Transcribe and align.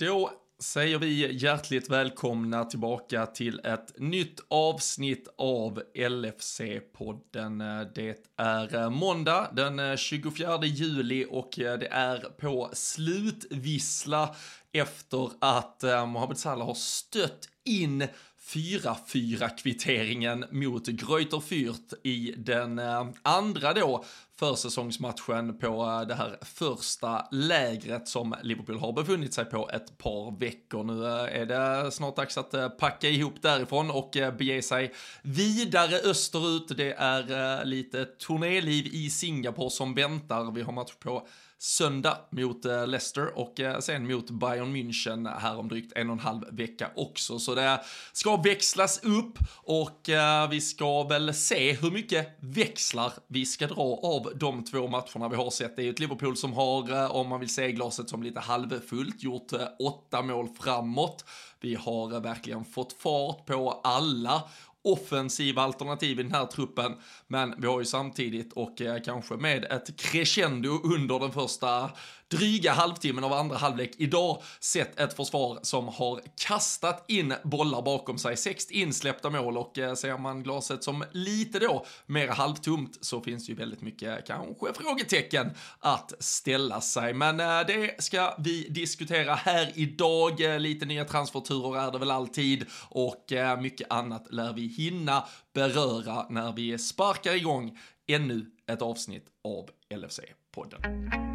Då 0.00 0.30
säger 0.58 0.98
vi 0.98 1.42
hjärtligt 1.42 1.90
välkomna 1.90 2.64
tillbaka 2.64 3.26
till 3.26 3.60
ett 3.64 3.98
nytt 3.98 4.40
avsnitt 4.48 5.28
av 5.38 5.82
LFC-podden. 5.94 7.84
Det 7.94 8.26
är 8.36 8.90
måndag 8.90 9.50
den 9.52 9.96
24 9.96 10.58
juli 10.64 11.26
och 11.30 11.50
det 11.56 11.88
är 11.90 12.18
på 12.18 12.70
slutvissla 12.72 14.34
efter 14.72 15.30
att 15.38 15.84
eh, 15.84 16.06
Mohamed 16.06 16.38
Salah 16.38 16.66
har 16.66 16.74
stött 16.74 17.48
in 17.64 18.08
4-4 18.54 19.56
kvitteringen 19.56 20.44
mot 20.50 20.86
Greuter 20.86 21.40
Fürth 21.40 21.94
i 22.02 22.34
den 22.36 22.78
eh, 22.78 23.06
andra 23.22 23.72
då 23.72 24.04
försäsongsmatchen 24.38 25.58
på 25.58 25.66
eh, 25.66 26.08
det 26.08 26.14
här 26.14 26.38
första 26.42 27.26
lägret 27.30 28.08
som 28.08 28.34
Liverpool 28.42 28.78
har 28.78 28.92
befunnit 28.92 29.34
sig 29.34 29.44
på 29.44 29.70
ett 29.70 29.98
par 29.98 30.38
veckor. 30.40 30.84
Nu 30.84 31.06
eh, 31.06 31.40
är 31.40 31.46
det 31.46 31.90
snart 31.90 32.16
dags 32.16 32.38
att 32.38 32.78
packa 32.78 33.08
ihop 33.08 33.42
därifrån 33.42 33.90
och 33.90 34.10
bege 34.38 34.62
sig 34.62 34.92
vidare 35.22 35.96
österut. 35.96 36.72
Det 36.76 36.92
är 36.92 37.64
lite 37.64 38.04
turnéliv 38.04 38.86
i 38.86 39.10
Singapore 39.10 39.70
som 39.70 39.94
väntar. 39.94 40.52
Vi 40.52 40.62
har 40.62 40.72
match 40.72 40.94
på 41.00 41.26
söndag 41.62 42.18
mot 42.30 42.64
eh, 42.64 42.86
Leicester 42.86 43.38
och 43.38 43.60
eh, 43.60 43.78
sen 43.78 44.06
mot 44.06 44.30
Bayern 44.30 44.76
München 44.76 45.38
här 45.38 45.58
om 45.58 45.68
drygt 45.68 45.92
en 45.96 46.10
och 46.10 46.12
en 46.12 46.20
halv 46.20 46.44
vecka 46.52 46.90
också. 46.94 47.38
Så 47.38 47.54
det 47.54 47.80
ska 48.12 48.36
växlas 48.36 49.04
upp 49.04 49.38
och 49.54 50.08
eh, 50.08 50.50
vi 50.50 50.60
ska 50.60 51.02
väl 51.02 51.34
se 51.34 51.72
hur 51.72 51.90
mycket 51.90 52.36
växlar 52.40 53.12
vi 53.26 53.46
ska 53.46 53.66
dra 53.66 54.00
av 54.02 54.32
de 54.34 54.64
två 54.64 54.88
matcherna 54.88 55.28
vi 55.28 55.36
har 55.36 55.50
sett. 55.50 55.76
Det 55.76 55.82
är 55.82 55.84
ju 55.84 55.90
ett 55.90 56.00
Liverpool 56.00 56.36
som 56.36 56.52
har, 56.52 57.12
om 57.12 57.28
man 57.28 57.40
vill 57.40 57.54
se 57.54 57.72
glaset 57.72 58.08
som 58.08 58.22
lite 58.22 58.40
halvfullt, 58.40 59.22
gjort 59.22 59.52
åtta 59.78 60.22
mål 60.22 60.48
framåt. 60.60 61.24
Vi 61.60 61.74
har 61.74 62.20
verkligen 62.20 62.64
fått 62.64 62.92
fart 62.92 63.46
på 63.46 63.80
alla 63.84 64.42
offensiva 64.84 65.62
alternativ 65.62 66.20
i 66.20 66.22
den 66.22 66.32
här 66.32 66.46
truppen. 66.46 66.92
Men 67.26 67.54
vi 67.58 67.66
har 67.66 67.78
ju 67.78 67.84
samtidigt 67.84 68.52
och 68.52 68.80
eh, 68.80 69.02
kanske 69.04 69.34
med 69.34 69.64
ett 69.64 69.96
crescendo 69.96 70.68
under 70.68 71.18
den 71.18 71.32
första 71.32 71.90
dryga 72.30 72.72
halvtimmen 72.72 73.24
av 73.24 73.32
andra 73.32 73.56
halvlek 73.56 73.90
idag 73.96 74.42
sett 74.60 75.00
ett 75.00 75.16
försvar 75.16 75.58
som 75.62 75.88
har 75.88 76.20
kastat 76.36 77.04
in 77.08 77.34
bollar 77.44 77.82
bakom 77.82 78.18
sig. 78.18 78.36
Sex 78.36 78.70
insläppta 78.70 79.30
mål 79.30 79.58
och 79.58 79.78
eh, 79.78 79.94
ser 79.94 80.18
man 80.18 80.42
glaset 80.42 80.84
som 80.84 81.04
lite 81.12 81.58
då 81.58 81.86
mer 82.06 82.28
halvtomt 82.28 82.98
så 83.00 83.20
finns 83.20 83.46
det 83.46 83.50
ju 83.50 83.58
väldigt 83.58 83.80
mycket 83.80 84.26
kanske 84.26 84.72
frågetecken 84.74 85.50
att 85.78 86.12
ställa 86.18 86.80
sig. 86.80 87.14
Men 87.14 87.40
eh, 87.40 87.66
det 87.66 88.02
ska 88.02 88.34
vi 88.38 88.68
diskutera 88.68 89.34
här 89.34 89.72
idag. 89.74 90.40
Eh, 90.40 90.60
lite 90.60 90.86
nya 90.86 91.04
transferturer 91.04 91.80
är 91.80 91.92
det 91.92 91.98
väl 91.98 92.10
alltid 92.10 92.66
och 92.88 93.32
mycket 93.60 93.92
annat 93.92 94.32
lär 94.32 94.52
vi 94.52 94.66
hinna 94.66 95.24
beröra 95.54 96.26
när 96.28 96.52
vi 96.52 96.78
sparkar 96.78 97.34
igång 97.34 97.78
ännu 98.06 98.46
ett 98.66 98.82
avsnitt 98.82 99.26
av 99.44 99.70
LFC-podden. 99.94 101.29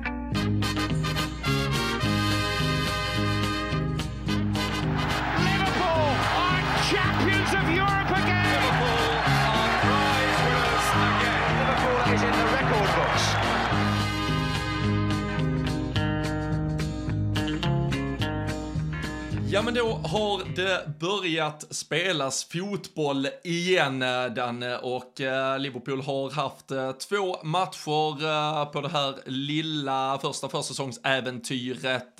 Ja 19.55 19.61
men 19.61 19.73
då 19.73 19.87
har 19.87 20.55
det 20.55 20.99
börjat 20.99 21.75
spelas 21.75 22.43
fotboll 22.43 23.27
igen 23.43 24.01
eh, 24.01 24.25
Danne 24.25 24.77
och 24.77 25.21
eh, 25.21 25.59
Liverpool 25.59 26.01
har 26.01 26.31
haft 26.31 26.71
eh, 26.71 26.91
två 26.91 27.43
matcher 27.43 28.65
på 28.65 28.81
det 28.81 28.89
här 28.89 29.15
lilla 29.25 30.19
första 30.21 30.49
försäsongsäventyret. 30.49 32.17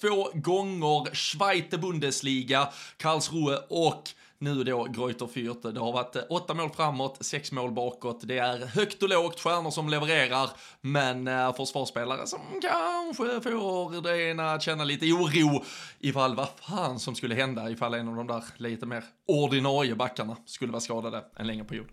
Två 0.00 0.28
gånger 0.34 1.14
Schweiz 1.14 1.70
Bundesliga, 1.70 2.68
Karlsruhe 2.96 3.58
och 3.68 4.02
nu 4.38 4.64
då 4.64 4.84
Greuter 4.84 5.26
Fürth. 5.26 5.72
Det 5.72 5.80
har 5.80 5.92
varit 5.92 6.16
eh, 6.16 6.22
åtta 6.30 6.54
mål 6.54 6.70
framåt, 6.70 7.18
sex 7.20 7.52
mål 7.52 7.72
bakåt. 7.72 8.20
Det 8.24 8.38
är 8.38 8.66
högt 8.66 9.02
och 9.02 9.08
lågt, 9.08 9.40
stjärnor 9.40 9.70
som 9.70 9.88
levererar, 9.88 10.50
men 10.80 11.28
eh, 11.28 11.54
försvarsspelare 11.54 12.26
som 12.26 12.40
kanske 12.62 13.40
får 13.40 14.02
det 14.02 14.30
ena 14.30 14.52
att 14.52 14.62
känna 14.62 14.84
lite 14.84 15.06
oro 15.06 15.64
ifall 15.98 16.34
vad 16.34 16.48
fan 16.60 16.98
som 16.98 17.14
skulle 17.14 17.34
hända 17.34 17.70
ifall 17.70 17.94
en 17.94 18.08
av 18.08 18.16
de 18.16 18.26
där 18.26 18.44
lite 18.56 18.86
mer 18.86 19.04
ordinarie 19.26 19.94
backarna 19.94 20.36
skulle 20.46 20.72
vara 20.72 20.80
skadade 20.80 21.24
en 21.36 21.46
längre 21.46 21.64
period. 21.64 21.86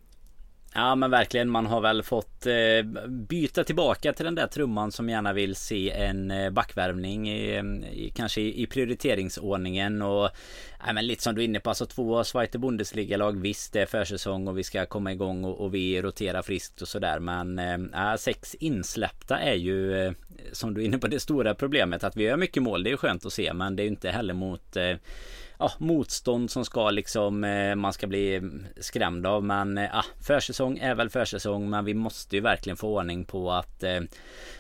Ja 0.78 0.96
men 0.96 1.12
verkligen. 1.12 1.50
Man 1.50 1.66
har 1.66 1.82
väl 1.82 2.04
fått 2.04 2.46
eh, 2.46 3.08
byta 3.08 3.64
tillbaka 3.64 4.14
till 4.14 4.26
den 4.26 4.36
där 4.36 4.48
trumman 4.48 4.92
som 4.92 5.10
gärna 5.10 5.34
vill 5.34 5.56
se 5.56 5.92
en 5.92 6.32
eh, 6.32 6.50
backvärvning 6.50 7.30
i, 7.30 7.56
eh, 7.56 7.64
i, 7.94 8.12
kanske 8.16 8.42
i, 8.42 8.68
prioriteringsordningen 8.68 10.02
och 10.02 10.30
ja, 10.86 10.94
men 10.94 11.08
lite 11.08 11.24
som 11.24 11.36
du 11.36 11.42
är 11.42 11.46
inne 11.46 11.60
på 11.60 11.70
alltså 11.70 11.86
två 11.86 12.24
Zweite 12.24 12.60
Bundesliga-lag 12.60 13.42
visst 13.42 13.74
det 13.74 13.82
är 13.82 13.86
försäsong 13.86 14.48
och 14.48 14.58
vi 14.58 14.64
ska 14.64 14.86
komma 14.86 15.12
igång 15.12 15.44
och, 15.44 15.62
och 15.62 15.74
vi 15.74 16.02
roterar 16.02 16.42
friskt 16.42 16.82
och 16.82 16.88
sådär 16.88 17.20
men 17.20 17.90
ja, 17.94 18.18
sex 18.18 18.56
insläppta 18.56 19.40
är 19.40 19.56
ju 19.56 20.14
som 20.52 20.74
du 20.74 20.82
är 20.82 20.86
inne 20.86 20.98
på 20.98 21.08
det 21.08 21.20
stora 21.20 21.56
problemet 21.56 22.04
att 22.04 22.16
vi 22.16 22.24
gör 22.24 22.38
mycket 22.38 22.64
mål. 22.64 22.84
Det 22.84 22.92
är 22.92 22.98
skönt 22.98 23.26
att 23.26 23.34
se 23.34 23.54
men 23.54 23.76
det 23.76 23.82
är 23.82 23.86
ju 23.86 23.90
inte 23.90 24.10
heller 24.10 24.34
mot 24.34 24.76
eh, 24.76 24.96
ja, 25.60 25.72
motstånd 25.78 26.52
som 26.52 26.66
ska 26.66 26.90
liksom 26.90 27.44
eh, 27.44 27.76
man 27.76 27.94
ska 27.94 28.08
bli 28.08 28.42
skrämd 28.78 29.28
av. 29.28 29.44
Men 29.44 29.78
eh, 29.78 29.84
ja, 29.84 30.04
försäsong 30.22 30.78
är 30.78 30.96
väl 30.96 31.10
försäsong. 31.10 31.70
Men 31.70 31.86
vi 31.86 31.94
måste 31.94 32.36
ju 32.36 32.42
verkligen 32.42 32.78
få 32.78 32.98
ordning 32.98 33.26
på 33.26 33.52
att 33.52 33.84
eh, 33.84 34.02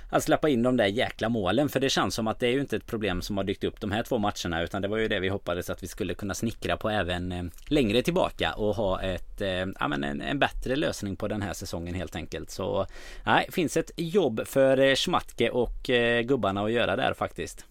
att 0.09 0.23
släppa 0.23 0.50
in 0.50 0.63
de 0.63 0.78
där 0.78 0.85
jäkla 0.85 1.29
målen. 1.29 1.69
För 1.69 1.79
det 1.79 1.89
känns 1.89 2.16
som 2.16 2.28
att 2.28 2.39
det 2.39 2.47
är 2.47 2.51
ju 2.51 2.59
inte 2.59 2.75
ett 2.75 2.85
problem 2.85 3.22
som 3.22 3.38
har 3.38 3.44
dykt 3.44 3.63
upp 3.63 3.81
de 3.81 3.91
här 3.91 4.03
två 4.03 4.17
matcherna. 4.17 4.63
Utan 4.63 4.81
det 4.81 4.88
var 4.88 4.97
ju 4.97 5.07
det 5.07 5.19
vi 5.19 5.29
hoppades 5.29 5.69
att 5.69 5.83
vi 5.83 5.88
skulle 5.88 6.13
kunna 6.13 6.33
snickra 6.33 6.78
på 6.78 6.89
även 6.89 7.51
längre 7.67 8.01
tillbaka. 8.01 8.53
Och 8.53 8.75
ha 8.75 9.01
ett, 9.01 9.41
ja, 9.79 9.88
men 9.88 10.03
en, 10.03 10.22
en, 10.22 10.39
bättre 10.39 10.75
lösning 10.75 11.16
på 11.16 11.27
den 11.27 11.41
här 11.41 11.53
säsongen 11.53 11.95
helt 11.95 12.16
enkelt. 12.16 12.50
Så 12.51 12.85
nej, 13.23 13.47
finns 13.51 13.77
ett 13.77 13.91
jobb 13.97 14.41
för 14.45 14.95
Schmatke 14.95 15.50
och 15.50 15.89
gubbarna 16.23 16.63
att 16.63 16.72
göra 16.72 16.95
där 16.95 17.13
faktiskt. 17.13 17.66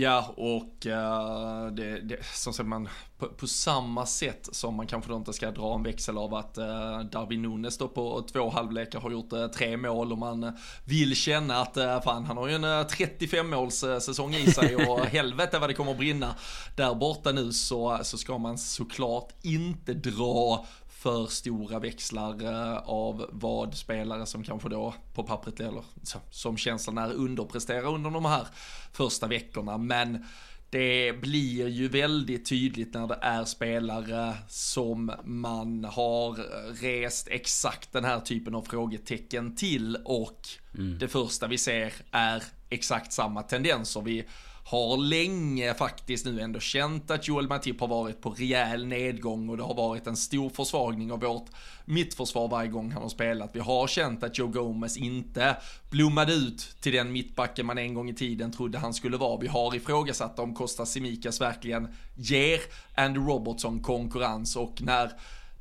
Ja, 0.00 0.34
och 0.36 0.86
uh, 0.86 1.72
det, 1.72 2.00
det, 2.00 2.24
som 2.34 2.52
sagt 2.52 2.68
man, 2.68 2.88
på, 3.18 3.28
på, 3.28 3.46
samma 3.46 4.06
sätt 4.06 4.48
som 4.52 4.74
man 4.74 4.86
kanske 4.86 5.14
inte 5.14 5.32
ska 5.32 5.50
dra 5.50 5.74
en 5.74 5.82
växel 5.82 6.18
av 6.18 6.34
att 6.34 6.58
uh, 6.58 7.00
Darwin 7.00 7.42
Nunes 7.42 7.78
då 7.78 7.88
på 7.88 8.26
två 8.32 8.50
halvlekar 8.50 9.00
har 9.00 9.10
gjort 9.10 9.32
uh, 9.32 9.46
tre 9.46 9.76
mål 9.76 10.12
och 10.12 10.18
man 10.18 10.52
vill 10.84 11.16
känna 11.16 11.56
att 11.56 11.76
uh, 11.76 12.00
fan 12.00 12.24
han 12.24 12.36
har 12.36 12.48
ju 12.48 12.54
en 12.54 12.86
35 12.86 13.50
måls 13.50 13.84
säsong 14.00 14.34
i 14.34 14.50
sig 14.50 14.76
och 14.76 15.00
helvete 15.06 15.58
vad 15.58 15.70
det 15.70 15.74
kommer 15.74 15.92
att 15.92 15.98
brinna. 15.98 16.34
Där 16.76 16.94
borta 16.94 17.32
nu 17.32 17.52
så, 17.52 17.98
så 18.02 18.18
ska 18.18 18.38
man 18.38 18.58
såklart 18.58 19.32
inte 19.42 19.94
dra 19.94 20.66
för 21.00 21.26
stora 21.26 21.78
växlar 21.78 22.44
eh, 22.44 22.76
av 22.76 23.26
vad 23.32 23.74
spelare 23.74 24.26
som 24.26 24.44
kanske 24.44 24.68
då 24.68 24.94
på 25.14 25.22
pappret 25.22 25.60
eller 25.60 25.84
som 26.30 26.56
känslan 26.56 26.98
är 26.98 27.12
underpresterar 27.12 27.94
under 27.94 28.10
de 28.10 28.24
här 28.24 28.46
första 28.92 29.26
veckorna. 29.26 29.78
Men 29.78 30.24
det 30.70 31.20
blir 31.20 31.68
ju 31.68 31.88
väldigt 31.88 32.46
tydligt 32.48 32.94
när 32.94 33.06
det 33.06 33.18
är 33.22 33.44
spelare 33.44 34.34
som 34.48 35.12
man 35.24 35.84
har 35.84 36.34
rest 36.82 37.28
exakt 37.30 37.92
den 37.92 38.04
här 38.04 38.20
typen 38.20 38.54
av 38.54 38.62
frågetecken 38.62 39.56
till 39.56 39.96
och 40.04 40.48
mm. 40.74 40.98
det 40.98 41.08
första 41.08 41.46
vi 41.46 41.58
ser 41.58 41.92
är 42.10 42.42
exakt 42.70 43.12
samma 43.12 43.42
tendenser. 43.42 44.00
Vi 44.00 44.24
har 44.70 44.96
länge 44.96 45.74
faktiskt 45.74 46.26
nu 46.26 46.40
ändå 46.40 46.60
känt 46.60 47.10
att 47.10 47.28
Joel 47.28 47.48
Matip 47.48 47.80
har 47.80 47.88
varit 47.88 48.20
på 48.20 48.30
rejäl 48.30 48.86
nedgång 48.86 49.48
och 49.48 49.56
det 49.56 49.62
har 49.62 49.74
varit 49.74 50.06
en 50.06 50.16
stor 50.16 50.50
försvagning 50.50 51.12
av 51.12 51.20
vårt 51.20 51.46
mittförsvar 51.84 52.48
varje 52.48 52.68
gång 52.68 52.92
han 52.92 53.02
har 53.02 53.08
spelat. 53.08 53.50
Vi 53.52 53.60
har 53.60 53.86
känt 53.86 54.22
att 54.22 54.38
Joe 54.38 54.48
Gomez 54.48 54.96
inte 54.96 55.56
blommade 55.90 56.32
ut 56.32 56.76
till 56.80 56.92
den 56.92 57.12
mittbacken 57.12 57.66
man 57.66 57.78
en 57.78 57.94
gång 57.94 58.10
i 58.10 58.14
tiden 58.14 58.52
trodde 58.52 58.78
han 58.78 58.94
skulle 58.94 59.16
vara. 59.16 59.40
Vi 59.40 59.46
har 59.46 59.74
ifrågasatt 59.74 60.38
om 60.38 60.54
Costa 60.54 60.86
Simikas 60.86 61.40
verkligen 61.40 61.88
ger 62.14 62.60
Andy 62.94 63.20
Robertson 63.20 63.82
konkurrens 63.82 64.56
och 64.56 64.82
när 64.82 65.10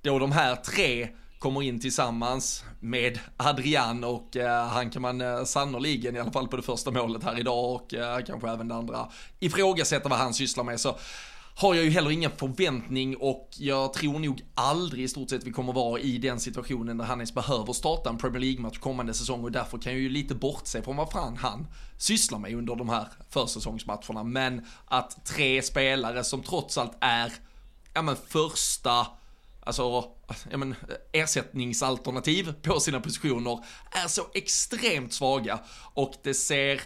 då 0.01 0.19
de 0.19 0.31
här 0.31 0.55
tre 0.55 1.07
kommer 1.39 1.61
in 1.61 1.79
tillsammans 1.79 2.63
med 2.79 3.19
Adrian 3.37 4.03
och 4.03 4.37
eh, 4.37 4.67
han 4.67 4.89
kan 4.89 5.01
man 5.01 5.21
eh, 5.21 5.43
sannoliken, 5.43 6.15
i 6.15 6.19
alla 6.19 6.31
fall 6.31 6.47
på 6.47 6.57
det 6.57 6.63
första 6.63 6.91
målet 6.91 7.23
här 7.23 7.39
idag 7.39 7.75
och 7.75 7.93
eh, 7.93 8.19
kanske 8.25 8.49
även 8.49 8.67
det 8.67 8.75
andra, 8.75 9.09
ifrågasätta 9.39 10.09
vad 10.09 10.19
han 10.19 10.33
sysslar 10.33 10.63
med. 10.63 10.79
Så 10.79 10.97
har 11.55 11.75
jag 11.75 11.83
ju 11.83 11.89
heller 11.89 12.11
ingen 12.11 12.31
förväntning 12.31 13.17
och 13.17 13.49
jag 13.57 13.93
tror 13.93 14.19
nog 14.19 14.41
aldrig 14.55 15.03
i 15.03 15.07
stort 15.07 15.29
sett 15.29 15.43
vi 15.43 15.51
kommer 15.51 15.73
vara 15.73 15.99
i 15.99 16.17
den 16.17 16.39
situationen 16.39 16.97
där 16.97 17.05
han 17.05 17.19
ens 17.19 17.33
behöver 17.33 17.73
starta 17.73 18.09
en 18.09 18.17
Premier 18.17 18.41
League-match 18.41 18.77
kommande 18.77 19.13
säsong 19.13 19.43
och 19.43 19.51
därför 19.51 19.77
kan 19.77 19.91
jag 19.93 20.01
ju 20.01 20.09
lite 20.09 20.35
bortse 20.35 20.81
från 20.81 20.95
vad 20.95 21.11
fan 21.11 21.37
han 21.37 21.67
sysslar 21.97 22.39
med 22.39 22.53
under 22.53 22.75
de 22.75 22.89
här 22.89 23.07
försäsongsmatcherna. 23.29 24.23
Men 24.23 24.65
att 24.85 25.25
tre 25.25 25.61
spelare 25.61 26.23
som 26.23 26.43
trots 26.43 26.77
allt 26.77 26.97
är, 26.99 27.33
ja 27.93 28.01
men 28.01 28.15
första, 28.27 29.07
alltså, 29.59 30.03
ja 30.51 30.57
men 30.57 30.75
ersättningsalternativ 31.11 32.53
på 32.61 32.79
sina 32.79 32.99
positioner 32.99 33.65
är 33.91 34.07
så 34.07 34.21
extremt 34.33 35.13
svaga 35.13 35.59
och 35.93 36.13
det 36.23 36.33
ser 36.33 36.81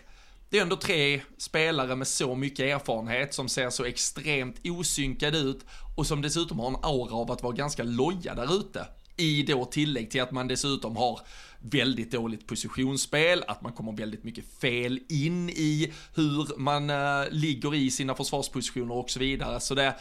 det 0.54 0.58
är 0.58 0.62
ändå 0.62 0.76
tre 0.76 1.22
spelare 1.38 1.96
med 1.96 2.08
så 2.08 2.36
mycket 2.36 2.60
erfarenhet 2.60 3.34
som 3.34 3.50
ser 3.50 3.70
så 3.70 3.86
extremt 3.86 4.56
osynkade 4.64 5.38
ut 5.38 5.66
och 5.96 6.08
som 6.08 6.22
dessutom 6.22 6.60
har 6.60 6.68
en 6.68 6.76
aura 6.82 7.16
av 7.16 7.32
att 7.32 7.44
vara 7.44 7.54
ganska 7.54 7.84
loja 7.84 8.36
där 8.36 8.60
ute. 8.60 8.88
I 9.18 9.44
då 9.44 9.66
tillägg 9.66 10.12
till 10.12 10.22
att 10.22 10.32
man 10.32 10.48
dessutom 10.48 10.98
har 10.98 11.20
väldigt 11.60 12.12
dåligt 12.12 12.48
positionsspel, 12.48 13.44
att 13.48 13.62
man 13.62 13.74
kommer 13.74 13.92
väldigt 13.92 14.24
mycket 14.24 14.46
fel 14.62 15.00
in 15.10 15.50
i 15.50 15.94
hur 16.16 16.60
man 16.60 16.90
äh, 16.90 17.30
ligger 17.30 17.76
i 17.76 17.92
sina 17.92 18.16
försvarspositioner 18.16 18.96
och 18.96 19.10
så 19.10 19.20
vidare. 19.20 19.60
Så 19.60 19.76
det, 19.76 19.96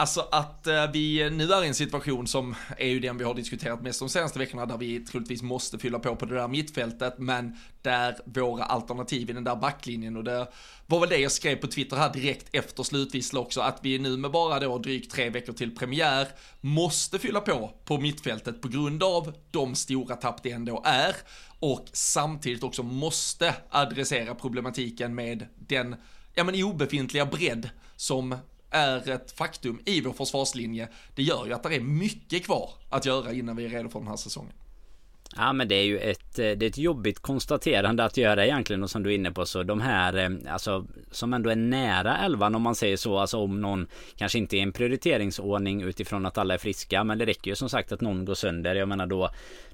Alltså 0.00 0.28
att 0.30 0.66
eh, 0.66 0.90
vi 0.92 1.30
nu 1.30 1.52
är 1.52 1.64
i 1.64 1.68
en 1.68 1.74
situation 1.74 2.26
som 2.26 2.54
är 2.78 2.88
ju 2.88 3.00
den 3.00 3.18
vi 3.18 3.24
har 3.24 3.34
diskuterat 3.34 3.82
mest 3.82 3.98
de 3.98 4.08
senaste 4.08 4.38
veckorna 4.38 4.66
där 4.66 4.78
vi 4.78 5.00
troligtvis 5.00 5.42
måste 5.42 5.78
fylla 5.78 5.98
på 5.98 6.16
på 6.16 6.26
det 6.26 6.34
där 6.34 6.48
mittfältet 6.48 7.14
men 7.18 7.56
där 7.82 8.16
våra 8.24 8.64
alternativ 8.64 9.30
i 9.30 9.32
den 9.32 9.44
där 9.44 9.56
backlinjen 9.56 10.16
och 10.16 10.24
det 10.24 10.48
var 10.86 11.00
väl 11.00 11.08
det 11.08 11.18
jag 11.18 11.32
skrev 11.32 11.56
på 11.56 11.66
Twitter 11.66 11.96
här 11.96 12.12
direkt 12.12 12.48
efter 12.52 12.82
slutvissel 12.82 13.38
också 13.38 13.60
att 13.60 13.78
vi 13.82 13.98
nu 13.98 14.16
med 14.16 14.30
bara 14.30 14.60
då 14.60 14.78
drygt 14.78 15.12
tre 15.12 15.30
veckor 15.30 15.52
till 15.52 15.76
premiär 15.76 16.28
måste 16.60 17.18
fylla 17.18 17.40
på 17.40 17.70
på 17.84 17.98
mittfältet 17.98 18.62
på 18.62 18.68
grund 18.68 19.02
av 19.02 19.34
de 19.50 19.74
stora 19.74 20.16
tapp 20.16 20.42
det 20.42 20.50
ändå 20.50 20.82
är 20.84 21.16
och 21.58 21.86
samtidigt 21.92 22.62
också 22.62 22.82
måste 22.82 23.54
adressera 23.70 24.34
problematiken 24.34 25.14
med 25.14 25.46
den 25.56 25.96
ja 26.34 26.44
men 26.44 26.62
obefintliga 26.64 27.26
bredd 27.26 27.70
som 27.96 28.36
är 28.70 29.10
ett 29.10 29.32
faktum 29.32 29.80
i 29.86 30.00
vår 30.00 30.12
försvarslinje. 30.12 30.88
Det 31.14 31.22
gör 31.22 31.46
ju 31.46 31.52
att 31.52 31.62
det 31.62 31.76
är 31.76 31.80
mycket 31.80 32.44
kvar 32.44 32.70
att 32.88 33.06
göra 33.06 33.32
innan 33.32 33.56
vi 33.56 33.64
är 33.64 33.68
redo 33.68 33.88
för 33.88 33.98
den 33.98 34.08
här 34.08 34.16
säsongen. 34.16 34.52
Ja 35.36 35.52
men 35.52 35.68
det 35.68 35.74
är 35.74 35.84
ju 35.84 35.98
ett, 35.98 36.38
eh, 36.38 36.50
det 36.50 36.62
är 36.62 36.70
ett 36.70 36.78
jobbigt 36.78 37.18
konstaterande 37.18 38.04
att 38.04 38.16
göra 38.16 38.46
egentligen 38.46 38.82
och 38.82 38.90
som 38.90 39.02
du 39.02 39.10
är 39.10 39.14
inne 39.14 39.30
på 39.30 39.46
så 39.46 39.62
de 39.62 39.80
här 39.80 40.16
eh, 40.16 40.52
alltså 40.52 40.86
som 41.10 41.34
ändå 41.34 41.50
är 41.50 41.56
nära 41.56 42.18
elvan 42.18 42.54
om 42.54 42.62
man 42.62 42.74
säger 42.74 42.96
så 42.96 43.18
alltså 43.18 43.38
om 43.38 43.60
någon 43.60 43.86
kanske 44.16 44.38
inte 44.38 44.56
är 44.56 44.62
en 44.62 44.72
prioriteringsordning 44.72 45.82
utifrån 45.82 46.26
att 46.26 46.38
alla 46.38 46.54
är 46.54 46.58
friska 46.58 47.04
men 47.04 47.18
det 47.18 47.26
räcker 47.26 47.50
ju 47.50 47.54
som 47.54 47.68
sagt 47.68 47.92
att 47.92 48.00
någon 48.00 48.24
går 48.24 48.34
sönder 48.34 48.74
jag 48.74 48.88
menar 48.88 49.06
då 49.06 49.30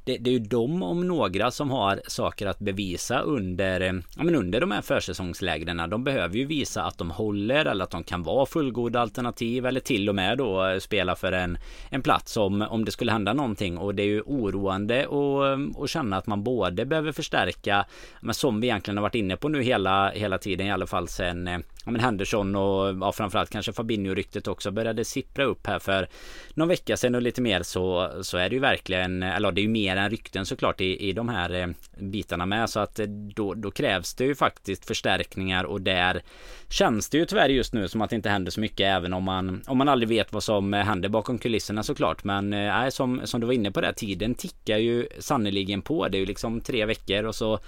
det, 0.07 0.19
det, 0.19 0.31
är 0.31 0.33
ju 0.33 0.39
de 0.39 0.83
om 0.83 1.09
några 1.09 1.51
som 1.51 1.71
har 1.71 2.01
saker 2.07 2.47
att 2.47 2.59
bevisa 2.59 3.21
under, 3.21 3.81
eh, 3.81 3.93
ja, 4.17 4.23
men 4.23 4.35
under 4.35 4.61
de 4.61 4.71
här 4.71 4.83
försäsongslägren. 4.83 5.91
De 5.91 6.05
behöver 6.05 6.37
ju 6.37 6.45
visa 6.45 6.83
att 6.83 6.99
de 6.99 7.11
håller 7.11 7.65
eller 7.65 7.85
att 7.85 7.91
de 7.91 8.05
kan 8.05 8.23
vara 8.23 8.47
fullgoda 8.47 9.01
alternativ 9.01 9.67
eller 9.67 9.81
till 9.81 10.09
och 10.09 10.15
med 10.15 10.39
då 10.39 10.67
eh, 10.67 10.79
spela 10.79 11.17
för 11.17 11.33
en, 11.33 11.59
en 11.91 12.03
plats 12.03 12.37
om, 12.37 12.63
om 12.63 12.85
det 12.85 12.91
skulle 12.91 13.13
hända 13.13 13.33
någonting. 13.33 13.79
Och 13.79 13.95
det 13.95 14.03
är 14.03 14.07
ju 14.07 14.21
oroande 14.21 15.03
eh, 15.03 15.83
att, 15.83 15.91
känna 15.91 16.17
att 16.17 16.27
man 16.27 16.43
både 16.43 16.87
behöver 16.87 17.13
förstärka, 17.13 17.87
men 18.21 18.35
som 18.35 18.61
vi 18.61 18.67
egentligen 18.67 18.97
har 18.97 19.03
varit 19.03 19.15
inne 19.15 19.37
på 19.37 19.49
nu 19.49 19.63
hela, 19.63 20.11
hela 20.11 20.39
tiden 20.39 20.67
i 20.67 20.73
alla 20.73 20.87
fall 20.87 21.09
sen 21.09 21.63
ja, 21.87 21.93
men 21.93 22.01
Henderson 22.01 22.57
och 22.57 22.97
ja, 23.01 23.13
framförallt 23.13 23.51
kanske 23.51 23.73
Fabinho-ryktet 23.73 24.49
också 24.49 24.71
började 24.71 25.05
sippra 25.05 25.45
upp 25.45 25.67
här 25.67 25.79
för 25.79 26.09
någon 26.55 26.69
vecka 26.69 26.97
sedan 26.97 27.15
och 27.15 27.23
lite 27.23 27.41
mer 27.41 27.63
så, 27.63 28.11
så 28.23 28.39
är 28.39 28.49
det 28.49 28.55
ju 28.55 28.61
verkligen, 28.61 29.23
eller 29.23 29.53
det 29.53 29.61
är 29.61 29.63
ju 29.63 29.69
mer 29.69 29.97
än 29.97 30.11
rykten 30.11 30.47
såklart 30.47 30.81
i, 30.81 31.09
i 31.09 31.13
de 31.13 31.29
här 31.29 31.55
eh, 31.55 31.69
bitarna 31.99 32.47
med. 32.47 32.71
Så 32.71 32.81
att 32.81 32.99
eh, 32.99 33.07
då, 33.07 33.55
då 33.55 33.71
krävs 33.71 34.15
det 34.15 34.25
ju 34.25 34.35
faktiskt 34.35 34.87
förstärkningar 34.87 35.65
och 35.65 35.81
där 35.81 36.23
känns 36.69 37.09
det 37.09 37.19
ju 37.19 37.25
tyvärr 37.25 37.49
just 37.49 37.73
nu 37.73 37.89
som 37.89 38.03
att 38.03 38.11
det 38.11 38.17
inte 38.17 38.31
händer 38.31 38.51
så 38.51 38.61
mycket 38.61 38.87
även 38.87 39.13
om 39.13 39.25
man 39.25 39.63
om 39.67 39.79
man 39.79 39.89
aldrig 39.89 40.09
vet 40.09 40.33
vad 40.33 40.43
som 40.43 40.73
händer 40.73 41.09
bakom 41.09 41.39
kulisserna 41.39 41.83
såklart. 41.83 42.25
Men 42.25 42.53
äh, 42.53 42.89
som, 42.89 43.21
som 43.25 43.41
du 43.41 43.47
var 43.47 43.55
inne 43.55 43.71
på 43.71 43.81
där 43.81 43.93
tiden 43.93 44.35
tickar 44.35 44.79
ju 44.79 45.09
sannoliken 45.19 45.83
på. 45.83 46.09
Det 46.09 46.19
är 46.19 46.21
ju 46.21 46.27
liksom 46.27 46.61
tre 46.61 46.85
veckor 46.85 47.25
och 47.25 47.35
så 47.35 47.59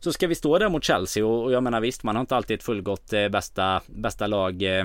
så 0.00 0.12
ska 0.12 0.26
vi 0.26 0.34
stå 0.34 0.58
där 0.58 0.68
mot 0.68 0.84
Chelsea 0.84 1.26
och, 1.26 1.44
och 1.44 1.52
jag 1.52 1.62
menar 1.62 1.80
visst 1.80 2.02
man 2.02 2.16
har 2.16 2.20
inte 2.20 2.36
alltid 2.36 2.54
ett 2.54 2.62
fullgott 2.62 3.12
eh, 3.12 3.28
bästa, 3.28 3.80
bästa 3.86 4.26
lag 4.26 4.62
eh, 4.62 4.84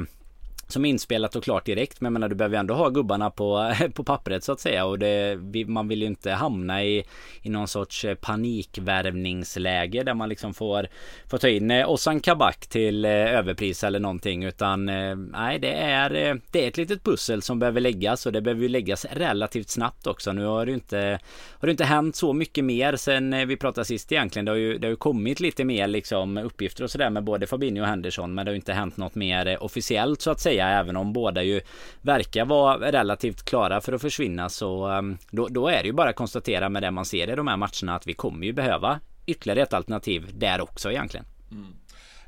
som 0.67 0.85
inspelat 0.85 1.35
och 1.35 1.43
klart 1.43 1.65
direkt. 1.65 2.01
Men 2.01 2.05
jag 2.05 2.13
menar, 2.13 2.29
du 2.29 2.35
behöver 2.35 2.55
ju 2.55 2.59
ändå 2.59 2.73
ha 2.73 2.89
gubbarna 2.89 3.29
på, 3.29 3.73
på 3.93 4.03
pappret 4.03 4.43
så 4.43 4.51
att 4.51 4.59
säga. 4.59 4.85
Och 4.85 4.99
det, 4.99 5.37
man 5.67 5.87
vill 5.87 6.01
ju 6.01 6.07
inte 6.07 6.31
hamna 6.31 6.83
i, 6.83 7.03
i 7.41 7.49
någon 7.49 7.67
sorts 7.67 8.05
eh, 8.05 8.15
panikvärvningsläge 8.15 10.03
där 10.03 10.13
man 10.13 10.29
liksom 10.29 10.53
får, 10.53 10.87
får 11.29 11.37
ta 11.37 11.49
in 11.49 11.71
eh, 11.71 11.89
Ossan 11.89 12.19
Kabak 12.19 12.67
till 12.67 13.05
eh, 13.05 13.11
överpris 13.11 13.83
eller 13.83 13.99
någonting. 13.99 14.43
Utan 14.43 14.85
nej, 15.31 15.59
det 15.59 15.73
är, 15.73 16.39
det 16.51 16.63
är 16.63 16.67
ett 16.67 16.77
litet 16.77 17.03
pussel 17.03 17.41
som 17.41 17.59
behöver 17.59 17.81
läggas 17.81 18.25
och 18.25 18.31
det 18.31 18.41
behöver 18.41 18.61
ju 18.61 18.69
läggas 18.69 19.05
relativt 19.11 19.69
snabbt 19.69 20.07
också. 20.07 20.33
Nu 20.33 20.45
har 20.45 20.65
det 20.65 20.69
ju 20.69 20.75
inte, 20.75 21.19
har 21.59 21.67
det 21.67 21.71
inte 21.71 21.85
hänt 21.85 22.15
så 22.15 22.33
mycket 22.33 22.63
mer 22.63 22.95
sen 22.95 23.47
vi 23.47 23.57
pratade 23.57 23.85
sist 23.85 24.11
egentligen. 24.11 24.45
Det 24.45 24.51
har 24.51 24.57
ju, 24.57 24.77
det 24.77 24.87
har 24.87 24.89
ju 24.89 24.95
kommit 24.95 25.39
lite 25.39 25.65
mer 25.65 25.87
liksom 25.87 26.37
uppgifter 26.37 26.83
och 26.83 26.91
sådär 26.91 27.09
med 27.09 27.23
både 27.23 27.47
Fabinho 27.47 27.81
och 27.81 27.87
Henderson. 27.87 28.33
Men 28.33 28.45
det 28.45 28.49
har 28.49 28.53
ju 28.53 28.59
inte 28.59 28.73
hänt 28.73 28.97
något 28.97 29.15
mer 29.15 29.63
officiellt 29.63 30.21
så 30.21 30.31
att 30.31 30.39
säga 30.39 30.62
säga 30.63 30.79
även 30.79 30.95
om 30.95 31.13
båda 31.13 31.43
ju 31.43 31.61
verkar 32.01 32.45
vara 32.45 32.91
relativt 32.91 33.43
klara 33.43 33.81
för 33.81 33.93
att 33.93 34.01
försvinna 34.01 34.49
så 34.49 34.85
ehm, 34.85 35.17
då, 35.31 35.47
då 35.47 35.67
är 35.67 35.81
det 35.81 35.87
ju 35.87 35.93
bara 35.93 36.09
att 36.09 36.15
konstatera 36.15 36.69
med 36.69 36.83
det 36.83 36.91
man 36.91 37.05
ser 37.05 37.29
i 37.29 37.35
de 37.35 37.47
här 37.47 37.57
matcherna 37.57 37.95
att 37.95 38.07
vi 38.07 38.13
kommer 38.13 38.45
ju 38.45 38.53
behöva 38.53 38.99
ytterligare 39.25 39.61
ett 39.61 39.73
alternativ 39.73 40.29
där 40.33 40.61
också 40.61 40.91
egentligen. 40.91 41.25
Mm. 41.51 41.73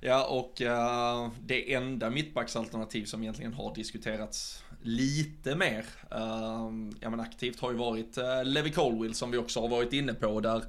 Ja, 0.02 0.26
och 0.26 0.62
uh, 0.62 1.32
det 1.42 1.74
enda 1.74 2.10
mittbacksalternativ 2.10 3.06
som 3.06 3.22
egentligen 3.22 3.54
har 3.54 3.76
diskuterats 3.76 4.64
lite 4.82 5.56
mer, 5.56 5.86
uh, 6.12 6.92
ja 7.02 7.10
men 7.10 7.20
aktivt 7.20 7.60
har 7.60 7.72
ju 7.72 7.78
varit 7.78 8.18
uh, 8.18 8.44
Levi 8.44 8.72
Colwill 8.72 9.14
som 9.14 9.32
vi 9.32 9.38
också 9.38 9.62
har 9.62 9.68
varit 9.68 9.94
inne 9.94 10.14
på 10.14 10.40
där 10.40 10.62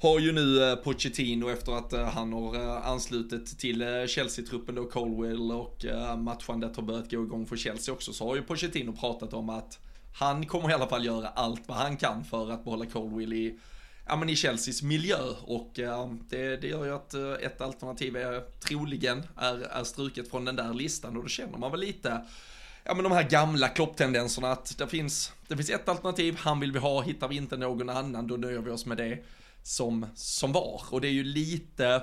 har 0.00 0.18
ju 0.18 0.32
nu 0.32 0.70
eh, 0.70 0.76
Pochettino 0.76 1.50
efter 1.50 1.72
att 1.72 1.92
eh, 1.92 2.04
han 2.04 2.32
har 2.32 2.54
eh, 2.54 2.88
anslutit 2.88 3.58
till 3.58 4.06
Chelsea-truppen 4.08 4.74
då, 4.74 4.84
Colwell 4.84 5.52
och 5.52 5.84
matchandet 6.18 6.76
har 6.76 6.82
börjat 6.82 7.10
gå 7.10 7.22
igång 7.22 7.46
för 7.46 7.56
Chelsea 7.56 7.94
också, 7.94 8.12
så 8.12 8.28
har 8.28 8.36
ju 8.36 8.42
Pochettino 8.42 8.92
pratat 8.92 9.34
om 9.34 9.50
att 9.50 9.78
han 10.14 10.46
kommer 10.46 10.70
i 10.70 10.72
alla 10.72 10.86
fall 10.86 11.04
göra 11.04 11.28
allt 11.28 11.62
vad 11.66 11.76
han 11.76 11.96
kan 11.96 12.24
för 12.24 12.50
att 12.50 12.64
behålla 12.64 12.86
Colwell 12.86 13.32
i, 13.32 13.58
ja, 14.06 14.16
men 14.16 14.28
i 14.28 14.36
Chelseas 14.36 14.82
miljö. 14.82 15.18
Och 15.40 15.70
det, 16.28 16.56
det 16.56 16.66
gör 16.66 16.84
ju 16.84 16.94
att 16.94 17.14
ett 17.14 17.60
alternativ 17.60 18.16
är 18.16 18.40
troligen 18.60 19.22
är, 19.36 19.60
är 19.60 19.84
struket 19.84 20.30
från 20.30 20.44
den 20.44 20.56
där 20.56 20.74
listan. 20.74 21.16
Och 21.16 21.22
då 21.22 21.28
känner 21.28 21.58
man 21.58 21.70
väl 21.70 21.80
lite 21.80 22.20
ja 22.84 22.94
men 22.94 23.04
de 23.04 23.12
här 23.12 23.22
gamla 23.22 23.68
klopptendenserna 23.68 24.52
att 24.52 24.78
det 24.78 24.86
finns, 24.86 25.32
det 25.48 25.56
finns 25.56 25.70
ett 25.70 25.88
alternativ, 25.88 26.36
han 26.38 26.60
vill 26.60 26.72
vi 26.72 26.78
ha, 26.78 27.02
hittar 27.02 27.28
vi 27.28 27.36
inte 27.36 27.56
någon 27.56 27.88
annan 27.88 28.26
då 28.26 28.36
nöjer 28.36 28.60
vi 28.60 28.70
oss 28.70 28.86
med 28.86 28.96
det 28.96 29.18
som, 29.68 30.06
som 30.14 30.52
var. 30.52 30.82
Och 30.90 31.00
det 31.00 31.08
är 31.08 31.12
ju 31.12 31.24
lite, 31.24 32.02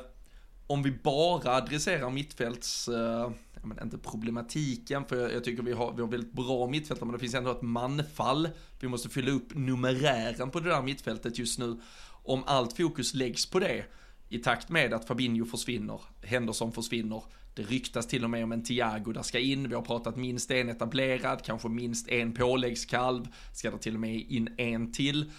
om 0.67 0.83
vi 0.83 0.91
bara 0.91 1.55
adresserar 1.55 2.09
mittfälts, 2.09 2.87
eh, 2.87 3.31
men 3.63 3.83
inte 3.83 3.97
problematiken, 3.97 5.05
för 5.05 5.21
jag, 5.21 5.33
jag, 5.33 5.43
tycker 5.43 5.63
vi 5.63 5.71
har, 5.71 5.93
vi 5.93 6.01
har 6.01 6.07
väldigt 6.07 6.33
bra 6.33 6.67
mittfältare, 6.67 7.05
men 7.05 7.13
det 7.13 7.19
finns 7.19 7.35
ändå 7.35 7.51
ett 7.51 7.61
manfall. 7.61 8.49
Vi 8.79 8.87
måste 8.87 9.09
fylla 9.09 9.31
upp 9.31 9.55
numerären 9.55 10.51
på 10.51 10.59
det 10.59 10.69
där 10.69 10.81
mittfältet 10.81 11.39
just 11.39 11.59
nu. 11.59 11.81
Om 12.23 12.43
allt 12.45 12.77
fokus 12.77 13.13
läggs 13.13 13.45
på 13.45 13.59
det, 13.59 13.85
i 14.29 14.37
takt 14.37 14.69
med 14.69 14.93
att 14.93 15.07
Fabinho 15.07 15.45
försvinner, 15.45 16.01
Henderson 16.23 16.71
försvinner, 16.71 17.23
det 17.55 17.63
ryktas 17.63 18.07
till 18.07 18.23
och 18.23 18.29
med 18.29 18.43
om 18.43 18.51
en 18.51 18.63
Thiago 18.63 19.13
där 19.13 19.21
ska 19.21 19.39
in. 19.39 19.69
Vi 19.69 19.75
har 19.75 19.81
pratat 19.81 20.15
minst 20.15 20.51
en 20.51 20.69
etablerad, 20.69 21.43
kanske 21.43 21.69
minst 21.69 22.07
en 22.07 22.33
påläggskalv. 22.33 23.27
Ska 23.53 23.71
det 23.71 23.77
till 23.77 23.93
och 23.93 23.99
med 23.99 24.15
in 24.15 24.55
en 24.57 24.91
till 24.91 25.31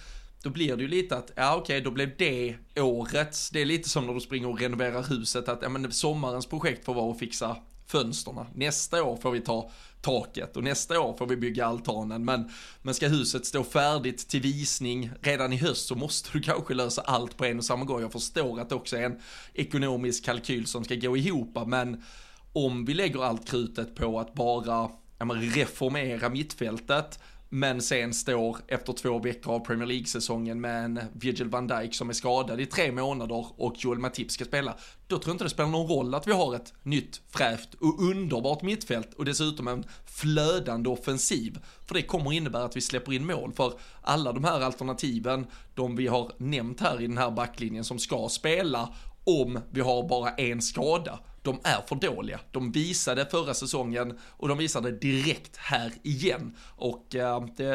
då 0.46 0.50
blir 0.50 0.76
det 0.76 0.82
ju 0.82 0.88
lite 0.88 1.16
att, 1.16 1.32
ja 1.34 1.56
okej, 1.56 1.62
okay, 1.62 1.80
då 1.80 1.90
blev 1.90 2.16
det 2.16 2.56
årets, 2.76 3.50
det 3.50 3.60
är 3.60 3.64
lite 3.64 3.88
som 3.88 4.06
när 4.06 4.14
du 4.14 4.20
springer 4.20 4.48
och 4.48 4.60
renoverar 4.60 5.02
huset, 5.02 5.48
att 5.48 5.62
ja, 5.62 5.68
men 5.68 5.92
sommarens 5.92 6.46
projekt 6.46 6.84
får 6.84 6.94
vara 6.94 7.12
att 7.12 7.18
fixa 7.18 7.56
fönsterna. 7.86 8.46
Nästa 8.54 9.02
år 9.02 9.16
får 9.16 9.30
vi 9.30 9.40
ta 9.40 9.70
taket 10.00 10.56
och 10.56 10.64
nästa 10.64 11.00
år 11.00 11.16
får 11.16 11.26
vi 11.26 11.36
bygga 11.36 11.66
altanen. 11.66 12.24
Men, 12.24 12.50
men 12.82 12.94
ska 12.94 13.08
huset 13.08 13.46
stå 13.46 13.64
färdigt 13.64 14.28
till 14.28 14.40
visning 14.40 15.10
redan 15.20 15.52
i 15.52 15.56
höst 15.56 15.86
så 15.86 15.94
måste 15.94 16.28
du 16.32 16.42
kanske 16.42 16.74
lösa 16.74 17.02
allt 17.02 17.36
på 17.36 17.44
en 17.44 17.58
och 17.58 17.64
samma 17.64 17.84
gång. 17.84 18.00
Jag 18.00 18.12
förstår 18.12 18.60
att 18.60 18.68
det 18.68 18.74
också 18.74 18.96
är 18.96 19.02
en 19.02 19.20
ekonomisk 19.54 20.24
kalkyl 20.24 20.66
som 20.66 20.84
ska 20.84 20.94
gå 20.94 21.16
ihop, 21.16 21.66
men 21.66 22.02
om 22.52 22.84
vi 22.84 22.94
lägger 22.94 23.24
allt 23.24 23.48
krutet 23.48 23.94
på 23.94 24.20
att 24.20 24.34
bara 24.34 24.90
ja, 25.18 25.26
reformera 25.28 26.28
mittfältet 26.28 27.18
men 27.48 27.82
sen 27.82 28.14
står 28.14 28.56
efter 28.68 28.92
två 28.92 29.18
veckor 29.18 29.54
av 29.54 29.60
Premier 29.60 29.86
League-säsongen 29.86 30.60
med 30.60 30.84
en 30.84 31.00
Virgil 31.12 31.48
van 31.48 31.66
Dijk 31.66 31.94
som 31.94 32.08
är 32.08 32.12
skadad 32.12 32.60
i 32.60 32.66
tre 32.66 32.92
månader 32.92 33.46
och 33.56 33.74
Joel 33.76 33.98
Matip 33.98 34.30
ska 34.30 34.44
spela, 34.44 34.76
då 35.06 35.18
tror 35.18 35.30
jag 35.30 35.34
inte 35.34 35.44
det 35.44 35.50
spelar 35.50 35.70
någon 35.70 35.88
roll 35.88 36.14
att 36.14 36.26
vi 36.26 36.32
har 36.32 36.54
ett 36.54 36.74
nytt, 36.82 37.20
fräscht 37.28 37.74
och 37.74 38.02
underbart 38.02 38.62
mittfält 38.62 39.14
och 39.14 39.24
dessutom 39.24 39.68
en 39.68 39.84
flödande 40.06 40.88
offensiv. 40.88 41.58
För 41.86 41.94
det 41.94 42.02
kommer 42.02 42.32
innebära 42.32 42.64
att 42.64 42.76
vi 42.76 42.80
släpper 42.80 43.12
in 43.12 43.26
mål, 43.26 43.52
för 43.52 43.72
alla 44.02 44.32
de 44.32 44.44
här 44.44 44.60
alternativen, 44.60 45.46
de 45.74 45.96
vi 45.96 46.06
har 46.06 46.32
nämnt 46.38 46.80
här 46.80 47.00
i 47.00 47.06
den 47.06 47.18
här 47.18 47.30
backlinjen 47.30 47.84
som 47.84 47.98
ska 47.98 48.28
spela 48.28 48.88
om 49.24 49.60
vi 49.70 49.80
har 49.80 50.08
bara 50.08 50.30
en 50.30 50.62
skada 50.62 51.18
de 51.46 51.60
är 51.64 51.82
för 51.88 51.94
dåliga. 51.94 52.40
De 52.50 52.72
visade 52.72 53.26
förra 53.26 53.54
säsongen 53.54 54.18
och 54.30 54.48
de 54.48 54.58
visade 54.58 54.92
direkt 54.92 55.56
här 55.56 55.92
igen. 56.02 56.56
Och 56.76 57.14
äh, 57.14 57.46
det, 57.56 57.74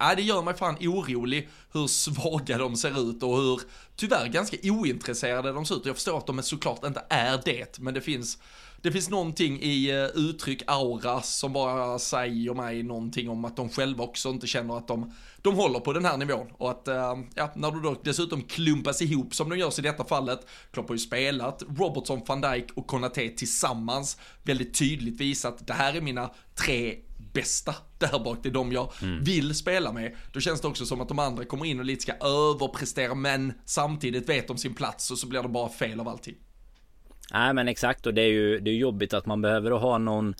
äh, 0.00 0.16
det 0.16 0.22
gör 0.22 0.42
mig 0.42 0.54
fan 0.54 0.76
orolig 0.80 1.48
hur 1.72 1.86
svaga 1.86 2.58
de 2.58 2.76
ser 2.76 3.10
ut 3.10 3.22
och 3.22 3.36
hur 3.36 3.60
tyvärr 3.96 4.26
ganska 4.26 4.56
ointresserade 4.62 5.52
de 5.52 5.66
ser 5.66 5.74
ut. 5.74 5.86
Jag 5.86 5.94
förstår 5.94 6.18
att 6.18 6.26
de 6.26 6.42
såklart 6.42 6.84
inte 6.84 7.04
är 7.08 7.40
det, 7.44 7.78
men 7.78 7.94
det 7.94 8.00
finns 8.00 8.38
det 8.82 8.92
finns 8.92 9.10
någonting 9.10 9.62
i 9.62 9.92
uh, 9.92 10.04
uttryck, 10.14 10.62
aura, 10.66 11.22
som 11.22 11.52
bara 11.52 11.98
säger 11.98 12.54
mig 12.54 12.82
någonting 12.82 13.28
om 13.28 13.44
att 13.44 13.56
de 13.56 13.68
själva 13.68 14.04
också 14.04 14.28
inte 14.28 14.46
känner 14.46 14.76
att 14.76 14.88
de, 14.88 15.14
de 15.42 15.54
håller 15.54 15.80
på 15.80 15.92
den 15.92 16.04
här 16.04 16.16
nivån. 16.16 16.46
Och 16.52 16.70
att, 16.70 16.88
uh, 16.88 17.24
ja, 17.34 17.52
när 17.56 17.70
du 17.70 17.80
då 17.80 17.96
dessutom 18.04 18.42
klumpas 18.42 19.02
ihop 19.02 19.34
som 19.34 19.48
de 19.48 19.58
görs 19.58 19.78
i 19.78 19.82
detta 19.82 20.04
fallet, 20.04 20.46
Klopp 20.70 20.88
har 20.88 20.94
ju 20.94 20.98
spelat 20.98 21.62
Robertson, 21.78 22.20
van 22.26 22.40
Dijk 22.40 22.66
och 22.74 22.86
Konate 22.86 23.28
tillsammans, 23.28 24.16
väldigt 24.42 24.78
tydligt 24.78 25.20
visat, 25.20 25.66
det 25.66 25.72
här 25.72 25.94
är 25.94 26.00
mina 26.00 26.30
tre 26.54 26.96
bästa 27.32 27.74
där 27.98 28.18
bak, 28.24 28.38
det 28.42 28.48
är 28.48 28.52
de 28.52 28.72
jag 28.72 28.92
mm. 29.02 29.24
vill 29.24 29.54
spela 29.54 29.92
med. 29.92 30.16
Då 30.32 30.40
känns 30.40 30.60
det 30.60 30.68
också 30.68 30.86
som 30.86 31.00
att 31.00 31.08
de 31.08 31.18
andra 31.18 31.44
kommer 31.44 31.64
in 31.64 31.78
och 31.78 31.84
lite 31.84 32.02
ska 32.02 32.12
överprestera, 32.26 33.14
men 33.14 33.52
samtidigt 33.64 34.28
vet 34.28 34.48
de 34.48 34.58
sin 34.58 34.74
plats 34.74 35.10
och 35.10 35.18
så 35.18 35.26
blir 35.26 35.42
det 35.42 35.48
bara 35.48 35.68
fel 35.68 36.00
av 36.00 36.08
allting. 36.08 36.34
Nej 37.32 37.54
men 37.54 37.68
exakt 37.68 38.06
och 38.06 38.14
det 38.14 38.22
är 38.22 38.28
ju 38.28 38.60
det 38.60 38.70
är 38.70 38.74
jobbigt 38.74 39.14
att 39.14 39.26
man 39.26 39.42
behöver 39.42 39.70
ha 39.70 39.98
någon 39.98 40.34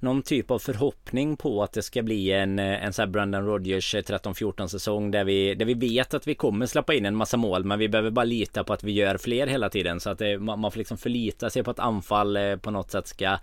någon 0.00 0.22
typ 0.22 0.50
av 0.50 0.58
förhoppning 0.58 1.36
på 1.36 1.62
att 1.62 1.72
det 1.72 1.82
ska 1.82 2.02
bli 2.02 2.32
en, 2.32 2.58
eh, 2.58 2.84
en 2.84 2.92
sån 2.92 3.02
här 3.02 3.10
Brandon 3.10 3.46
Rodgers 3.46 3.94
eh, 3.94 4.02
13-14 4.02 4.66
säsong 4.66 5.10
där 5.10 5.24
vi, 5.24 5.54
där 5.54 5.66
vi 5.66 5.74
vet 5.74 6.14
att 6.14 6.26
vi 6.26 6.34
kommer 6.34 6.66
släppa 6.66 6.94
in 6.94 7.06
en 7.06 7.16
massa 7.16 7.36
mål 7.36 7.64
men 7.64 7.78
vi 7.78 7.88
behöver 7.88 8.10
bara 8.10 8.24
lita 8.24 8.64
på 8.64 8.72
att 8.72 8.84
vi 8.84 8.92
gör 8.92 9.18
fler 9.18 9.46
hela 9.46 9.68
tiden 9.68 10.00
så 10.00 10.10
att 10.10 10.20
eh, 10.20 10.26
det, 10.26 10.38
man 10.38 10.70
får 10.70 10.78
liksom 10.78 10.98
förlita 10.98 11.50
sig 11.50 11.62
på 11.62 11.70
att 11.70 11.78
anfall 11.78 12.38
på 12.62 12.70
något 12.70 12.90
sätt 12.90 13.06
ska 13.06 13.24
ja, 13.24 13.38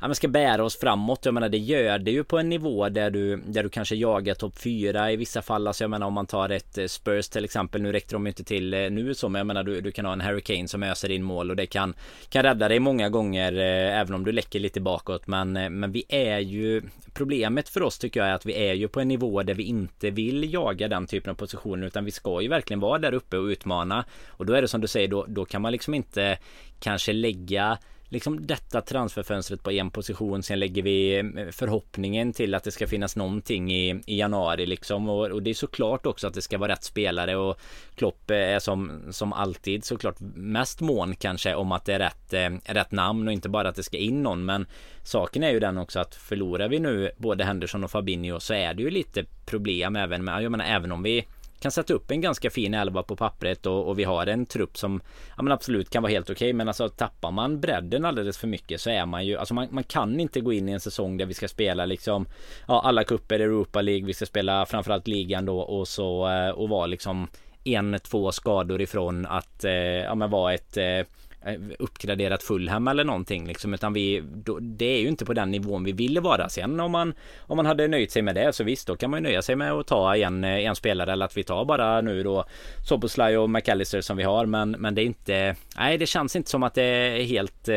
men 0.00 0.14
ska 0.14 0.28
bära 0.28 0.64
oss 0.64 0.78
framåt. 0.78 1.24
Jag 1.24 1.34
menar 1.34 1.48
det 1.48 1.58
gör 1.58 1.98
det 1.98 2.10
ju 2.10 2.24
på 2.24 2.38
en 2.38 2.48
nivå 2.48 2.88
där 2.88 3.10
du, 3.10 3.36
där 3.36 3.62
du 3.62 3.68
kanske 3.68 3.96
jagar 3.96 4.34
topp 4.34 4.58
4 4.58 5.12
i 5.12 5.16
vissa 5.16 5.42
fall. 5.42 5.66
Alltså 5.66 5.84
jag 5.84 5.90
menar 5.90 6.06
om 6.06 6.12
man 6.12 6.26
tar 6.26 6.48
ett 6.48 6.78
Spurs 6.86 7.28
till 7.28 7.44
exempel. 7.44 7.82
Nu 7.82 7.92
räckte 7.92 8.14
de 8.14 8.26
inte 8.26 8.44
till 8.44 8.70
nu 8.70 9.14
så, 9.14 9.28
men 9.28 9.38
jag 9.38 9.46
menar 9.46 9.64
du, 9.64 9.80
du 9.80 9.92
kan 9.92 10.04
ha 10.04 10.12
en 10.12 10.20
Hurricane 10.20 10.68
som 10.68 10.82
öser 10.82 11.10
in 11.10 11.22
mål 11.22 11.50
och 11.50 11.56
det 11.56 11.66
kan, 11.66 11.94
kan 12.28 12.42
rädda 12.42 12.68
dig 12.68 12.78
många 12.78 13.08
gånger 13.08 13.52
även 13.52 14.14
om 14.14 14.24
du 14.24 14.32
läcker 14.32 14.60
lite 14.60 14.80
bakåt. 14.80 15.26
Men, 15.26 15.52
men 15.52 15.92
vi 15.98 16.04
är 16.08 16.38
ju 16.38 16.82
Problemet 17.12 17.68
för 17.68 17.82
oss 17.82 17.98
tycker 17.98 18.20
jag 18.20 18.28
är 18.28 18.34
att 18.34 18.46
vi 18.46 18.68
är 18.68 18.74
ju 18.74 18.88
på 18.88 19.00
en 19.00 19.08
nivå 19.08 19.42
där 19.42 19.54
vi 19.54 19.62
inte 19.62 20.10
vill 20.10 20.52
jaga 20.52 20.88
den 20.88 21.06
typen 21.06 21.30
av 21.30 21.34
positioner 21.34 21.86
utan 21.86 22.04
vi 22.04 22.10
ska 22.10 22.42
ju 22.42 22.48
verkligen 22.48 22.80
vara 22.80 22.98
där 22.98 23.14
uppe 23.14 23.38
och 23.38 23.44
utmana. 23.44 24.04
Och 24.28 24.46
då 24.46 24.52
är 24.52 24.62
det 24.62 24.68
som 24.68 24.80
du 24.80 24.86
säger, 24.86 25.08
då, 25.08 25.24
då 25.28 25.44
kan 25.44 25.62
man 25.62 25.72
liksom 25.72 25.94
inte 25.94 26.38
kanske 26.80 27.12
lägga 27.12 27.78
liksom 28.08 28.46
detta 28.46 28.80
transferfönstret 28.80 29.62
på 29.62 29.72
en 29.72 29.90
position. 29.90 30.42
Sen 30.42 30.58
lägger 30.58 30.82
vi 30.82 31.18
mm, 31.18 31.52
förhoppningen 31.52 32.32
till 32.32 32.54
att 32.54 32.64
det 32.64 32.70
ska 32.70 32.86
finnas 32.86 33.16
någonting 33.16 33.72
i, 33.72 34.02
i 34.06 34.18
januari 34.18 34.66
liksom. 34.66 35.08
Och, 35.08 35.30
och, 35.30 35.42
det 35.42 35.50
är 35.50 35.54
såklart 35.54 36.06
också 36.06 36.26
att 36.26 36.34
det 36.34 36.42
ska 36.42 36.58
vara 36.58 36.72
rätt 36.72 36.84
spelare 36.84 37.36
och 37.36 37.60
Klopp 37.94 38.30
är 38.30 38.58
som, 38.58 39.02
som 39.10 39.32
alltid 39.32 39.84
såklart 39.84 40.16
mest 40.34 40.80
mån 40.80 41.16
kanske 41.16 41.54
om 41.54 41.72
att 41.72 41.84
det 41.84 41.94
är 41.94 41.98
rätt, 41.98 42.34
eh, 42.34 42.74
rätt 42.74 42.92
namn 42.92 43.28
och 43.28 43.32
inte 43.32 43.48
bara 43.48 43.68
att 43.68 43.76
det 43.76 43.82
ska 43.82 43.96
in 43.96 44.22
någon. 44.22 44.44
Men 44.44 44.66
saken 45.02 45.42
är 45.42 45.50
ju 45.50 45.60
den 45.60 45.78
också 45.78 46.00
att 46.00 46.14
förlorar 46.14 46.68
vi 46.68 46.78
nu 46.78 47.10
både 47.16 47.44
Henderson 47.44 47.84
och 47.84 47.90
Fabinho 47.90 48.40
så 48.40 48.54
är 48.54 48.74
det 48.74 48.82
ju 48.82 48.90
lite 48.90 49.24
problem 49.46 49.96
även 49.96 50.24
med, 50.24 50.42
jag 50.42 50.50
menar 50.50 50.64
även 50.64 50.92
om 50.92 51.02
vi 51.02 51.26
kan 51.60 51.70
sätta 51.70 51.94
upp 51.94 52.10
en 52.10 52.20
ganska 52.20 52.50
fin 52.50 52.74
elva 52.74 53.02
på 53.02 53.16
pappret 53.16 53.66
och, 53.66 53.88
och 53.88 53.98
vi 53.98 54.04
har 54.04 54.26
en 54.26 54.46
trupp 54.46 54.78
som 54.78 55.00
ja, 55.36 55.42
men 55.42 55.52
absolut 55.52 55.90
kan 55.90 56.02
vara 56.02 56.12
helt 56.12 56.30
okej 56.30 56.34
okay, 56.34 56.52
men 56.52 56.68
alltså 56.68 56.88
tappar 56.88 57.30
man 57.30 57.60
bredden 57.60 58.04
alldeles 58.04 58.38
för 58.38 58.48
mycket 58.48 58.80
så 58.80 58.90
är 58.90 59.06
man 59.06 59.26
ju 59.26 59.36
alltså 59.36 59.54
man, 59.54 59.68
man 59.70 59.84
kan 59.84 60.20
inte 60.20 60.40
gå 60.40 60.52
in 60.52 60.68
i 60.68 60.72
en 60.72 60.80
säsong 60.80 61.16
där 61.16 61.26
vi 61.26 61.34
ska 61.34 61.48
spela 61.48 61.86
liksom 61.86 62.26
ja, 62.68 62.82
alla 62.84 63.04
kupper 63.04 63.40
Europa 63.40 63.82
League 63.82 64.06
vi 64.06 64.14
ska 64.14 64.26
spela 64.26 64.66
framförallt 64.66 65.08
ligan 65.08 65.46
då 65.46 65.60
och 65.60 65.88
så 65.88 66.28
eh, 66.28 66.50
och 66.50 66.68
vara 66.68 66.86
liksom 66.86 67.28
en, 67.64 67.98
två 68.02 68.32
skador 68.32 68.80
ifrån 68.80 69.26
att 69.26 69.64
eh, 69.64 69.72
ja, 69.72 70.14
men 70.14 70.30
vara 70.30 70.54
ett 70.54 70.76
Eh, 70.76 71.06
Eh, 71.46 71.54
uppgraderat 71.78 72.42
Fulham 72.42 72.88
eller 72.88 73.04
någonting 73.04 73.46
liksom 73.46 73.74
utan 73.74 73.92
vi 73.92 74.22
då, 74.34 74.58
det 74.60 74.84
är 74.84 75.00
ju 75.00 75.08
inte 75.08 75.24
på 75.24 75.34
den 75.34 75.50
nivån 75.50 75.84
vi 75.84 75.92
ville 75.92 76.20
vara. 76.20 76.48
Sen 76.48 76.80
om 76.80 76.90
man 76.90 77.14
om 77.40 77.56
man 77.56 77.66
hade 77.66 77.88
nöjt 77.88 78.10
sig 78.10 78.22
med 78.22 78.34
det 78.34 78.52
så 78.52 78.64
visst 78.64 78.86
då 78.86 78.96
kan 78.96 79.10
man 79.10 79.18
ju 79.18 79.22
nöja 79.22 79.42
sig 79.42 79.56
med 79.56 79.72
att 79.72 79.86
ta 79.86 80.16
en, 80.16 80.44
eh, 80.44 80.50
en 80.50 80.74
spelare 80.74 81.12
eller 81.12 81.24
att 81.24 81.36
vi 81.36 81.44
tar 81.44 81.64
bara 81.64 82.00
nu 82.00 82.22
då 82.22 82.44
Soboslaj 82.88 83.38
och 83.38 83.50
McAllister 83.50 84.00
som 84.00 84.16
vi 84.16 84.22
har 84.22 84.46
men 84.46 84.70
men 84.70 84.94
det 84.94 85.02
är 85.02 85.04
inte 85.04 85.56
nej 85.76 85.98
det 85.98 86.06
känns 86.06 86.36
inte 86.36 86.50
som 86.50 86.62
att 86.62 86.74
det 86.74 86.82
är 86.82 87.24
helt 87.24 87.68
eh, 87.68 87.76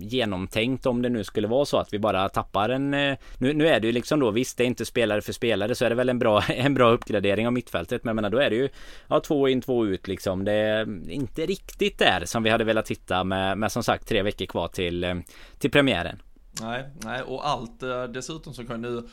genomtänkt 0.00 0.86
om 0.86 1.02
det 1.02 1.08
nu 1.08 1.24
skulle 1.24 1.48
vara 1.48 1.64
så 1.64 1.76
att 1.76 1.92
vi 1.92 1.98
bara 1.98 2.28
tappar 2.28 2.68
en 2.68 2.94
eh, 2.94 3.16
nu, 3.38 3.52
nu 3.52 3.68
är 3.68 3.80
det 3.80 3.86
ju 3.86 3.92
liksom 3.92 4.20
då 4.20 4.30
visst 4.30 4.58
det 4.58 4.64
är 4.64 4.66
inte 4.66 4.84
spelare 4.84 5.20
för 5.20 5.32
spelare 5.32 5.74
så 5.74 5.84
är 5.84 5.88
det 5.88 5.96
väl 5.96 6.08
en 6.08 6.18
bra 6.18 6.42
en 6.48 6.74
bra 6.74 6.90
uppgradering 6.90 7.46
av 7.46 7.52
mittfältet 7.52 8.04
men 8.04 8.08
jag 8.08 8.16
menar 8.16 8.30
då 8.30 8.38
är 8.38 8.50
det 8.50 8.56
ju 8.56 8.68
ja 9.08 9.20
två 9.20 9.48
in 9.48 9.60
två 9.60 9.86
ut 9.86 10.08
liksom. 10.08 10.44
Det 10.44 10.52
är 10.52 11.10
inte 11.10 11.46
riktigt 11.46 11.98
där 11.98 12.24
som 12.24 12.42
vi 12.42 12.50
hade 12.50 12.64
velat 12.64 12.75
titta 12.82 13.24
med, 13.24 13.58
med 13.58 13.72
som 13.72 13.82
sagt 13.82 14.08
tre 14.08 14.22
veckor 14.22 14.46
kvar 14.46 14.68
till, 14.68 15.04
eh, 15.04 15.14
till 15.58 15.70
premiären. 15.70 16.22
Nej, 16.60 16.84
nej 17.02 17.22
och 17.22 17.48
allt 17.48 17.82
eh, 17.82 18.04
dessutom 18.04 18.54
så 18.54 18.64
kan 18.64 18.80
nu 18.80 19.08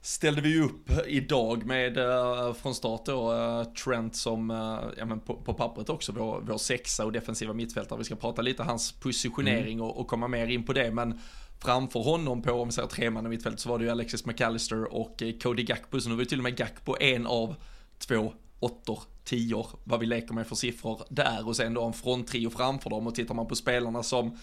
ställde 0.00 0.40
vi 0.40 0.60
upp 0.60 0.90
idag 1.06 1.66
med 1.66 1.98
uh, 1.98 2.52
från 2.52 2.74
start 2.74 3.06
då 3.06 3.64
Trent 3.84 4.16
som, 4.16 4.50
ja 4.98 5.04
men 5.04 5.20
på, 5.20 5.34
på 5.34 5.54
pappret 5.54 5.88
också, 5.88 6.12
vår, 6.12 6.40
vår 6.40 6.58
sexa 6.58 7.04
och 7.04 7.12
defensiva 7.12 7.52
mittfältare. 7.52 7.98
Vi 7.98 8.04
ska 8.04 8.16
prata 8.16 8.42
lite 8.42 8.62
hans 8.62 8.92
positionering 8.92 9.72
mm. 9.72 9.86
och, 9.86 10.00
och, 10.00 10.06
komma 10.06 10.28
mer 10.28 10.46
in 10.46 10.64
på 10.64 10.72
det, 10.72 10.90
men 10.90 11.20
framför 11.60 12.00
honom 12.00 12.42
på, 12.42 12.52
om 12.52 12.68
vi 12.68 12.72
säger 12.72 12.88
treman 12.88 13.26
i 13.26 13.28
mittfältet, 13.28 13.60
så 13.60 13.68
var 13.68 13.78
det 13.78 13.84
ju 13.84 13.90
Alexis 13.90 14.26
McAllister 14.26 14.94
och 14.94 15.22
Cody 15.42 15.62
Gakpo, 15.62 16.00
så 16.00 16.08
nu 16.08 16.14
var 16.14 16.22
det 16.22 16.28
till 16.28 16.38
och 16.38 16.44
med 16.44 16.56
Gakpo 16.56 16.96
en 17.00 17.26
av 17.26 17.54
två 17.98 18.32
åttor, 18.60 19.02
tior, 19.24 19.66
vad 19.84 20.00
vi 20.00 20.06
leker 20.06 20.34
med 20.34 20.46
för 20.46 20.56
siffror 20.56 21.02
där 21.08 21.48
och 21.48 21.56
sen 21.56 21.74
då 21.74 21.84
en 21.84 21.92
fronttrio 21.92 22.50
framför 22.50 22.90
dem 22.90 23.06
och 23.06 23.14
tittar 23.14 23.34
man 23.34 23.46
på 23.46 23.54
spelarna 23.54 24.02
som 24.02 24.36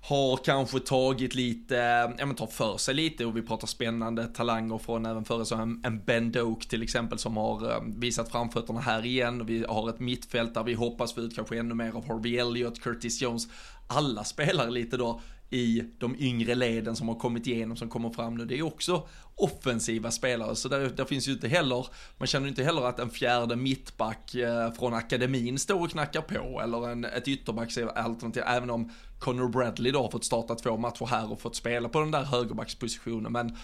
har 0.00 0.36
kanske 0.36 0.80
tagit 0.80 1.34
lite, 1.34 1.74
ja 2.18 2.26
men 2.26 2.34
tar 2.34 2.46
för 2.46 2.76
sig 2.76 2.94
lite 2.94 3.24
och 3.26 3.36
vi 3.36 3.42
pratar 3.42 3.66
spännande 3.66 4.26
talanger 4.26 4.78
från 4.78 5.06
även 5.06 5.24
före 5.24 5.44
så 5.44 5.54
en, 5.54 5.82
en 5.84 6.04
Ben 6.04 6.32
Doak 6.32 6.66
till 6.66 6.82
exempel 6.82 7.18
som 7.18 7.36
har 7.36 7.70
eh, 7.70 7.82
visat 7.96 8.30
framfötterna 8.30 8.80
här 8.80 9.06
igen. 9.06 9.46
Vi 9.46 9.64
har 9.68 9.88
ett 9.88 10.00
mittfält 10.00 10.54
där 10.54 10.62
vi 10.62 10.74
hoppas 10.74 11.14
få 11.14 11.20
ut 11.20 11.36
kanske 11.36 11.58
ännu 11.58 11.74
mer 11.74 11.92
av 11.96 12.08
Harvey 12.08 12.38
Elliott, 12.38 12.80
Curtis 12.80 13.22
Jones. 13.22 13.48
Alla 13.86 14.24
spelar 14.24 14.70
lite 14.70 14.96
då 14.96 15.20
i 15.50 15.82
de 15.98 16.16
yngre 16.18 16.54
leden 16.54 16.96
som 16.96 17.08
har 17.08 17.14
kommit 17.14 17.46
igenom, 17.46 17.76
som 17.76 17.88
kommer 17.88 18.10
fram 18.10 18.34
nu. 18.34 18.44
Det 18.44 18.58
är 18.58 18.62
också 18.62 19.08
offensiva 19.34 20.10
spelare, 20.10 20.56
så 20.56 20.68
där, 20.68 20.88
där 20.88 21.04
finns 21.04 21.28
ju 21.28 21.32
inte 21.32 21.48
heller, 21.48 21.86
man 22.18 22.26
känner 22.26 22.48
inte 22.48 22.62
heller 22.62 22.82
att 22.82 22.98
en 22.98 23.10
fjärde 23.10 23.56
mittback 23.56 24.34
eh, 24.34 24.72
från 24.72 24.94
akademin 24.94 25.58
står 25.58 25.82
och 25.82 25.90
knackar 25.90 26.20
på, 26.20 26.60
eller 26.60 26.88
en, 26.88 27.04
ett 27.04 27.28
ytterbacksalternativ, 27.28 28.42
även 28.46 28.70
om 28.70 28.92
Connor 29.18 29.48
Bradley 29.48 29.92
då 29.92 30.02
har 30.02 30.10
fått 30.10 30.24
starta 30.24 30.54
två 30.54 30.76
matcher 30.76 31.06
här 31.06 31.32
och 31.32 31.40
fått 31.40 31.56
spela 31.56 31.88
på 31.88 32.00
den 32.00 32.10
där 32.10 32.24
högerbackspositionen, 32.24 33.32
men 33.32 33.56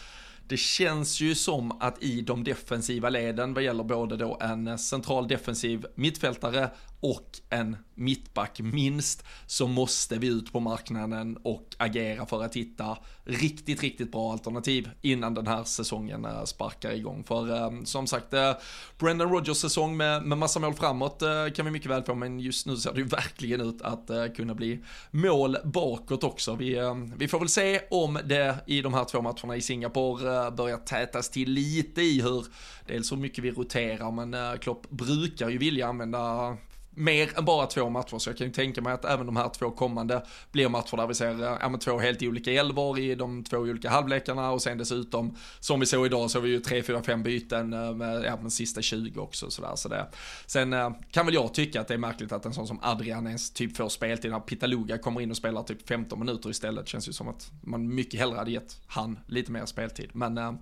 det 0.49 0.57
känns 0.57 1.21
ju 1.21 1.35
som 1.35 1.73
att 1.81 2.03
i 2.03 2.21
de 2.21 2.45
defensiva 2.45 3.09
leden 3.09 3.55
vad 3.55 3.65
gäller 3.65 3.85
både 3.85 4.17
då 4.17 4.39
en 4.41 4.79
central 4.79 5.29
defensiv 5.29 5.87
mittfältare 5.95 6.71
och 7.05 7.41
en 7.51 7.77
mittback 7.95 8.61
minst 8.61 9.25
så 9.47 9.67
måste 9.67 10.19
vi 10.19 10.27
ut 10.27 10.53
på 10.53 10.61
marknaden 10.61 11.39
och 11.43 11.75
agera 11.79 12.27
för 12.27 12.43
att 12.43 12.57
hitta 12.57 12.99
riktigt, 13.25 13.83
riktigt 13.83 14.13
bra 14.13 14.33
alternativ 14.33 14.91
innan 15.03 15.35
den 15.35 15.47
här 15.47 15.65
säsongen 15.65 16.25
eh, 16.25 16.45
sparkar 16.45 16.93
igång. 16.93 17.25
För 17.25 17.57
eh, 17.57 17.83
som 17.85 18.07
sagt, 18.07 18.35
eh, 18.35 18.53
Brendan 18.99 19.31
Rodgers 19.31 19.57
säsong 19.57 19.97
med, 19.97 20.23
med 20.23 20.39
massa 20.39 20.61
mål 20.61 20.75
framåt 20.75 21.23
eh, 21.23 21.49
kan 21.55 21.65
vi 21.65 21.71
mycket 21.71 21.91
väl 21.91 22.03
få, 22.03 22.15
men 22.15 22.41
just 22.41 22.67
nu 22.67 22.77
ser 22.77 22.93
det 22.93 23.01
ju 23.01 23.07
verkligen 23.07 23.61
ut 23.61 23.83
att 23.83 24.11
eh, 24.11 24.27
kunna 24.27 24.55
bli 24.55 24.85
mål 25.11 25.57
bakåt 25.65 26.25
också. 26.25 26.55
Vi, 26.55 26.79
vi 27.17 27.29
får 27.29 27.39
väl 27.39 27.49
se 27.49 27.81
om 27.91 28.19
det 28.25 28.57
i 28.67 28.83
de 28.83 28.95
här 28.95 29.05
två 29.05 29.23
matcherna 29.23 29.57
i 29.57 29.63
Singapore 29.63 30.51
börjar 30.51 30.77
tätas 30.77 31.31
till 31.31 31.51
lite 31.51 32.03
i 32.03 32.21
hur, 32.23 32.47
dels 32.87 33.13
hur 33.13 33.17
mycket 33.17 33.45
vi 33.45 33.51
roterar, 33.51 34.11
men 34.11 34.59
Klopp 34.59 34.91
brukar 34.91 35.49
ju 35.49 35.59
vilja 35.59 35.89
använda 35.89 36.57
mer 36.95 37.39
än 37.39 37.45
bara 37.45 37.67
två 37.67 37.91
matcher, 37.91 38.19
så 38.19 38.31
jag 38.31 38.39
kan 38.39 38.47
ju 38.47 38.53
tänka 38.53 38.83
mig 38.83 38.93
att 38.93 39.05
även 39.05 39.27
de 39.27 39.37
här 39.37 39.49
två 39.49 39.71
kommande 39.71 40.25
blir 40.53 40.69
matcher 40.69 40.97
där 40.97 41.07
vi 41.07 41.15
ser 41.15 41.43
eh, 41.43 41.59
ja, 41.61 41.79
två 41.81 41.99
helt 41.99 42.23
olika 42.23 42.53
elvor 42.53 42.99
i 42.99 43.15
de 43.15 43.45
två 43.45 43.57
olika 43.57 43.91
halvlekarna 43.91 44.51
och 44.51 44.63
sen 44.63 44.79
dessutom, 44.79 45.37
som 45.61 45.81
vi 45.81 45.87
såg 45.87 46.07
idag, 46.07 46.31
så 46.31 46.39
har 46.39 46.43
vi 46.43 46.49
ju 46.49 46.61
3, 46.61 46.83
4, 46.83 47.03
5 47.03 47.23
byten 47.23 47.73
eh, 47.73 47.95
med, 47.95 48.25
ja, 48.25 48.39
men 48.41 48.51
sista 48.51 48.83
20 48.83 49.21
också. 49.21 49.51
Så 49.51 49.63
där, 49.63 49.77
så 49.77 49.89
det. 49.89 50.07
Sen 50.47 50.73
eh, 50.73 50.91
kan 51.11 51.27
väl 51.27 51.35
jag 51.35 51.55
tycka 51.55 51.81
att 51.81 51.89
det 51.89 51.95
är 51.95 51.99
märkligt 51.99 52.33
att 52.33 52.47
en 52.47 52.55
sån 52.55 52.67
som 52.67 52.79
Adrian 52.83 53.27
ens 53.27 53.51
typ 53.51 53.77
får 53.77 53.89
speltid, 53.89 54.31
när 54.31 54.41
Pitaluga 54.41 54.99
kommer 54.99 55.21
in 55.21 55.31
och 55.31 55.37
spelar 55.37 55.63
typ 55.63 55.89
15 55.89 56.19
minuter 56.19 56.51
istället, 56.51 56.89
känns 56.89 57.09
ju 57.09 57.13
som 57.13 57.29
att 57.29 57.51
man 57.61 57.95
mycket 57.95 58.21
hellre 58.21 58.37
hade 58.37 58.51
gett 58.51 58.81
han 58.87 59.19
lite 59.27 59.53
mer 59.53 59.67
speltid. 59.67 60.11
Men 60.13 60.39
eh, 60.39 60.53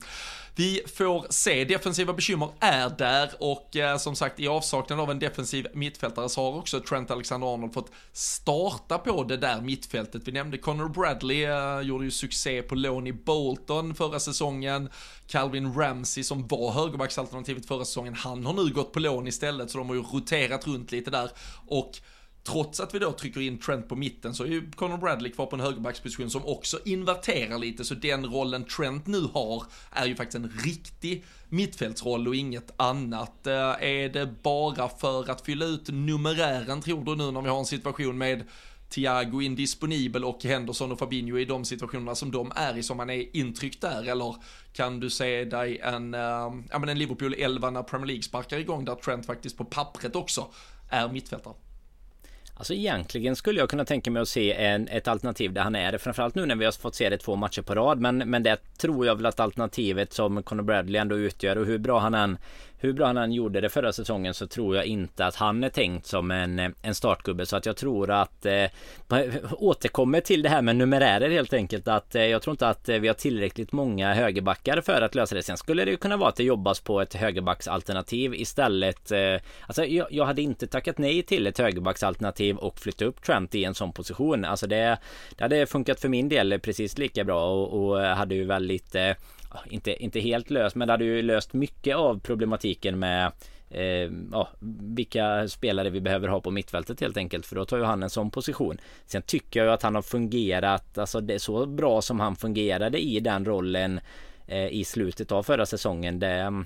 vi 0.56 0.82
får 0.96 1.26
se, 1.30 1.64
defensiva 1.64 2.12
bekymmer 2.12 2.48
är 2.60 2.90
där 2.98 3.30
och 3.38 3.76
eh, 3.76 3.96
som 3.96 4.16
sagt 4.16 4.40
i 4.40 4.48
avsaknad 4.48 5.00
av 5.00 5.10
en 5.10 5.18
defensiv 5.18 5.66
mittfältare 5.74 6.21
så 6.28 6.42
har 6.42 6.58
också 6.58 6.80
Trent 6.80 7.10
Alexander-Arnold 7.10 7.74
fått 7.74 7.92
starta 8.12 8.98
på 8.98 9.24
det 9.24 9.36
där 9.36 9.60
mittfältet. 9.60 10.28
Vi 10.28 10.32
nämnde 10.32 10.58
Connor 10.58 10.88
Bradley, 10.88 11.44
eh, 11.44 11.80
gjorde 11.80 12.04
ju 12.04 12.10
succé 12.10 12.62
på 12.62 12.74
lån 12.74 13.06
i 13.06 13.12
Bolton 13.12 13.94
förra 13.94 14.20
säsongen. 14.20 14.88
Calvin 15.26 15.74
Ramsey 15.74 16.24
som 16.24 16.46
var 16.46 16.72
högerbacksalternativet 16.72 17.66
förra 17.66 17.84
säsongen, 17.84 18.14
han 18.14 18.46
har 18.46 18.52
nu 18.52 18.72
gått 18.72 18.92
på 18.92 19.00
lån 19.00 19.26
istället 19.26 19.70
så 19.70 19.78
de 19.78 19.88
har 19.88 19.96
ju 19.96 20.02
roterat 20.02 20.66
runt 20.66 20.92
lite 20.92 21.10
där 21.10 21.30
och 21.66 21.92
Trots 22.44 22.80
att 22.80 22.94
vi 22.94 22.98
då 22.98 23.12
trycker 23.12 23.40
in 23.40 23.58
Trent 23.58 23.88
på 23.88 23.96
mitten 23.96 24.34
så 24.34 24.44
är 24.44 24.48
ju 24.48 24.70
Conor 24.70 24.96
Bradley 24.96 25.32
kvar 25.32 25.46
på 25.46 25.56
en 25.56 25.60
högerbacksposition 25.60 26.30
som 26.30 26.46
också 26.46 26.78
inverterar 26.84 27.58
lite, 27.58 27.84
så 27.84 27.94
den 27.94 28.26
rollen 28.26 28.64
Trent 28.64 29.06
nu 29.06 29.20
har 29.20 29.64
är 29.90 30.06
ju 30.06 30.16
faktiskt 30.16 30.36
en 30.36 30.52
riktig 30.64 31.24
mittfältsroll 31.48 32.28
och 32.28 32.34
inget 32.34 32.72
annat. 32.76 33.46
Eh, 33.46 33.54
är 33.54 34.08
det 34.08 34.26
bara 34.42 34.88
för 34.88 35.30
att 35.30 35.40
fylla 35.40 35.64
ut 35.64 35.88
numerären 35.88 36.82
tror 36.82 37.04
du 37.04 37.16
nu 37.16 37.30
när 37.30 37.42
vi 37.42 37.48
har 37.48 37.58
en 37.58 37.64
situation 37.64 38.18
med 38.18 38.44
Thiago 38.88 39.42
indisponibel 39.42 40.24
och 40.24 40.44
Henderson 40.44 40.92
och 40.92 40.98
Fabinho 40.98 41.38
i 41.38 41.44
de 41.44 41.64
situationerna 41.64 42.14
som 42.14 42.30
de 42.30 42.52
är 42.56 42.78
i 42.78 42.82
som 42.82 42.96
man 42.96 43.10
är 43.10 43.36
intryckt 43.36 43.80
där 43.80 44.08
eller 44.08 44.36
kan 44.72 45.00
du 45.00 45.10
se 45.10 45.44
dig 45.44 45.78
en, 45.78 46.14
äh, 46.14 46.20
ja 46.70 46.78
men 46.78 46.88
en 46.88 46.98
Liverpool 46.98 47.34
11 47.38 47.70
när 47.70 47.82
Premier 47.82 48.06
League 48.06 48.22
sparkar 48.22 48.58
igång 48.58 48.84
där 48.84 48.94
Trent 48.94 49.26
faktiskt 49.26 49.56
på 49.56 49.64
pappret 49.64 50.16
också 50.16 50.46
är 50.90 51.08
mittfältare? 51.08 51.54
Alltså 52.62 52.74
egentligen 52.74 53.36
skulle 53.36 53.60
jag 53.60 53.70
kunna 53.70 53.84
tänka 53.84 54.10
mig 54.10 54.22
att 54.22 54.28
se 54.28 54.52
en, 54.52 54.88
ett 54.88 55.08
alternativ 55.08 55.52
där 55.52 55.62
han 55.62 55.74
är 55.74 55.92
det. 55.92 55.98
Framförallt 55.98 56.34
nu 56.34 56.46
när 56.46 56.56
vi 56.56 56.64
har 56.64 56.72
fått 56.72 56.94
se 56.94 57.08
det 57.08 57.18
två 57.18 57.36
matcher 57.36 57.62
på 57.62 57.74
rad. 57.74 58.00
Men, 58.00 58.18
men 58.18 58.42
det 58.42 58.56
tror 58.78 59.06
jag 59.06 59.16
väl 59.16 59.26
att 59.26 59.40
alternativet 59.40 60.12
som 60.12 60.42
Conor 60.42 60.62
Bradley 60.62 61.00
ändå 61.00 61.18
utgör 61.18 61.58
och 61.58 61.66
hur 61.66 61.78
bra 61.78 61.98
han 61.98 62.14
än 62.14 62.38
hur 62.82 62.92
bra 62.92 63.06
han 63.06 63.16
än 63.16 63.32
gjorde 63.32 63.60
det 63.60 63.68
förra 63.68 63.92
säsongen 63.92 64.34
så 64.34 64.46
tror 64.46 64.76
jag 64.76 64.84
inte 64.84 65.26
att 65.26 65.36
han 65.36 65.64
är 65.64 65.68
tänkt 65.68 66.06
som 66.06 66.30
en, 66.30 66.74
en 66.82 66.94
startgubbe. 66.94 67.46
Så 67.46 67.56
att 67.56 67.66
jag 67.66 67.76
tror 67.76 68.10
att 68.10 68.46
eh, 68.46 68.64
återkommer 69.50 70.20
till 70.20 70.42
det 70.42 70.48
här 70.48 70.62
med 70.62 70.76
numerärer 70.76 71.30
helt 71.30 71.52
enkelt. 71.52 71.88
Att 71.88 72.14
eh, 72.14 72.22
jag 72.22 72.42
tror 72.42 72.52
inte 72.52 72.68
att 72.68 72.88
eh, 72.88 72.98
vi 72.98 73.08
har 73.08 73.14
tillräckligt 73.14 73.72
många 73.72 74.14
högerbackar 74.14 74.80
för 74.80 75.02
att 75.02 75.14
lösa 75.14 75.34
det. 75.34 75.42
Sen 75.42 75.56
skulle 75.56 75.84
det 75.84 75.90
ju 75.90 75.96
kunna 75.96 76.16
vara 76.16 76.28
att 76.28 76.36
det 76.36 76.44
jobbas 76.44 76.80
på 76.80 77.00
ett 77.00 77.14
högerbacksalternativ 77.14 78.34
istället. 78.34 79.12
Eh, 79.12 79.36
alltså 79.66 79.84
jag, 79.84 80.06
jag, 80.10 80.24
hade 80.24 80.42
inte 80.42 80.66
tackat 80.66 80.98
nej 80.98 81.22
till 81.22 81.46
ett 81.46 81.58
högerbacksalternativ 81.58 82.56
och 82.56 82.78
flytta 82.78 83.04
upp 83.04 83.22
Trent 83.22 83.54
i 83.54 83.64
en 83.64 83.74
sån 83.74 83.92
position. 83.92 84.44
Alltså 84.44 84.66
det, 84.66 84.98
det 85.36 85.44
hade 85.44 85.66
funkat 85.66 86.00
för 86.00 86.08
min 86.08 86.28
del 86.28 86.60
precis 86.60 86.98
lika 86.98 87.24
bra 87.24 87.50
och, 87.50 87.90
och 87.90 88.00
hade 88.00 88.34
ju 88.34 88.44
väldigt 88.44 88.94
eh, 88.94 89.12
inte, 89.70 90.02
inte 90.02 90.20
helt 90.20 90.50
löst 90.50 90.76
men 90.76 90.88
det 90.88 90.92
hade 90.92 91.04
ju 91.04 91.22
löst 91.22 91.52
mycket 91.52 91.96
av 91.96 92.20
problematiken 92.20 92.98
med 92.98 93.32
eh, 93.70 94.10
ja, 94.32 94.48
vilka 94.80 95.48
spelare 95.48 95.90
vi 95.90 96.00
behöver 96.00 96.28
ha 96.28 96.40
på 96.40 96.50
mittfältet 96.50 97.00
helt 97.00 97.16
enkelt 97.16 97.46
för 97.46 97.56
då 97.56 97.64
tar 97.64 97.76
ju 97.76 97.84
han 97.84 98.02
en 98.02 98.10
sån 98.10 98.30
position. 98.30 98.78
Sen 99.06 99.22
tycker 99.22 99.60
jag 99.60 99.66
ju 99.66 99.72
att 99.72 99.82
han 99.82 99.94
har 99.94 100.02
fungerat 100.02 100.98
alltså 100.98 101.20
det 101.20 101.34
är 101.34 101.38
så 101.38 101.66
bra 101.66 102.02
som 102.02 102.20
han 102.20 102.36
fungerade 102.36 102.98
i 102.98 103.20
den 103.20 103.44
rollen 103.44 104.00
eh, 104.46 104.66
i 104.66 104.84
slutet 104.84 105.32
av 105.32 105.42
förra 105.42 105.66
säsongen. 105.66 106.18
Det, 106.18 106.64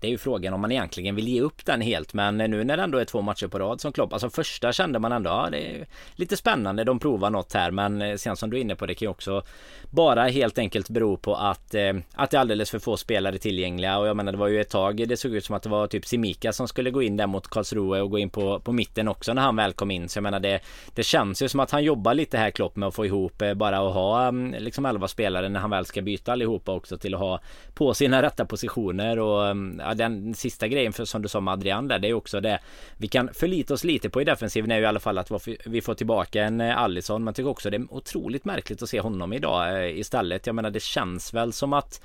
det 0.00 0.06
är 0.06 0.10
ju 0.10 0.18
frågan 0.18 0.54
om 0.54 0.60
man 0.60 0.72
egentligen 0.72 1.14
vill 1.14 1.28
ge 1.28 1.40
upp 1.40 1.64
den 1.64 1.80
helt 1.80 2.14
men 2.14 2.36
nu 2.36 2.64
när 2.64 2.76
det 2.76 2.82
ändå 2.82 2.98
är 2.98 3.04
två 3.04 3.22
matcher 3.22 3.46
på 3.46 3.58
rad 3.58 3.80
som 3.80 3.92
Klopp 3.92 4.12
Alltså 4.12 4.30
första 4.30 4.72
kände 4.72 4.98
man 4.98 5.12
ändå 5.12 5.30
ja, 5.30 5.48
det 5.50 5.58
är 5.58 5.86
lite 6.14 6.36
spännande 6.36 6.84
de 6.84 6.98
provar 6.98 7.30
något 7.30 7.52
här 7.52 7.70
men 7.70 8.02
eh, 8.02 8.16
sen 8.16 8.36
som 8.36 8.50
du 8.50 8.56
är 8.56 8.60
inne 8.60 8.76
på 8.76 8.86
det 8.86 8.94
kan 8.94 9.06
ju 9.06 9.10
också 9.10 9.42
bara 9.90 10.28
helt 10.28 10.58
enkelt 10.58 10.88
bero 10.88 11.16
på 11.16 11.34
att 11.34 11.74
eh, 11.74 11.92
Att 12.14 12.30
det 12.30 12.36
är 12.36 12.40
alldeles 12.40 12.70
för 12.70 12.78
få 12.78 12.96
spelare 12.96 13.38
tillgängliga. 13.38 13.98
Och 13.98 14.06
jag 14.06 14.16
menar 14.16 14.32
det 14.32 14.38
var 14.38 14.48
ju 14.48 14.60
ett 14.60 14.70
tag 14.70 15.08
Det 15.08 15.16
såg 15.16 15.34
ut 15.34 15.44
som 15.44 15.56
att 15.56 15.62
det 15.62 15.68
var 15.68 15.86
typ 15.86 16.06
Simika 16.06 16.52
som 16.52 16.68
skulle 16.68 16.90
gå 16.90 17.02
in 17.02 17.16
där 17.16 17.26
mot 17.26 17.48
Karlsruhe 17.48 18.00
och 18.00 18.10
gå 18.10 18.18
in 18.18 18.30
på, 18.30 18.60
på 18.60 18.72
mitten 18.72 19.08
också 19.08 19.34
när 19.34 19.42
han 19.42 19.56
väl 19.56 19.72
kom 19.72 19.90
in. 19.90 20.08
Så 20.08 20.16
jag 20.16 20.22
menar 20.22 20.40
det 20.40 20.60
Det 20.94 21.02
känns 21.02 21.42
ju 21.42 21.48
som 21.48 21.60
att 21.60 21.70
han 21.70 21.84
jobbar 21.84 22.14
lite 22.14 22.38
här 22.38 22.50
Klopp 22.50 22.76
med 22.76 22.88
att 22.88 22.94
få 22.94 23.06
ihop 23.06 23.42
eh, 23.42 23.54
bara 23.54 23.78
att 23.78 23.94
ha 23.94 24.28
mm, 24.28 24.62
liksom 24.62 24.86
11 24.86 25.08
spelare 25.08 25.48
när 25.48 25.60
han 25.60 25.70
väl 25.70 25.86
ska 25.86 26.02
byta 26.02 26.32
allihopa 26.32 26.72
också 26.72 26.98
till 26.98 27.14
att 27.14 27.20
ha 27.20 27.40
på 27.74 27.94
sina 27.94 28.22
rätta 28.22 28.44
positioner. 28.44 29.18
Och 29.18 29.46
mm, 29.46 29.80
ja, 29.84 29.94
den 29.96 30.34
sista 30.34 30.68
grejen 30.68 30.92
för 30.92 31.04
som 31.04 31.22
du 31.22 31.28
sa 31.28 31.40
med 31.40 31.52
Adrian 31.52 31.88
där, 31.88 31.98
det 31.98 32.08
är 32.08 32.14
också 32.14 32.40
det 32.40 32.58
vi 32.96 33.08
kan 33.08 33.34
förlita 33.34 33.74
oss 33.74 33.84
lite 33.84 34.10
på 34.10 34.20
i 34.20 34.24
defensiven 34.24 34.70
är 34.70 34.76
ju 34.76 34.82
i 34.82 34.86
alla 34.86 35.00
fall 35.00 35.18
att 35.18 35.48
vi 35.66 35.80
får 35.80 35.94
tillbaka 35.94 36.44
en 36.44 36.60
eh, 36.60 36.78
Allison. 36.78 37.24
Man 37.24 37.34
tycker 37.34 37.50
också 37.50 37.70
det 37.70 37.76
är 37.76 37.94
otroligt 37.94 38.44
märkligt 38.44 38.82
att 38.82 38.88
se 38.88 39.00
honom 39.00 39.32
idag 39.32 39.84
eh, 39.84 39.98
istället. 39.98 40.46
Jag 40.46 40.54
menar, 40.54 40.70
det 40.70 40.82
känns 40.82 41.34
väl 41.34 41.52
som 41.52 41.72
att 41.72 42.00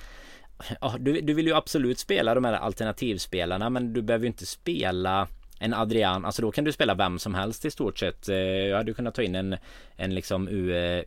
Ja, 0.82 0.96
du, 1.00 1.22
du 1.22 1.34
vill 1.34 1.48
ju 1.48 1.54
absolut 1.54 2.00
spela 2.00 2.36
de 2.36 2.46
här 2.46 2.54
alternativspelarna 2.54 3.70
men 3.70 3.94
du 3.94 4.02
behöver 4.02 4.24
ju 4.24 4.28
inte 4.28 4.46
spela 4.46 5.28
en 5.62 5.74
Adrian, 5.74 6.26
alltså 6.26 6.42
då 6.42 6.52
kan 6.52 6.64
du 6.64 6.72
spela 6.72 6.94
vem 6.94 7.20
som 7.20 7.36
helst 7.36 7.66
i 7.66 7.72
stort 7.72 8.00
sett. 8.00 8.30
Eh, 8.30 8.36
jag 8.36 8.78
hade 8.78 8.94
kunnat 8.94 9.16
ta 9.16 9.22
in 9.22 9.36
en, 9.36 9.58
en 9.96 10.16
liksom 10.16 10.48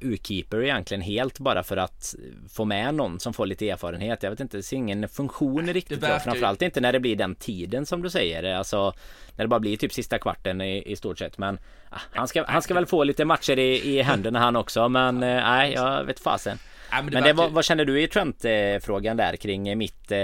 U-keeper 0.00 0.62
egentligen 0.62 1.00
helt 1.00 1.38
bara 1.38 1.62
för 1.62 1.76
att 1.76 2.14
få 2.48 2.64
med 2.64 2.94
någon 2.94 3.20
som 3.20 3.32
får 3.32 3.46
lite 3.46 3.70
erfarenhet. 3.70 4.22
Jag 4.22 4.30
vet 4.30 4.40
inte, 4.40 4.56
det 4.56 4.62
ser 4.62 4.76
ingen 4.76 5.08
funktion 5.08 5.66
riktigt 5.66 6.00
bra. 6.00 6.18
Framförallt 6.18 6.62
inte 6.62 6.80
när 6.80 6.92
det 6.92 7.00
blir 7.00 7.16
den 7.16 7.34
tiden 7.34 7.86
som 7.86 8.02
du 8.02 8.10
säger. 8.10 8.54
Alltså 8.54 8.92
när 9.36 9.44
det 9.44 9.48
bara 9.48 9.60
blir 9.60 9.76
typ 9.76 9.92
sista 9.92 10.18
kvarten 10.18 10.60
i, 10.60 10.92
i 10.92 10.96
stort 10.96 11.18
sett. 11.18 11.38
Men 11.38 11.58
ah, 11.90 11.98
han, 12.12 12.28
ska, 12.28 12.44
han 12.46 12.62
ska 12.62 12.74
väl 12.74 12.86
få 12.86 13.04
lite 13.04 13.24
matcher 13.24 13.58
i, 13.58 13.96
i 13.96 14.02
händerna 14.02 14.38
han 14.38 14.56
också. 14.56 14.88
Men 14.88 15.22
eh, 15.22 15.28
nej, 15.28 15.72
jag 15.72 16.04
vet 16.04 16.20
fasen. 16.20 16.58
Ja, 16.90 16.96
men 16.96 17.06
det, 17.06 17.12
men 17.12 17.22
det 17.22 17.32
vad, 17.32 17.50
vad, 17.50 17.64
känner 17.64 17.84
du 17.84 18.02
i 18.02 18.08
Trent-frågan 18.08 19.16
där 19.16 19.36
kring 19.36 19.78
mitt... 19.78 20.12
Eh, 20.12 20.18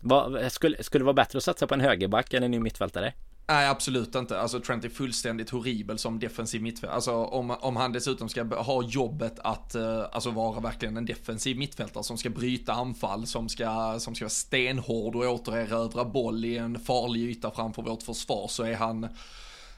vad, 0.00 0.52
skulle, 0.52 0.82
skulle 0.82 1.02
det 1.02 1.06
vara 1.06 1.14
bättre 1.14 1.36
att 1.36 1.44
satsa 1.44 1.66
på 1.66 1.74
en 1.74 1.80
högerback 1.80 2.34
än 2.34 2.42
en 2.42 2.50
ny 2.50 2.58
mittfältare? 2.58 3.12
Nej, 3.46 3.68
absolut 3.68 4.14
inte. 4.14 4.40
Alltså 4.40 4.60
Trent 4.60 4.84
är 4.84 4.88
fullständigt 4.88 5.50
horribel 5.50 5.98
som 5.98 6.18
defensiv 6.18 6.62
mittfältare. 6.62 6.94
Alltså 6.94 7.12
om, 7.12 7.50
om 7.50 7.76
han 7.76 7.92
dessutom 7.92 8.28
ska 8.28 8.44
ha 8.44 8.82
jobbet 8.82 9.38
att 9.38 9.74
uh, 9.74 10.04
alltså 10.12 10.30
vara 10.30 10.60
verkligen 10.60 10.96
en 10.96 11.06
defensiv 11.06 11.58
mittfältare 11.58 12.04
som 12.04 12.18
ska 12.18 12.30
bryta 12.30 12.72
anfall, 12.72 13.26
som 13.26 13.48
ska, 13.48 13.96
som 13.98 14.14
ska 14.14 14.24
vara 14.24 14.30
stenhård 14.30 15.16
och 15.16 15.24
återerövra 15.24 16.04
boll 16.04 16.44
i 16.44 16.56
en 16.56 16.80
farlig 16.80 17.20
yta 17.20 17.50
framför 17.50 17.82
vårt 17.82 18.02
försvar 18.02 18.48
så 18.48 18.62
är 18.62 18.74
han, 18.74 19.08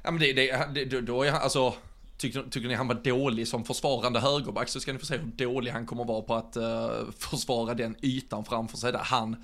ja 0.03 0.11
men 0.11 0.20
det, 0.20 0.33
det, 0.33 0.85
det 0.85 1.00
då 1.00 1.22
är 1.22 1.31
han, 1.31 1.42
alltså 1.42 1.74
Tycker, 2.16 2.42
tycker 2.42 2.68
ni 2.68 2.74
han 2.74 2.88
var 2.88 2.94
dålig 2.94 3.48
som 3.48 3.64
försvarande 3.64 4.20
högerback 4.20 4.68
så 4.68 4.81
ska 4.81 4.92
ni 4.92 4.98
få 4.98 5.07
se 5.07 5.16
hur 5.16 5.46
dålig 5.46 5.70
han 5.70 5.87
kommer 5.87 6.05
vara 6.05 6.22
på 6.22 6.35
att 6.35 6.57
uh, 6.57 7.11
försvara 7.18 7.74
den 7.74 7.96
ytan 8.03 8.44
framför 8.44 8.77
sig 8.77 8.92
där 8.92 9.03
han 9.05 9.37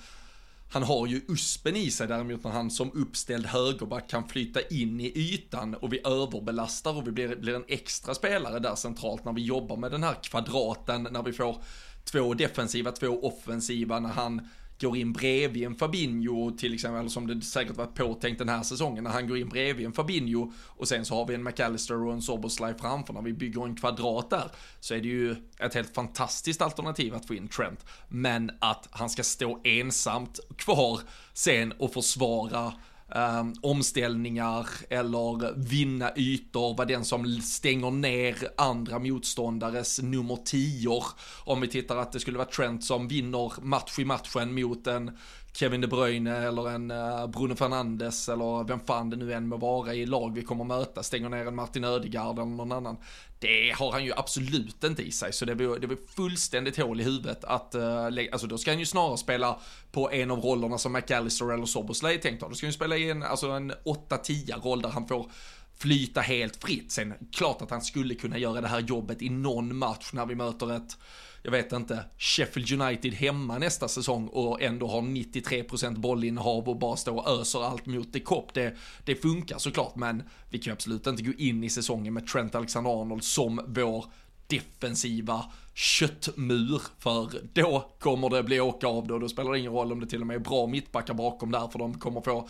han 0.72 0.82
har 0.82 1.06
ju 1.06 1.20
uspen 1.28 1.76
i 1.76 1.90
sig 1.90 2.08
däremot 2.08 2.44
när 2.44 2.50
han 2.50 2.70
som 2.70 2.92
uppställd 2.92 3.46
högerback 3.46 4.10
kan 4.10 4.28
flytta 4.28 4.60
in 4.60 5.00
i 5.00 5.12
ytan 5.14 5.74
och 5.74 5.92
vi 5.92 6.00
överbelastar 6.04 6.96
och 6.96 7.06
vi 7.06 7.10
blir, 7.10 7.36
blir 7.36 7.54
en 7.54 7.64
extra 7.68 8.14
spelare 8.14 8.58
där 8.58 8.74
centralt 8.74 9.24
när 9.24 9.32
vi 9.32 9.42
jobbar 9.44 9.76
med 9.76 9.90
den 9.90 10.02
här 10.02 10.14
kvadraten, 10.22 11.08
när 11.10 11.22
vi 11.22 11.32
får 11.32 11.62
två 12.04 12.34
defensiva, 12.34 12.92
två 12.92 13.26
offensiva, 13.26 14.00
när 14.00 14.08
han 14.08 14.48
går 14.80 14.96
in 14.96 15.12
bredvid 15.12 15.62
en 15.62 15.74
Fabinho 15.74 16.50
till 16.50 16.74
exempel, 16.74 17.00
eller 17.00 17.08
som 17.08 17.26
det 17.26 17.42
säkert 17.42 17.76
varit 17.76 17.94
påtänkt 17.94 18.38
den 18.38 18.48
här 18.48 18.62
säsongen, 18.62 19.04
när 19.04 19.10
han 19.10 19.28
går 19.28 19.38
in 19.38 19.48
bredvid 19.48 19.86
en 19.86 19.92
Fabinho 19.92 20.52
och 20.66 20.88
sen 20.88 21.04
så 21.04 21.14
har 21.14 21.26
vi 21.26 21.34
en 21.34 21.42
McAllister 21.42 22.06
och 22.06 22.12
en 22.12 22.22
Soboslaj 22.22 22.74
framför, 22.78 23.12
när 23.12 23.22
vi 23.22 23.32
bygger 23.32 23.64
en 23.64 23.76
kvadrat 23.76 24.30
där, 24.30 24.50
så 24.80 24.94
är 24.94 25.00
det 25.00 25.08
ju 25.08 25.36
ett 25.58 25.74
helt 25.74 25.94
fantastiskt 25.94 26.62
alternativ 26.62 27.14
att 27.14 27.26
få 27.26 27.34
in 27.34 27.48
Trent. 27.48 27.86
Men 28.08 28.50
att 28.58 28.88
han 28.90 29.10
ska 29.10 29.22
stå 29.22 29.60
ensamt 29.64 30.40
kvar 30.56 31.00
sen 31.32 31.72
och 31.72 31.92
försvara 31.92 32.72
eh, 33.14 33.44
omställningar 33.62 34.66
eller 34.90 35.54
vinna 35.56 36.10
ytor, 36.16 36.76
vara 36.76 36.86
den 36.86 37.04
som 37.04 37.40
stänger 37.40 37.90
ner 37.90 38.36
andra 38.56 38.98
motståndares 38.98 40.02
nummer 40.02 40.38
10 40.44 41.02
Om 41.44 41.60
vi 41.60 41.68
tittar 41.68 41.96
att 41.96 42.12
det 42.12 42.20
skulle 42.20 42.38
vara 42.38 42.48
Trent 42.48 42.84
som 42.84 43.08
vinner 43.08 43.52
match 43.62 43.98
i 43.98 44.04
matchen 44.04 44.54
mot 44.54 44.86
en 44.86 45.10
Kevin 45.52 45.80
De 45.80 45.86
Bruyne 45.86 46.36
eller 46.36 46.70
en 46.70 46.90
eh, 46.90 47.26
Bruno 47.26 47.54
Fernandes 47.56 48.28
eller 48.28 48.64
vem 48.64 48.80
fan 48.80 49.10
det 49.10 49.16
nu 49.16 49.32
än 49.32 49.48
må 49.48 49.56
vara 49.56 49.94
i 49.94 50.06
lag 50.06 50.34
vi 50.34 50.42
kommer 50.42 50.64
möta, 50.64 51.02
stänger 51.02 51.28
ner 51.28 51.46
en 51.46 51.54
Martin 51.54 51.84
Ödegaard 51.84 52.38
eller 52.38 52.50
någon 52.50 52.72
annan. 52.72 52.96
Det 53.38 53.70
har 53.70 53.92
han 53.92 54.04
ju 54.04 54.12
absolut 54.16 54.84
inte 54.84 55.02
i 55.02 55.10
sig, 55.10 55.32
så 55.32 55.44
det 55.44 55.54
blir, 55.54 55.78
det 55.80 55.86
blir 55.86 55.98
fullständigt 56.16 56.76
hål 56.76 57.00
i 57.00 57.04
huvudet 57.04 57.44
att, 57.44 57.74
eh, 57.74 57.80
uh, 57.80 58.10
lägga, 58.10 58.32
alltså 58.32 58.46
då 58.46 58.58
ska 58.58 58.70
han 58.70 58.78
ju 58.78 58.86
snarare 58.86 59.18
spela 59.18 59.60
på 59.92 60.10
en 60.10 60.30
av 60.30 60.40
rollerna 60.40 60.78
som 60.78 60.92
McAllister 60.92 61.52
eller 61.52 61.66
Soboslay 61.66 62.18
tänkt 62.18 62.42
ha. 62.42 62.48
Då 62.48 62.54
ska 62.54 62.66
han 62.66 62.70
ju 62.70 62.76
spela 62.76 62.96
i 62.96 63.10
en, 63.10 63.22
alltså 63.22 63.48
en 63.48 63.72
8-10 63.72 64.62
roll 64.62 64.82
där 64.82 64.88
han 64.88 65.08
får 65.08 65.30
flyta 65.78 66.20
helt 66.20 66.56
fritt. 66.56 66.92
Sen 66.92 67.14
klart 67.32 67.62
att 67.62 67.70
han 67.70 67.82
skulle 67.82 68.14
kunna 68.14 68.38
göra 68.38 68.60
det 68.60 68.68
här 68.68 68.80
jobbet 68.80 69.22
i 69.22 69.28
någon 69.28 69.76
match 69.76 70.10
när 70.12 70.26
vi 70.26 70.34
möter 70.34 70.76
ett 70.76 70.96
jag 71.42 71.50
vet 71.50 71.72
inte, 71.72 72.04
Sheffield 72.18 72.82
United 72.82 73.14
hemma 73.14 73.58
nästa 73.58 73.88
säsong 73.88 74.28
och 74.28 74.62
ändå 74.62 74.86
har 74.86 75.00
93% 75.00 75.98
bollinnehav 75.98 76.68
och 76.68 76.76
bara 76.76 76.96
står 76.96 77.16
och 77.16 77.40
öser 77.40 77.64
allt 77.64 77.86
mot 77.86 78.12
det 78.12 78.20
kopp. 78.20 78.54
Det, 78.54 78.76
det 79.04 79.14
funkar 79.14 79.58
såklart, 79.58 79.96
men 79.96 80.22
vi 80.50 80.58
kan 80.58 80.72
absolut 80.72 81.06
inte 81.06 81.22
gå 81.22 81.32
in 81.32 81.64
i 81.64 81.70
säsongen 81.70 82.14
med 82.14 82.26
Trent 82.26 82.54
Alexander-Arnold 82.54 83.24
som 83.24 83.60
vår 83.66 84.04
defensiva 84.46 85.44
köttmur, 85.74 86.82
för 86.98 87.30
då 87.52 87.90
kommer 87.98 88.30
det 88.30 88.42
bli 88.42 88.60
åka 88.60 88.86
av 88.86 89.06
det 89.06 89.14
och 89.14 89.20
då 89.20 89.28
spelar 89.28 89.52
det 89.52 89.58
ingen 89.58 89.72
roll 89.72 89.92
om 89.92 90.00
det 90.00 90.06
till 90.06 90.20
och 90.20 90.26
med 90.26 90.34
är 90.34 90.40
bra 90.40 90.66
mittbackar 90.66 91.14
bakom 91.14 91.52
där, 91.52 91.68
för 91.68 91.78
de 91.78 91.98
kommer 91.98 92.20
få 92.20 92.48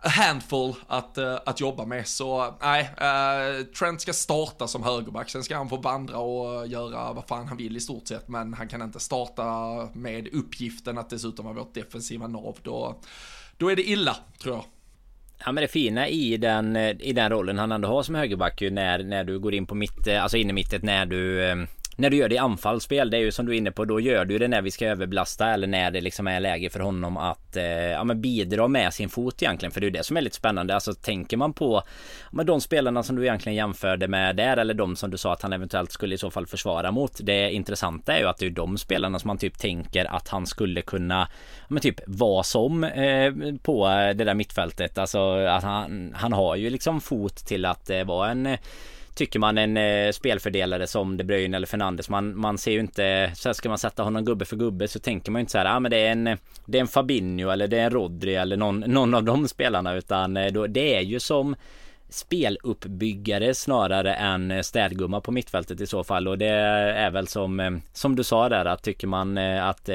a 0.00 0.08
handful 0.08 0.74
att, 0.86 1.18
uh, 1.18 1.36
att 1.46 1.60
jobba 1.60 1.84
med. 1.84 2.08
Så 2.08 2.54
nej, 2.62 2.82
uh, 2.82 3.64
Trent 3.64 4.00
ska 4.00 4.12
starta 4.12 4.66
som 4.68 4.82
högerback, 4.82 5.30
sen 5.30 5.44
ska 5.44 5.56
han 5.56 5.68
få 5.68 5.76
vandra 5.76 6.18
och 6.18 6.66
göra 6.66 7.12
vad 7.12 7.24
fan 7.28 7.48
han 7.48 7.56
vill 7.56 7.76
i 7.76 7.80
stort 7.80 8.08
sett, 8.08 8.28
men 8.28 8.54
han 8.54 8.68
kan 8.68 8.82
inte 8.82 9.00
starta 9.00 9.44
med 9.92 10.28
uppgiften 10.28 10.98
att 10.98 11.10
dessutom 11.10 11.44
vara 11.44 11.54
vårt 11.54 11.74
defensiva 11.74 12.26
nav. 12.26 12.58
Då, 12.62 13.00
då 13.56 13.68
är 13.70 13.76
det 13.76 13.88
illa, 13.88 14.16
tror 14.42 14.54
jag. 14.54 14.64
Ja 15.44 15.52
men 15.52 15.62
det 15.62 15.68
fina 15.68 16.08
i 16.08 16.36
den, 16.36 16.76
eh, 16.76 16.96
i 17.00 17.12
den 17.12 17.30
rollen 17.30 17.58
han 17.58 17.72
ändå 17.72 17.88
har 17.88 18.02
som 18.02 18.14
högerback 18.14 18.62
ju 18.62 18.70
när, 18.70 19.04
när 19.04 19.24
du 19.24 19.38
går 19.38 19.54
in 19.54 19.66
på 19.66 19.74
mitt, 19.74 20.08
alltså 20.08 20.36
in 20.36 20.50
i 20.50 20.52
mittet 20.52 20.82
när 20.82 21.06
du 21.06 21.50
när 21.98 22.10
du 22.10 22.16
gör 22.16 22.28
det 22.28 22.34
i 22.34 22.38
anfallsspel, 22.38 23.10
det 23.10 23.16
är 23.16 23.20
ju 23.20 23.32
som 23.32 23.46
du 23.46 23.52
är 23.52 23.56
inne 23.56 23.70
på, 23.70 23.84
då 23.84 24.00
gör 24.00 24.24
du 24.24 24.38
det 24.38 24.48
när 24.48 24.62
vi 24.62 24.70
ska 24.70 24.86
överbelasta 24.86 25.50
eller 25.50 25.66
när 25.66 25.90
det 25.90 26.00
liksom 26.00 26.26
är 26.26 26.40
läge 26.40 26.70
för 26.70 26.80
honom 26.80 27.16
att 27.16 27.56
eh, 27.56 27.64
ja, 27.64 28.04
men 28.04 28.20
bidra 28.20 28.68
med 28.68 28.94
sin 28.94 29.08
fot 29.08 29.42
egentligen. 29.42 29.72
För 29.72 29.80
det 29.80 29.86
är 29.86 29.90
det 29.90 30.04
som 30.04 30.16
är 30.16 30.20
lite 30.20 30.36
spännande. 30.36 30.74
Alltså 30.74 30.94
tänker 30.94 31.36
man 31.36 31.52
på 31.52 31.82
med 32.30 32.46
de 32.46 32.60
spelarna 32.60 33.02
som 33.02 33.16
du 33.16 33.22
egentligen 33.22 33.56
jämförde 33.56 34.08
med 34.08 34.36
där 34.36 34.56
eller 34.56 34.74
de 34.74 34.96
som 34.96 35.10
du 35.10 35.18
sa 35.18 35.32
att 35.32 35.42
han 35.42 35.52
eventuellt 35.52 35.92
skulle 35.92 36.14
i 36.14 36.18
så 36.18 36.30
fall 36.30 36.46
försvara 36.46 36.90
mot. 36.90 37.20
Det 37.22 37.50
intressanta 37.50 38.16
är 38.16 38.20
ju 38.20 38.26
att 38.26 38.38
det 38.38 38.46
är 38.46 38.50
de 38.50 38.78
spelarna 38.78 39.18
som 39.18 39.28
man 39.28 39.38
typ 39.38 39.58
tänker 39.58 40.04
att 40.04 40.28
han 40.28 40.46
skulle 40.46 40.82
kunna 40.82 41.28
men 41.68 41.80
typ 41.80 42.00
vara 42.06 42.42
som 42.42 42.84
eh, 42.84 43.32
på 43.62 43.88
det 43.88 44.24
där 44.24 44.34
mittfältet. 44.34 44.98
Alltså 44.98 45.34
att 45.34 45.62
han, 45.62 46.14
han 46.16 46.32
har 46.32 46.56
ju 46.56 46.70
liksom 46.70 47.00
fot 47.00 47.36
till 47.36 47.64
att 47.64 47.90
eh, 47.90 48.04
vara 48.04 48.30
en 48.30 48.58
Tycker 49.18 49.38
man 49.38 49.58
en 49.58 49.76
eh, 49.76 50.12
spelfördelare 50.12 50.86
som 50.86 51.16
De 51.16 51.24
Bruyne 51.24 51.56
eller 51.56 51.66
Fernandes 51.66 52.08
Man, 52.08 52.38
man 52.38 52.58
ser 52.58 52.72
ju 52.72 52.80
inte 52.80 53.32
Så 53.34 53.48
här 53.48 53.54
ska 53.54 53.68
man 53.68 53.78
sätta 53.78 54.02
honom 54.02 54.24
gubbe 54.24 54.44
för 54.44 54.56
gubbe 54.56 54.88
Så 54.88 54.98
tänker 54.98 55.32
man 55.32 55.40
ju 55.40 55.40
inte 55.40 55.52
så 55.52 55.58
här 55.58 55.76
ah, 55.76 55.80
men 55.80 55.90
det 55.90 55.96
är 55.96 56.12
en 56.12 56.24
Det 56.66 56.78
är 56.78 56.80
en 56.80 56.88
Fabinho 56.88 57.50
eller 57.50 57.68
det 57.68 57.78
är 57.78 57.84
en 57.84 57.90
Rodri 57.90 58.34
eller 58.34 58.56
någon, 58.56 58.80
någon 58.80 59.14
av 59.14 59.24
de 59.24 59.48
spelarna 59.48 59.94
Utan 59.94 60.36
eh, 60.36 60.52
då, 60.52 60.66
det 60.66 60.96
är 60.96 61.00
ju 61.00 61.20
som 61.20 61.56
speluppbyggare 62.08 63.54
snarare 63.54 64.14
än 64.14 64.50
eh, 64.50 64.62
städgumma 64.62 65.20
på 65.20 65.32
mittfältet 65.32 65.80
i 65.80 65.86
så 65.86 66.04
fall 66.04 66.28
och 66.28 66.38
det 66.38 66.48
är 66.48 67.10
väl 67.10 67.28
som 67.28 67.60
eh, 67.60 67.70
som 67.92 68.16
du 68.16 68.24
sa 68.24 68.48
där 68.48 68.64
att 68.64 68.82
tycker 68.82 69.06
man 69.06 69.38
eh, 69.38 69.66
att 69.66 69.88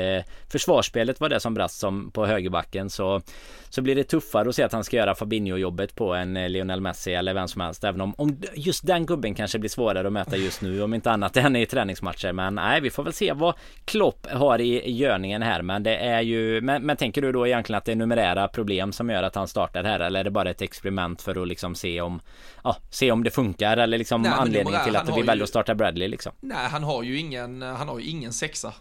försvarsspelet 0.51 1.19
var 1.19 1.29
det 1.29 1.39
som 1.39 1.53
brast 1.53 1.79
som 1.79 2.11
på 2.11 2.25
högerbacken 2.25 2.89
så 2.89 3.21
så 3.73 3.81
blir 3.81 3.95
det 3.95 4.03
tuffare 4.03 4.49
att 4.49 4.55
se 4.55 4.63
att 4.63 4.71
han 4.71 4.83
ska 4.83 4.97
göra 4.97 5.15
Fabinho-jobbet 5.15 5.95
på 5.95 6.13
en 6.13 6.33
Lionel 6.33 6.81
Messi 6.81 7.13
eller 7.13 7.33
vem 7.33 7.47
som 7.47 7.61
helst. 7.61 7.83
Även 7.83 8.01
om, 8.01 8.13
om 8.17 8.41
just 8.53 8.87
den 8.87 9.05
gubben 9.05 9.35
kanske 9.35 9.59
blir 9.59 9.69
svårare 9.69 10.07
att 10.07 10.13
möta 10.13 10.37
just 10.37 10.61
nu. 10.61 10.81
Om 10.81 10.93
inte 10.93 11.11
annat 11.11 11.37
än 11.37 11.55
i 11.55 11.65
träningsmatcher. 11.65 12.31
Men 12.31 12.55
nej, 12.55 12.81
vi 12.81 12.89
får 12.89 13.03
väl 13.03 13.13
se 13.13 13.33
vad 13.33 13.53
Klopp 13.85 14.27
har 14.31 14.61
i, 14.61 14.91
görningen 14.91 15.41
här. 15.41 15.61
Men 15.61 15.83
det 15.83 15.95
är 15.95 16.21
ju... 16.21 16.61
Men, 16.61 16.83
men, 16.83 16.97
tänker 16.97 17.21
du 17.21 17.31
då 17.31 17.47
egentligen 17.47 17.77
att 17.77 17.85
det 17.85 17.91
är 17.91 17.95
numerära 17.95 18.47
problem 18.47 18.91
som 18.91 19.09
gör 19.09 19.23
att 19.23 19.35
han 19.35 19.47
startar 19.47 19.83
här? 19.83 19.99
Eller 19.99 20.19
är 20.19 20.23
det 20.23 20.31
bara 20.31 20.49
ett 20.49 20.61
experiment 20.61 21.21
för 21.21 21.41
att 21.41 21.47
liksom 21.47 21.75
se 21.75 22.01
om... 22.03 22.21
Ja, 22.63 22.77
se 22.89 23.11
om 23.11 23.23
det 23.23 23.31
funkar 23.31 23.77
eller 23.77 23.97
liksom 23.97 24.21
nej, 24.21 24.31
anledning 24.31 24.75
till 24.85 24.95
att 24.95 25.09
vi 25.09 25.21
väljer 25.21 25.35
ju... 25.35 25.43
att 25.43 25.49
starta 25.49 25.75
Bradley 25.75 26.07
liksom? 26.07 26.31
Nej, 26.39 26.69
han 26.69 26.83
har 26.83 27.03
ju 27.03 27.19
ingen... 27.19 27.61
Han 27.61 27.87
har 27.87 27.99
ju 27.99 28.05
ingen 28.05 28.33
sexa 28.33 28.73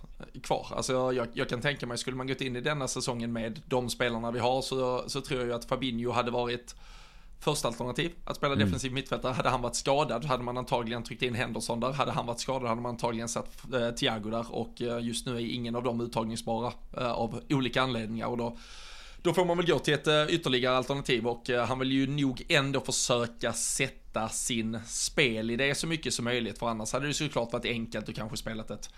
kvar. 0.42 0.66
Alltså 0.76 1.12
jag, 1.12 1.28
jag 1.32 1.48
kan 1.48 1.60
tänka 1.60 1.86
mig, 1.86 1.98
skulle 1.98 2.16
man 2.16 2.26
gått 2.26 2.40
in 2.40 2.56
i 2.56 2.60
denna 2.60 2.88
säsongen 2.88 3.32
med 3.32 3.60
de 3.66 3.90
spelarna 3.90 4.30
vi 4.30 4.38
har 4.38 4.62
så 4.62 4.82
så, 5.06 5.20
tror 5.20 5.40
jag 5.40 5.46
ju 5.46 5.54
att 5.54 5.64
Fabinho 5.64 6.12
hade 6.12 6.30
varit 6.30 6.74
första 7.40 7.68
alternativ 7.68 8.12
att 8.24 8.36
spela 8.36 8.52
mm. 8.52 8.66
defensiv 8.66 8.92
mittfältare. 8.92 9.32
Hade 9.32 9.48
han 9.48 9.62
varit 9.62 9.74
skadad 9.74 10.24
hade 10.24 10.42
man 10.42 10.58
antagligen 10.58 11.02
tryckt 11.02 11.22
in 11.22 11.34
Henderson 11.34 11.80
där. 11.80 11.92
Hade 11.92 12.12
han 12.12 12.26
varit 12.26 12.40
skadad 12.40 12.68
hade 12.68 12.80
man 12.80 12.90
antagligen 12.90 13.28
satt 13.28 13.72
eh, 13.74 13.90
Thiago 13.90 14.30
där 14.30 14.54
och 14.54 14.82
eh, 14.82 15.04
just 15.04 15.26
nu 15.26 15.36
är 15.36 15.40
ingen 15.40 15.76
av 15.76 15.82
dem 15.82 16.00
uttagningsbara 16.00 16.72
eh, 16.96 17.12
av 17.12 17.40
olika 17.50 17.82
anledningar 17.82 18.26
och 18.26 18.36
då 18.36 18.56
då 19.22 19.32
får 19.32 19.44
man 19.44 19.56
väl 19.56 19.66
gå 19.66 19.78
till 19.78 19.94
ett 19.94 20.06
eh, 20.06 20.24
ytterligare 20.28 20.76
alternativ 20.76 21.26
och 21.26 21.50
eh, 21.50 21.66
han 21.66 21.78
vill 21.78 21.92
ju 21.92 22.06
nog 22.06 22.44
ändå 22.48 22.80
försöka 22.80 23.52
sätta 23.52 24.28
sin 24.28 24.80
spel 24.86 25.50
i 25.50 25.56
det 25.56 25.74
så 25.74 25.86
mycket 25.86 26.14
som 26.14 26.24
möjligt 26.24 26.58
för 26.58 26.68
annars 26.68 26.92
hade 26.92 27.06
det 27.06 27.14
såklart 27.14 27.52
varit 27.52 27.64
enkelt 27.64 28.08
och 28.08 28.14
kanske 28.14 28.36
spelat 28.36 28.70
ett 28.70 28.90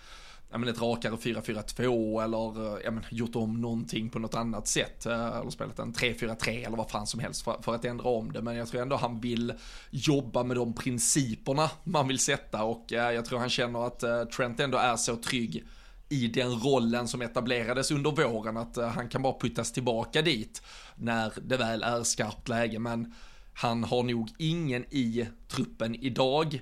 ja, 0.50 0.58
men 0.58 0.68
ett 0.68 0.82
rakare 0.82 1.16
4-4-2 1.16 2.24
eller 2.24 2.76
eh, 2.76 2.80
ja, 2.84 2.90
men, 2.90 3.04
gjort 3.10 3.36
om 3.36 3.60
någonting 3.60 4.10
på 4.10 4.18
något 4.18 4.34
annat 4.34 4.68
sätt. 4.68 5.06
Eller 5.06 5.50
spelat 5.50 5.78
en 5.78 5.92
3-4-3 5.92 6.66
eller 6.66 6.76
vad 6.76 6.90
fan 6.90 7.06
som 7.06 7.20
helst 7.20 7.42
för, 7.42 7.62
för, 7.62 7.74
att 7.74 7.84
ändra 7.84 8.08
om 8.08 8.32
det. 8.32 8.42
Men 8.42 8.56
jag 8.56 8.68
tror 8.68 8.82
ändå 8.82 8.96
han 8.96 9.20
vill 9.20 9.52
jobba 9.90 10.44
med 10.44 10.56
de 10.56 10.74
principerna 10.74 11.70
man 11.84 12.08
vill 12.08 12.18
sätta 12.18 12.64
och 12.64 12.92
uh, 12.92 12.98
jag 12.98 13.24
tror 13.24 13.38
han 13.38 13.50
känner 13.50 13.86
att 13.86 14.30
Trent 14.30 14.60
ändå 14.60 14.78
är 14.78 14.96
så 14.96 15.16
trygg 15.16 15.64
i 16.08 16.28
den 16.28 16.50
rollen 16.50 17.08
som 17.08 17.22
etablerades 17.22 17.90
under 17.90 18.10
våren 18.10 18.56
att 18.56 18.76
eh, 18.76 18.88
han 18.88 19.08
kan 19.08 19.22
bara 19.22 19.38
puttas 19.38 19.72
tillbaka 19.72 20.22
dit 20.22 20.62
när 20.96 21.32
det 21.42 21.56
väl 21.56 21.82
är 21.82 22.02
skarpt 22.02 22.48
läge. 22.48 22.78
Men 22.78 23.14
han 23.54 23.84
har 23.84 24.02
nog 24.02 24.30
ingen 24.38 24.84
i 24.90 25.28
truppen 25.48 25.94
idag. 25.94 26.60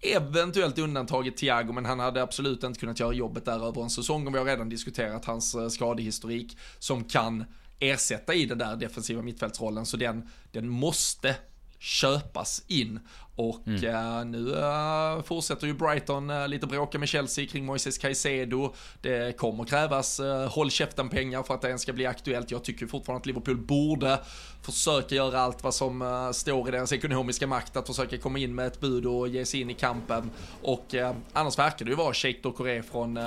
Eventuellt 0.00 0.78
undantaget 0.78 1.36
Thiago, 1.36 1.72
men 1.72 1.84
han 1.84 2.00
hade 2.00 2.22
absolut 2.22 2.64
inte 2.64 2.80
kunnat 2.80 3.00
göra 3.00 3.12
jobbet 3.12 3.44
där 3.44 3.68
över 3.68 3.82
en 3.82 3.90
säsong. 3.90 4.26
Och 4.26 4.34
vi 4.34 4.38
har 4.38 4.46
redan 4.46 4.68
diskuterat 4.68 5.24
hans 5.24 5.54
eh, 5.54 5.68
skadehistorik 5.68 6.58
som 6.78 7.04
kan 7.04 7.44
ersätta 7.78 8.34
i 8.34 8.46
den 8.46 8.58
där 8.58 8.76
defensiva 8.76 9.22
mittfältsrollen, 9.22 9.86
så 9.86 9.96
den, 9.96 10.28
den 10.52 10.68
måste 10.68 11.36
köpas 11.78 12.62
in. 12.66 13.00
Och 13.36 13.66
mm. 13.66 13.84
uh, 13.84 14.24
nu 14.24 14.38
uh, 14.38 15.22
fortsätter 15.22 15.66
ju 15.66 15.74
Brighton 15.74 16.30
uh, 16.30 16.48
lite 16.48 16.66
bråka 16.66 16.98
med 16.98 17.08
Chelsea 17.08 17.46
kring 17.46 17.64
Moises 17.64 17.98
Caicedo. 17.98 18.74
Det 19.00 19.36
kommer 19.36 19.64
krävas 19.64 20.20
håll 20.48 20.70
käften 20.70 21.08
pengar 21.08 21.42
för 21.42 21.54
att 21.54 21.62
det 21.62 21.68
ens 21.68 21.82
ska 21.82 21.92
bli 21.92 22.06
aktuellt. 22.06 22.50
Jag 22.50 22.64
tycker 22.64 22.86
fortfarande 22.86 23.20
att 23.20 23.26
Liverpool 23.26 23.56
borde 23.56 24.18
försöka 24.62 25.14
göra 25.14 25.40
allt 25.40 25.64
vad 25.64 25.74
som 25.74 26.30
står 26.34 26.68
i 26.68 26.70
deras 26.70 26.92
ekonomiska 26.92 27.46
makt 27.46 27.76
att 27.76 27.86
försöka 27.86 28.18
komma 28.18 28.38
in 28.38 28.54
med 28.54 28.66
ett 28.66 28.80
bud 28.80 29.06
och 29.06 29.28
ge 29.28 29.44
sig 29.44 29.60
in 29.60 29.70
i 29.70 29.74
kampen. 29.74 30.30
Och 30.62 30.94
annars 31.32 31.58
verkar 31.58 31.84
det 31.84 31.90
ju 31.90 31.96
vara 31.96 32.14
Sheikh 32.14 32.42
Dokore 32.42 32.82
från, 32.82 33.18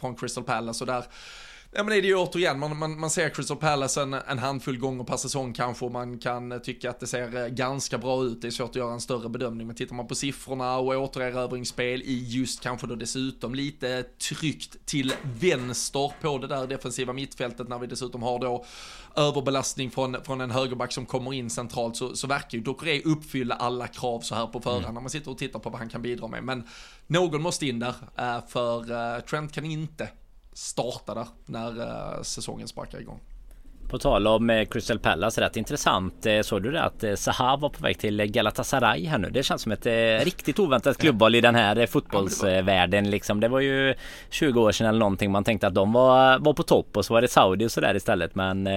från 0.00 0.16
Crystal 0.16 0.44
Palace 0.44 0.84
och 0.84 0.86
där 0.86 1.04
Ja 1.74 1.82
men 1.82 1.90
det 1.90 1.96
är 1.96 2.02
ju 2.02 2.16
återigen, 2.16 2.58
man, 2.58 2.76
man, 2.76 3.00
man 3.00 3.10
ser 3.10 3.28
Crystal 3.28 3.56
Palace 3.56 4.02
en, 4.02 4.14
en 4.14 4.38
handfull 4.38 4.78
gånger 4.78 5.04
per 5.04 5.16
säsong 5.16 5.52
kanske 5.52 5.84
och 5.84 5.92
man 5.92 6.18
kan 6.18 6.60
tycka 6.62 6.90
att 6.90 7.00
det 7.00 7.06
ser 7.06 7.36
eh, 7.36 7.46
ganska 7.48 7.98
bra 7.98 8.24
ut. 8.24 8.42
Det 8.42 8.48
är 8.48 8.50
svårt 8.50 8.70
att 8.70 8.76
göra 8.76 8.92
en 8.92 9.00
större 9.00 9.28
bedömning 9.28 9.66
men 9.66 9.76
tittar 9.76 9.94
man 9.94 10.06
på 10.06 10.14
siffrorna 10.14 10.78
och 10.78 10.94
återerövringsspel 10.94 12.02
i 12.02 12.24
just 12.28 12.60
kanske 12.60 12.86
då 12.86 12.94
dessutom 12.94 13.54
lite 13.54 14.02
tryckt 14.02 14.86
till 14.86 15.12
vänster 15.40 16.12
på 16.20 16.38
det 16.38 16.46
där 16.46 16.66
defensiva 16.66 17.12
mittfältet 17.12 17.68
när 17.68 17.78
vi 17.78 17.86
dessutom 17.86 18.22
har 18.22 18.38
då 18.38 18.64
överbelastning 19.16 19.90
från, 19.90 20.16
från 20.24 20.40
en 20.40 20.50
högerback 20.50 20.92
som 20.92 21.06
kommer 21.06 21.34
in 21.34 21.50
centralt 21.50 21.96
så, 21.96 22.16
så 22.16 22.26
verkar 22.26 22.58
ju 22.58 22.64
Dokore 22.64 23.00
uppfylla 23.00 23.54
alla 23.54 23.86
krav 23.86 24.20
så 24.20 24.34
här 24.34 24.46
på 24.46 24.60
förhand 24.60 24.84
mm. 24.84 24.94
när 24.94 25.00
man 25.00 25.10
sitter 25.10 25.30
och 25.30 25.38
tittar 25.38 25.58
på 25.58 25.70
vad 25.70 25.78
han 25.78 25.88
kan 25.88 26.02
bidra 26.02 26.28
med. 26.28 26.44
Men 26.44 26.68
någon 27.06 27.42
måste 27.42 27.66
in 27.66 27.78
där 27.78 27.94
eh, 28.18 28.48
för 28.48 28.90
eh, 29.16 29.20
Trent 29.20 29.52
kan 29.52 29.64
inte 29.64 30.08
starta 30.52 31.14
där 31.14 31.26
när 31.46 31.80
eh, 31.80 32.22
säsongen 32.22 32.68
sparkar 32.68 33.00
igång. 33.00 33.20
På 33.92 33.98
tal 33.98 34.26
om 34.26 34.50
eh, 34.50 34.64
Crystal 34.64 34.98
Palace, 34.98 35.40
rätt 35.40 35.56
intressant. 35.56 36.26
Eh, 36.26 36.40
såg 36.40 36.62
du 36.62 36.70
det 36.72 36.82
att 36.82 37.04
Zaha 37.16 37.56
var 37.56 37.68
på 37.68 37.82
väg 37.82 37.98
till 37.98 38.24
Galatasaray 38.26 39.06
här 39.06 39.18
nu? 39.18 39.30
Det 39.30 39.42
känns 39.42 39.62
som 39.62 39.72
ett 39.72 39.86
riktigt 40.24 40.58
oväntat 40.58 40.98
klubbval 40.98 41.34
i 41.34 41.40
den 41.40 41.54
här 41.54 41.86
fotbollsvärlden 41.86 43.10
liksom. 43.10 43.40
Det 43.40 43.48
var 43.48 43.60
ju 43.60 43.94
20 44.30 44.60
år 44.60 44.72
sedan 44.72 44.86
eller 44.86 44.98
någonting 44.98 45.30
man 45.30 45.44
tänkte 45.44 45.66
att 45.66 45.74
de 45.74 45.92
var, 45.92 46.38
var 46.38 46.52
på 46.52 46.62
topp 46.62 46.96
och 46.96 47.04
så 47.04 47.14
var 47.14 47.20
det 47.20 47.28
Saudi 47.28 47.66
och 47.66 47.72
sådär 47.72 47.94
istället. 47.94 48.34
Men 48.34 48.68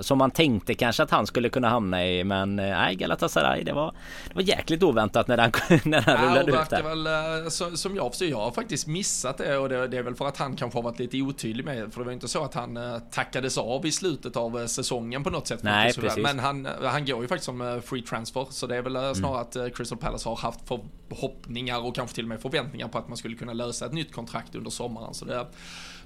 som 0.00 0.18
man 0.18 0.30
tänkte 0.30 0.74
kanske 0.74 1.02
att 1.02 1.10
han 1.10 1.26
skulle 1.26 1.48
kunna 1.48 1.68
hamna 1.68 2.06
i. 2.06 2.24
Men 2.24 2.56
nej, 2.56 2.94
Galatasaray 2.94 3.64
det 3.64 3.72
var, 3.72 3.94
det 4.28 4.34
var 4.34 4.42
jäkligt 4.42 4.82
oväntat 4.82 5.28
när 5.28 5.38
han, 5.38 5.50
när 5.84 6.00
han 6.00 6.24
ja, 6.24 6.30
rullade 6.30 6.62
ut 6.62 6.70
där. 6.70 6.82
Väl, 6.82 7.50
som 7.76 7.96
jag 7.96 8.10
förstår, 8.10 8.28
jag 8.28 8.40
har 8.40 8.50
faktiskt 8.50 8.86
missat 8.86 9.38
det 9.38 9.58
och 9.58 9.68
det, 9.68 9.86
det 9.86 9.96
är 9.96 10.02
väl 10.02 10.14
för 10.14 10.26
att 10.26 10.36
han 10.36 10.56
kanske 10.56 10.78
har 10.78 10.82
varit 10.82 10.98
lite 10.98 11.22
otydlig 11.22 11.64
med. 11.64 11.92
För 11.92 12.00
det 12.00 12.04
var 12.04 12.12
inte 12.12 12.28
så 12.28 12.44
att 12.44 12.54
han 12.54 12.78
tackades 13.10 13.58
av 13.58 13.86
i 13.86 13.92
slutet 13.92 14.35
av 14.36 14.60
eh, 14.60 14.66
säsongen 14.66 15.24
på 15.24 15.30
något 15.30 15.46
sätt. 15.46 15.62
Nej, 15.62 15.94
precis. 15.94 16.22
Men 16.22 16.38
han, 16.38 16.68
han 16.82 17.06
går 17.06 17.22
ju 17.22 17.28
faktiskt 17.28 17.44
som 17.44 17.60
eh, 17.60 17.80
free 17.80 18.02
transfer, 18.02 18.46
så 18.50 18.66
det 18.66 18.76
är 18.76 18.82
väl 18.82 18.96
eh, 18.96 19.02
mm. 19.02 19.14
snarare 19.14 19.46
mm. 19.54 19.66
att 19.66 19.76
Crystal 19.76 19.98
Palace 19.98 20.28
har 20.28 20.36
haft 20.36 20.60
förhoppningar 20.68 21.86
och 21.86 21.94
kanske 21.94 22.14
till 22.14 22.24
och 22.24 22.28
med 22.28 22.40
förväntningar 22.40 22.88
på 22.88 22.98
att 22.98 23.08
man 23.08 23.16
skulle 23.16 23.36
kunna 23.36 23.52
lösa 23.52 23.86
ett 23.86 23.92
nytt 23.92 24.12
kontrakt 24.12 24.54
under 24.54 24.70
sommaren. 24.70 25.14
Så 25.14 25.24
det, 25.24 25.46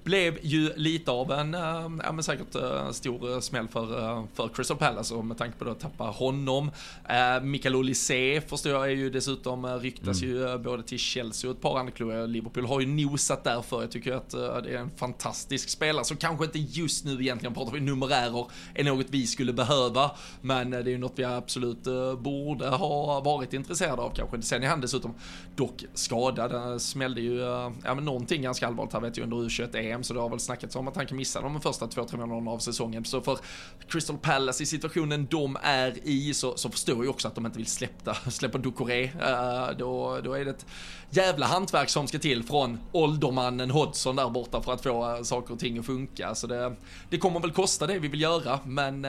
blev 0.04 0.38
ju 0.42 0.72
lite 0.76 1.10
av 1.10 1.32
en, 1.32 1.52
ja 2.04 2.12
men 2.12 2.22
säkert 2.22 2.56
stor 2.92 3.40
smäll 3.40 3.68
för, 3.68 4.26
för 4.34 4.48
Crystal 4.48 4.76
Palace 4.76 5.14
och 5.14 5.24
med 5.24 5.38
tanke 5.38 5.58
på 5.58 5.70
att 5.70 5.80
tappa 5.80 6.04
honom. 6.04 6.70
Mikael 7.42 7.76
Olise 7.76 8.40
förstår 8.40 8.72
jag 8.72 8.84
är 8.84 8.88
ju 8.88 9.10
dessutom, 9.10 9.66
ryktas 9.66 10.22
mm. 10.22 10.36
ju 10.36 10.58
både 10.58 10.82
till 10.82 10.98
Chelsea 10.98 11.50
och 11.50 11.56
ett 11.56 11.62
par 11.62 11.78
andra 11.78 11.92
klubbar. 11.92 12.26
Liverpool 12.26 12.66
har 12.66 12.80
ju 12.80 12.86
nosat 12.86 13.44
därför. 13.44 13.80
Jag 13.80 13.90
tycker 13.90 14.12
att 14.12 14.30
det 14.30 14.74
är 14.74 14.78
en 14.78 14.90
fantastisk 14.90 15.68
spelare 15.68 16.04
som 16.04 16.16
kanske 16.16 16.44
inte 16.44 16.58
just 16.58 17.04
nu 17.04 17.20
egentligen 17.20 17.54
pratar 17.54 17.72
vi 17.72 17.80
numerärer 17.80 18.46
är 18.74 18.84
något 18.84 19.06
vi 19.10 19.26
skulle 19.26 19.52
behöva. 19.52 20.10
Men 20.40 20.70
det 20.70 20.78
är 20.78 20.84
ju 20.84 20.98
något 20.98 21.12
vi 21.16 21.24
absolut 21.24 21.82
borde 22.18 22.68
ha 22.68 23.20
varit 23.20 23.52
intresserade 23.52 24.02
av 24.02 24.12
kanske. 24.14 24.42
Sen 24.42 24.62
är 24.62 24.68
han 24.68 24.80
dessutom 24.80 25.14
dock 25.56 25.84
skadad. 25.94 26.82
Smällde 26.82 27.20
ju, 27.20 27.38
ja 27.84 27.94
men 27.94 28.04
någonting 28.04 28.42
ganska 28.42 28.66
allvarligt 28.66 28.92
här 28.92 29.00
vet 29.00 29.16
jag 29.16 29.24
under 29.24 29.36
U21-EM 29.90 30.02
så 30.02 30.14
det 30.14 30.20
har 30.20 30.28
väl 30.28 30.40
snackats 30.40 30.76
om 30.76 30.88
att 30.88 30.96
han 30.96 31.06
kan 31.06 31.16
missa 31.16 31.40
de 31.40 31.60
första 31.60 31.86
två, 31.86 32.04
tre 32.04 32.18
månaderna 32.18 32.50
av 32.50 32.58
säsongen. 32.58 33.04
Så 33.04 33.20
för 33.20 33.38
Crystal 33.88 34.18
Palace 34.18 34.62
i 34.62 34.66
situationen 34.66 35.26
de 35.30 35.58
är 35.62 35.98
i 36.02 36.34
så, 36.34 36.56
så 36.56 36.70
förstår 36.70 37.04
jag 37.04 37.10
också 37.10 37.28
att 37.28 37.34
de 37.34 37.46
inte 37.46 37.58
vill 37.58 37.66
släppa, 37.80 38.14
släppa 38.14 38.58
Ducoré. 38.58 39.04
Uh, 39.04 39.76
då, 39.78 40.20
då 40.24 40.32
är 40.32 40.44
det 40.44 40.50
ett 40.50 40.66
jävla 41.10 41.46
hantverk 41.46 41.88
som 41.88 42.08
ska 42.08 42.18
till 42.18 42.42
från 42.42 42.78
åldermannen 42.92 43.70
Hodgson 43.70 44.16
där 44.16 44.30
borta 44.30 44.62
för 44.62 44.72
att 44.72 44.82
få 44.82 45.16
uh, 45.16 45.22
saker 45.22 45.54
och 45.54 45.60
ting 45.60 45.78
att 45.78 45.86
funka. 45.86 46.34
Så 46.34 46.46
det, 46.46 46.76
det 47.10 47.18
kommer 47.18 47.40
väl 47.40 47.52
kosta 47.52 47.86
det 47.86 47.98
vi 47.98 48.08
vill 48.08 48.20
göra 48.20 48.60
men 48.64 48.94
uh, 48.94 49.00
det 49.02 49.08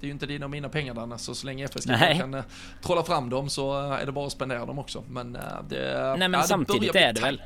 är 0.00 0.06
ju 0.06 0.10
inte 0.10 0.26
dina 0.26 0.46
och 0.46 0.50
mina 0.50 0.68
pengar 0.68 0.94
Danne 0.94 1.18
så 1.18 1.34
så 1.34 1.46
länge 1.46 1.64
FSG 1.64 1.90
kan 2.18 2.34
uh, 2.34 2.42
trolla 2.82 3.02
fram 3.02 3.30
dem 3.30 3.50
så 3.50 3.80
är 3.80 4.06
det 4.06 4.12
bara 4.12 4.26
att 4.26 4.32
spendera 4.32 4.66
dem 4.66 4.78
också. 4.78 5.04
Men 5.08 5.32
det... 5.68 6.14
Nej 6.18 6.28
men 6.28 6.32
ja, 6.32 6.42
samtidigt 6.42 6.94
är 6.94 7.12
det 7.12 7.20
väl 7.20 7.40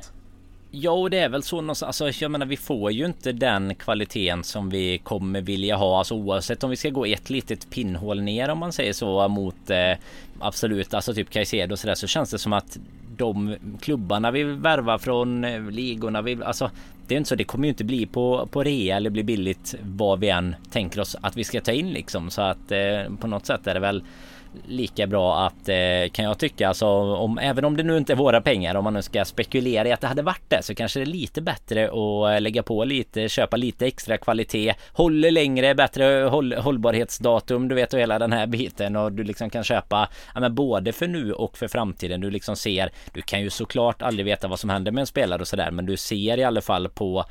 Ja, 0.75 0.91
och 0.91 1.09
det 1.09 1.19
är 1.19 1.29
väl 1.29 1.43
så 1.43 1.61
någonstans. 1.61 2.01
Alltså, 2.01 2.23
jag 2.23 2.31
menar, 2.31 2.45
vi 2.45 2.57
får 2.57 2.91
ju 2.91 3.05
inte 3.05 3.31
den 3.31 3.75
kvaliteten 3.75 4.43
som 4.43 4.69
vi 4.69 4.97
kommer 4.97 5.41
vilja 5.41 5.75
ha. 5.75 5.97
Alltså 5.97 6.15
oavsett 6.15 6.63
om 6.63 6.69
vi 6.69 6.75
ska 6.75 6.89
gå 6.89 7.05
ett 7.05 7.29
litet 7.29 7.69
pinnhål 7.69 8.21
ner 8.21 8.49
om 8.49 8.57
man 8.57 8.73
säger 8.73 8.93
så 8.93 9.27
mot 9.27 9.69
eh, 9.69 9.93
absolut, 10.39 10.93
alltså 10.93 11.13
typ 11.13 11.29
Caicedo 11.29 11.73
och 11.73 11.79
sådär 11.79 11.95
så 11.95 12.07
känns 12.07 12.31
det 12.31 12.37
som 12.37 12.53
att 12.53 12.77
de 13.17 13.55
klubbarna 13.81 14.31
vi 14.31 14.43
värvar 14.43 14.97
från 14.97 15.43
eh, 15.43 15.71
ligorna, 15.71 16.21
vi, 16.21 16.43
alltså 16.43 16.71
det 17.07 17.15
är 17.15 17.17
inte 17.17 17.29
så. 17.29 17.35
Det 17.35 17.43
kommer 17.43 17.65
ju 17.65 17.69
inte 17.69 17.83
bli 17.83 18.05
på, 18.05 18.47
på 18.51 18.63
rea 18.63 18.97
eller 18.97 19.09
bli 19.09 19.23
billigt 19.23 19.75
vad 19.81 20.19
vi 20.19 20.29
än 20.29 20.55
tänker 20.71 21.01
oss 21.01 21.15
att 21.21 21.37
vi 21.37 21.43
ska 21.43 21.61
ta 21.61 21.71
in 21.71 21.91
liksom. 21.91 22.29
Så 22.29 22.41
att 22.41 22.71
eh, 22.71 23.15
på 23.19 23.27
något 23.27 23.45
sätt 23.45 23.67
är 23.67 23.73
det 23.73 23.79
väl 23.79 24.03
lika 24.67 25.07
bra 25.07 25.45
att 25.45 25.69
eh, 25.69 26.09
kan 26.11 26.25
jag 26.25 26.37
tycka. 26.37 26.67
Alltså 26.67 26.87
om 27.15 27.37
även 27.37 27.65
om 27.65 27.77
det 27.77 27.83
nu 27.83 27.97
inte 27.97 28.13
är 28.13 28.17
våra 28.17 28.41
pengar 28.41 28.75
om 28.75 28.83
man 28.83 28.93
nu 28.93 29.01
ska 29.01 29.25
spekulera 29.25 29.87
i 29.87 29.91
att 29.91 30.01
det 30.01 30.07
hade 30.07 30.21
varit 30.21 30.49
det 30.49 30.63
så 30.63 30.75
kanske 30.75 30.99
det 30.99 31.03
är 31.03 31.05
lite 31.05 31.41
bättre 31.41 31.85
att 31.85 32.35
eh, 32.35 32.41
lägga 32.41 32.63
på 32.63 32.83
lite 32.83 33.29
köpa 33.29 33.57
lite 33.57 33.85
extra 33.85 34.17
kvalitet. 34.17 34.73
Håller 34.93 35.31
längre 35.31 35.75
bättre 35.75 36.03
håll, 36.31 36.53
hållbarhetsdatum 36.53 37.67
du 37.67 37.75
vet 37.75 37.93
och 37.93 37.99
hela 37.99 38.19
den 38.19 38.33
här 38.33 38.47
biten. 38.47 38.95
Och 38.95 39.11
du 39.11 39.23
liksom 39.23 39.49
kan 39.49 39.63
köpa 39.63 40.09
ja, 40.33 40.39
men 40.39 40.55
både 40.55 40.91
för 40.91 41.07
nu 41.07 41.33
och 41.33 41.57
för 41.57 41.67
framtiden. 41.67 42.21
Du 42.21 42.31
liksom 42.31 42.55
ser 42.55 42.91
du 43.13 43.21
kan 43.21 43.41
ju 43.41 43.49
såklart 43.49 44.01
aldrig 44.01 44.25
veta 44.25 44.47
vad 44.47 44.59
som 44.59 44.69
händer 44.69 44.91
med 44.91 45.01
en 45.01 45.07
spelare 45.07 45.41
och 45.41 45.47
sådär 45.47 45.71
men 45.71 45.85
du 45.85 45.97
ser 45.97 46.37
i 46.37 46.43
alla 46.43 46.61
fall 46.61 46.89
på 46.89 47.25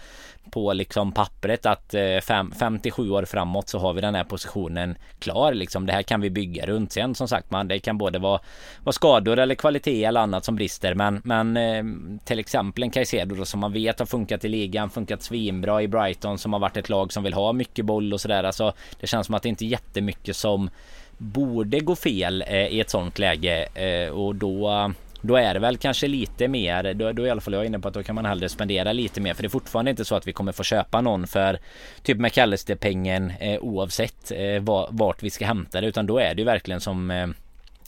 på 0.50 0.72
liksom 0.72 1.12
pappret 1.12 1.66
att 1.66 1.94
eh, 1.94 2.18
fem, 2.22 2.52
57 2.59 3.11
år 3.11 3.24
framåt 3.24 3.68
så 3.68 3.78
har 3.78 3.92
vi 3.92 4.00
den 4.00 4.14
här 4.14 4.24
positionen 4.24 4.94
klar 5.18 5.55
liksom. 5.55 5.87
Det 5.87 5.92
här 5.92 6.02
kan 6.02 6.20
vi 6.20 6.31
bygga 6.31 6.66
runt. 6.66 6.92
Sen 6.92 7.14
som 7.14 7.28
sagt 7.28 7.50
man, 7.50 7.68
det 7.68 7.78
kan 7.78 7.98
både 7.98 8.18
vara, 8.18 8.40
vara 8.85 8.92
skador 8.92 9.38
eller 9.38 9.55
kvalitet 9.55 10.05
eller 10.05 10.20
annat 10.20 10.44
som 10.44 10.57
brister. 10.57 10.94
Men, 10.94 11.20
men 11.24 11.57
eh, 11.57 11.85
till 12.24 12.38
exempel 12.38 12.83
en 12.83 12.90
Caicedo 12.90 13.35
då, 13.35 13.44
som 13.44 13.61
man 13.61 13.72
vet 13.72 13.98
har 13.98 14.07
funkat 14.07 14.44
i 14.44 14.48
ligan, 14.48 14.90
funkat 14.90 15.22
svinbra 15.22 15.83
i 15.83 15.88
Brighton 15.88 16.38
som 16.38 16.52
har 16.52 16.61
varit 16.61 16.76
ett 16.76 16.88
lag 16.88 17.12
som 17.12 17.22
vill 17.22 17.35
ha 17.35 17.52
mycket 17.52 17.85
boll 17.85 18.12
och 18.12 18.20
sådär. 18.20 18.44
Alltså 18.44 18.72
det 19.00 19.07
känns 19.07 19.26
som 19.26 19.35
att 19.35 19.42
det 19.42 19.48
inte 19.48 19.64
är 19.64 19.68
jättemycket 19.68 20.37
som 20.37 20.70
borde 21.18 21.81
gå 21.81 21.96
fel 21.96 22.44
eh, 22.46 22.66
i 22.66 22.81
ett 22.81 22.90
sånt 22.90 23.18
läge 23.18 23.64
eh, 23.74 24.11
och 24.11 24.35
då 24.35 24.92
då 25.22 25.37
är 25.37 25.54
det 25.54 25.61
väl 25.61 25.76
kanske 25.76 26.08
lite 26.08 26.48
mer, 26.48 26.94
då, 26.94 27.12
då 27.12 27.22
är 27.22 27.26
i 27.26 27.30
alla 27.30 27.40
fall 27.40 27.54
jag 27.54 27.66
inne 27.66 27.78
på 27.78 27.88
att 27.88 27.94
då 27.94 28.02
kan 28.02 28.14
man 28.14 28.24
hellre 28.24 28.48
spendera 28.48 28.92
lite 28.92 29.20
mer. 29.20 29.35
För 29.35 29.42
det 29.42 29.46
är 29.46 29.50
fortfarande 29.50 29.90
inte 29.90 30.04
så 30.04 30.14
att 30.14 30.26
vi 30.26 30.32
kommer 30.32 30.52
få 30.52 30.62
köpa 30.62 31.00
någon 31.00 31.26
för 31.26 31.58
typ 32.02 32.18
McAllister-pengen 32.18 33.32
eh, 33.40 33.61
oavsett 33.61 34.30
eh, 34.30 34.62
vart 34.90 35.22
vi 35.22 35.30
ska 35.30 35.46
hämta 35.46 35.80
det. 35.80 35.87
Utan 35.87 36.06
då 36.06 36.18
är 36.18 36.35
det 36.35 36.40
ju 36.40 36.44
verkligen 36.46 36.80
som 36.80 37.11
eh, 37.11 37.26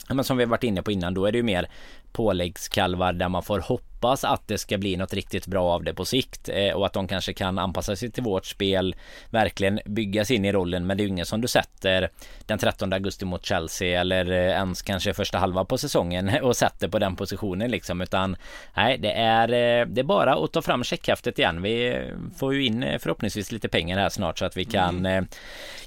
men 0.09 0.23
som 0.23 0.37
vi 0.37 0.45
varit 0.45 0.63
inne 0.63 0.81
på 0.81 0.91
innan, 0.91 1.13
då 1.13 1.25
är 1.25 1.31
det 1.31 1.37
ju 1.37 1.43
mer 1.43 1.67
påläggskalvar 2.15 3.13
där 3.13 3.29
man 3.29 3.43
får 3.43 3.59
hoppas 3.59 4.23
att 4.23 4.47
det 4.47 4.57
ska 4.57 4.77
bli 4.77 4.97
något 4.97 5.13
riktigt 5.13 5.47
bra 5.47 5.71
av 5.71 5.83
det 5.83 5.93
på 5.93 6.05
sikt 6.05 6.49
eh, 6.49 6.73
och 6.73 6.85
att 6.85 6.93
de 6.93 7.07
kanske 7.07 7.33
kan 7.33 7.59
anpassa 7.59 7.95
sig 7.95 8.11
till 8.11 8.23
vårt 8.23 8.45
spel, 8.45 8.95
verkligen 9.29 9.79
byggas 9.85 10.31
in 10.31 10.45
i 10.45 10.51
rollen. 10.51 10.87
Men 10.87 10.97
det 10.97 11.01
är 11.01 11.05
ju 11.05 11.09
ingen 11.09 11.25
som 11.25 11.41
du 11.41 11.47
sätter 11.47 12.09
den 12.45 12.57
13 12.57 12.93
augusti 12.93 13.25
mot 13.25 13.45
Chelsea 13.45 14.01
eller 14.01 14.31
eh, 14.31 14.37
ens 14.37 14.81
kanske 14.81 15.13
första 15.13 15.37
halva 15.37 15.65
på 15.65 15.77
säsongen 15.77 16.31
och 16.41 16.55
sätter 16.55 16.87
på 16.87 16.99
den 16.99 17.15
positionen 17.15 17.71
liksom, 17.71 18.01
utan 18.01 18.35
nej, 18.75 18.97
det 18.97 19.11
är 19.11 19.47
eh, 19.47 19.85
det 19.87 20.01
är 20.01 20.03
bara 20.03 20.35
att 20.35 20.53
ta 20.53 20.61
fram 20.61 20.83
checkhäftet 20.83 21.39
igen. 21.39 21.61
Vi 21.61 22.01
får 22.37 22.53
ju 22.53 22.65
in 22.65 22.85
förhoppningsvis 22.99 23.51
lite 23.51 23.69
pengar 23.69 23.97
här 23.97 24.09
snart 24.09 24.39
så 24.39 24.45
att 24.45 24.57
vi 24.57 24.65
kan 24.65 25.05
mm. 25.05 25.27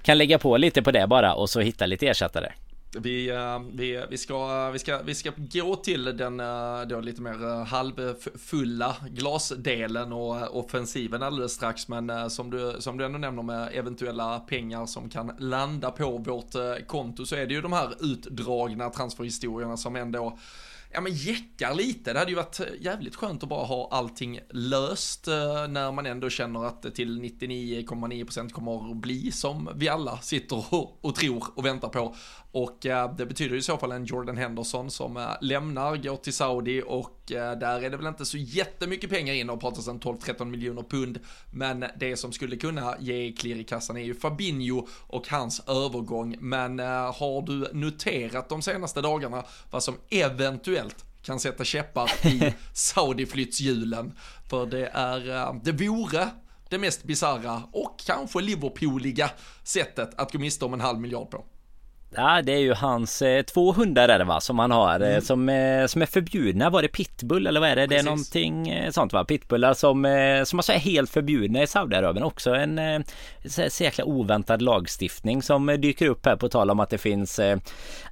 kan 0.02 0.18
lägga 0.18 0.38
på 0.38 0.56
lite 0.56 0.82
på 0.82 0.90
det 0.90 1.06
bara 1.06 1.34
och 1.34 1.50
så 1.50 1.60
hitta 1.60 1.86
lite 1.86 2.08
ersättare. 2.08 2.52
Vi, 2.92 3.30
eh, 3.30 3.60
vi, 3.72 4.04
vi, 4.10 4.18
ska, 4.18 4.70
vi, 4.70 4.78
ska, 4.78 5.02
vi 5.02 5.14
ska 5.14 5.32
gå 5.36 5.76
till 5.76 6.04
den 6.04 6.40
eh, 6.40 6.82
då 6.82 7.00
lite 7.00 7.22
mer 7.22 7.46
eh, 7.46 7.64
halvfulla 7.64 8.96
glasdelen 9.10 10.12
och 10.12 10.58
offensiven 10.58 11.22
alldeles 11.22 11.52
strax. 11.52 11.88
Men 11.88 12.30
som 12.30 12.50
du, 12.50 12.76
som 12.78 12.98
du 12.98 13.04
ändå 13.04 13.18
nämner 13.18 13.42
med 13.42 13.68
eventuella 13.72 14.40
pengar 14.40 14.86
som 14.86 15.08
kan 15.08 15.32
landa 15.38 15.90
på 15.90 16.18
vårt 16.18 16.86
konto 16.86 17.26
så 17.26 17.36
är 17.36 17.46
det 17.46 17.54
ju 17.54 17.60
de 17.60 17.72
här 17.72 17.94
utdragna 18.00 18.90
transferhistorierna 18.90 19.76
som 19.76 19.96
ändå 19.96 20.38
ja 20.92 21.00
men 21.00 21.14
jäckar 21.14 21.74
lite. 21.74 22.12
Det 22.12 22.18
hade 22.18 22.30
ju 22.30 22.36
varit 22.36 22.60
jävligt 22.80 23.16
skönt 23.16 23.42
att 23.42 23.48
bara 23.48 23.64
ha 23.64 23.88
allting 23.90 24.40
löst 24.50 25.26
när 25.68 25.92
man 25.92 26.06
ändå 26.06 26.30
känner 26.30 26.64
att 26.64 26.82
det 26.82 26.90
till 26.90 27.20
99,9% 27.20 28.50
kommer 28.50 28.90
att 28.90 28.96
bli 28.96 29.32
som 29.32 29.68
vi 29.74 29.88
alla 29.88 30.18
sitter 30.18 30.74
och, 30.74 31.04
och 31.04 31.14
tror 31.14 31.44
och 31.54 31.64
väntar 31.66 31.88
på. 31.88 32.14
Och 32.52 32.86
eh, 32.86 33.14
det 33.14 33.26
betyder 33.26 33.56
i 33.56 33.62
så 33.62 33.78
fall 33.78 33.92
en 33.92 34.04
Jordan 34.04 34.36
Henderson 34.36 34.90
som 34.90 35.16
eh, 35.16 35.30
lämnar, 35.40 35.96
går 35.96 36.16
till 36.16 36.32
Saudi 36.32 36.82
och 36.86 37.32
eh, 37.32 37.58
där 37.58 37.82
är 37.82 37.90
det 37.90 37.96
väl 37.96 38.06
inte 38.06 38.24
så 38.24 38.36
jättemycket 38.38 39.10
pengar 39.10 39.34
in 39.34 39.50
och 39.50 39.60
pratas 39.60 39.88
en 39.88 40.00
12-13 40.00 40.44
miljoner 40.44 40.82
pund. 40.82 41.18
Men 41.50 41.84
det 41.96 42.16
som 42.16 42.32
skulle 42.32 42.56
kunna 42.56 42.96
ge 43.00 43.32
klirr 43.32 43.60
i 43.60 43.64
kassan 43.64 43.96
är 43.96 44.00
ju 44.00 44.14
Fabinho 44.14 44.86
och 45.06 45.28
hans 45.28 45.60
övergång. 45.68 46.36
Men 46.40 46.78
har 46.78 47.46
du 47.46 47.68
noterat 47.72 48.48
de 48.48 48.62
senaste 48.62 49.00
dagarna 49.00 49.44
vad 49.70 49.82
som 49.82 49.94
eventuellt 50.10 51.04
kan 51.22 51.40
sätta 51.40 51.64
käppar 51.64 52.26
i 52.26 52.54
Saudi-flyttshjulen? 52.74 54.12
För 54.50 54.66
det 54.66 54.86
är, 54.86 55.54
det 55.64 55.72
vore 55.72 56.28
det 56.68 56.78
mest 56.78 57.04
bizarra 57.04 57.62
och 57.72 57.98
kanske 58.06 58.40
Liverpooliga 58.40 59.30
sättet 59.62 60.14
att 60.14 60.32
gå 60.32 60.38
miste 60.38 60.64
om 60.64 60.74
en 60.74 60.80
halv 60.80 61.00
miljard 61.00 61.30
på. 61.30 61.44
Ja 62.10 62.42
det 62.42 62.52
är 62.52 62.58
ju 62.58 62.72
hans 62.72 63.22
eh, 63.22 63.42
två 63.42 63.72
hundar 63.72 64.08
är 64.08 64.18
det 64.18 64.24
va 64.24 64.40
som 64.40 64.58
han 64.58 64.70
har 64.70 65.00
eh, 65.00 65.08
mm. 65.08 65.20
som, 65.20 65.48
eh, 65.48 65.86
som 65.86 66.02
är 66.02 66.06
förbjudna. 66.06 66.70
Var 66.70 66.82
det 66.82 66.88
pitbull 66.88 67.46
eller 67.46 67.60
vad 67.60 67.68
är 67.68 67.76
det? 67.76 67.88
Precis. 67.88 68.04
Det 68.04 68.08
är 68.08 68.10
någonting 68.10 68.68
eh, 68.68 68.90
sånt 68.90 69.12
va? 69.12 69.24
Pitbullar 69.24 69.74
som, 69.74 70.04
eh, 70.04 70.44
som 70.44 70.58
alltså 70.58 70.72
är 70.72 70.78
helt 70.78 71.10
förbjudna 71.10 71.62
i 71.62 71.66
Saudiarabien. 71.66 72.24
Också 72.24 72.54
en 72.54 72.78
eh, 72.78 73.00
så, 73.44 73.70
så 73.70 73.84
jäkla 73.84 74.04
oväntad 74.04 74.62
lagstiftning 74.62 75.42
som 75.42 75.66
dyker 75.66 76.06
upp 76.06 76.26
här 76.26 76.36
på 76.36 76.48
tal 76.48 76.70
om 76.70 76.80
att 76.80 76.90
det 76.90 76.98
finns 76.98 77.40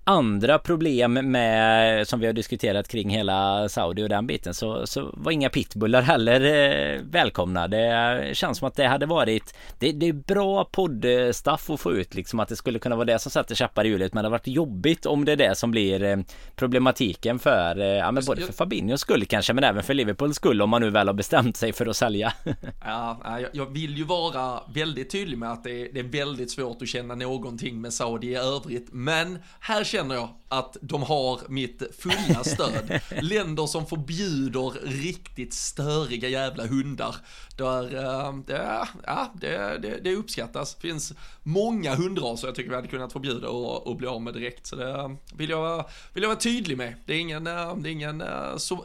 andra 0.04 0.58
problem 0.58 1.12
med 1.30 2.08
som 2.08 2.20
vi 2.20 2.26
har 2.26 2.32
diskuterat 2.32 2.88
kring 2.88 3.10
hela 3.10 3.68
Saudi 3.68 4.04
och 4.04 4.08
den 4.08 4.26
biten 4.26 4.54
så, 4.54 4.86
så 4.86 5.10
var 5.12 5.32
inga 5.32 5.50
pitbullar 5.50 6.02
heller 6.02 7.00
välkomna. 7.02 7.68
Det 7.68 8.30
känns 8.32 8.58
som 8.58 8.68
att 8.68 8.74
det 8.74 8.86
hade 8.86 9.06
varit 9.06 9.54
det, 9.78 9.92
det 9.92 10.08
är 10.08 10.12
bra 10.12 10.64
poddstaff 10.64 11.70
att 11.70 11.80
få 11.80 11.92
ut 11.92 12.14
liksom 12.14 12.40
att 12.40 12.48
det 12.48 12.56
skulle 12.56 12.78
kunna 12.78 12.96
vara 12.96 13.04
det 13.04 13.18
som 13.18 13.30
sätter 13.30 13.54
käppar 13.54 13.85
hjulet 13.86 14.14
men 14.14 14.22
det 14.22 14.26
har 14.26 14.30
varit 14.30 14.46
jobbigt 14.46 15.06
om 15.06 15.24
det 15.24 15.32
är 15.32 15.36
det 15.36 15.54
som 15.54 15.70
blir 15.70 16.02
eh, 16.02 16.16
problematiken 16.54 17.38
för 17.38 17.80
eh, 17.80 17.86
ja 17.86 18.12
men 18.12 18.24
både 18.24 18.42
för 18.42 18.52
Fabinhos 18.52 19.00
skull 19.00 19.24
kanske 19.26 19.52
men 19.52 19.64
även 19.64 19.82
för 19.82 19.94
Liverpools 19.94 20.36
skull 20.36 20.62
om 20.62 20.70
man 20.70 20.82
nu 20.82 20.90
väl 20.90 21.06
har 21.06 21.14
bestämt 21.14 21.56
sig 21.56 21.72
för 21.72 21.86
att 21.86 21.96
sälja. 21.96 22.32
ja, 22.84 23.40
jag 23.52 23.66
vill 23.66 23.96
ju 23.96 24.04
vara 24.04 24.60
väldigt 24.74 25.10
tydlig 25.10 25.38
med 25.38 25.52
att 25.52 25.64
det 25.64 25.82
är, 25.82 25.92
det 25.92 26.00
är 26.00 26.04
väldigt 26.04 26.50
svårt 26.50 26.82
att 26.82 26.88
känna 26.88 27.14
någonting 27.14 27.80
med 27.80 27.92
Saudi 27.92 28.26
i 28.26 28.34
övrigt 28.34 28.88
men 28.92 29.38
här 29.60 29.84
känner 29.84 30.14
jag 30.14 30.28
att 30.48 30.76
de 30.80 31.02
har 31.02 31.40
mitt 31.48 31.82
fulla 31.98 32.44
stöd. 32.44 33.00
Länder 33.22 33.66
som 33.66 33.86
förbjuder 33.86 34.72
riktigt 34.84 35.54
störiga 35.54 36.28
jävla 36.28 36.66
hundar. 36.66 37.16
Där, 37.56 37.94
äh, 37.94 38.34
det, 38.46 38.86
ja, 39.06 39.32
det, 39.34 39.78
det, 39.78 40.00
det 40.04 40.14
uppskattas. 40.14 40.74
Det 40.74 40.80
finns 40.80 41.12
många 41.42 41.94
hundraser 41.94 42.48
jag 42.48 42.54
tycker 42.54 42.70
vi 42.70 42.76
hade 42.76 42.88
kunnat 42.88 43.12
förbjuda 43.12 43.48
och 43.48 43.86
och, 43.86 43.96
bli 43.96 44.06
av 44.06 44.22
med 44.22 44.34
direkt. 44.34 44.66
Så 44.66 44.76
det 44.76 45.16
vill 45.36 45.50
jag, 45.50 45.84
vill 46.12 46.22
jag 46.22 46.30
vara 46.30 46.38
tydlig 46.38 46.76
med. 46.76 46.94
Det 47.06 47.14
är 47.14 47.18
ingen, 47.18 47.44
det 47.44 47.50
är 47.50 47.86
ingen 47.86 48.22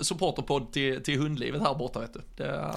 supporterpodd 0.02 0.72
till, 0.72 1.04
till 1.04 1.20
hundlivet 1.20 1.62
här 1.62 1.76
borta 1.76 2.00
vet 2.00 2.14
du. 2.14 2.22
Det 2.36 2.74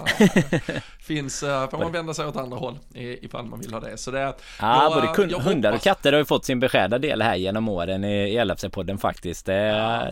finns, 1.01 1.41
får 1.41 1.79
man 1.79 1.93
vända 1.93 2.15
sig 2.15 2.27
åt 2.27 2.37
andra 2.37 2.57
håll 2.57 2.79
ifall 2.95 3.47
man 3.47 3.61
vill 3.61 3.73
ha 3.73 3.81
det. 3.81 3.97
Så 3.97 4.11
det 4.11 4.35
ja, 4.61 4.93
både 4.95 5.31
jag 5.31 5.39
hundar 5.39 5.73
och 5.73 5.81
katter 5.81 6.13
har 6.13 6.19
ju 6.19 6.25
fått 6.25 6.45
sin 6.45 6.61
beskärda 6.61 6.99
del 6.99 7.23
här 7.23 7.37
genom 7.37 7.69
åren 7.69 8.05
i, 8.05 8.35
i 8.35 8.39
LFC-podden 8.75 8.99
faktiskt. 8.99 9.47
Det, 9.47 9.53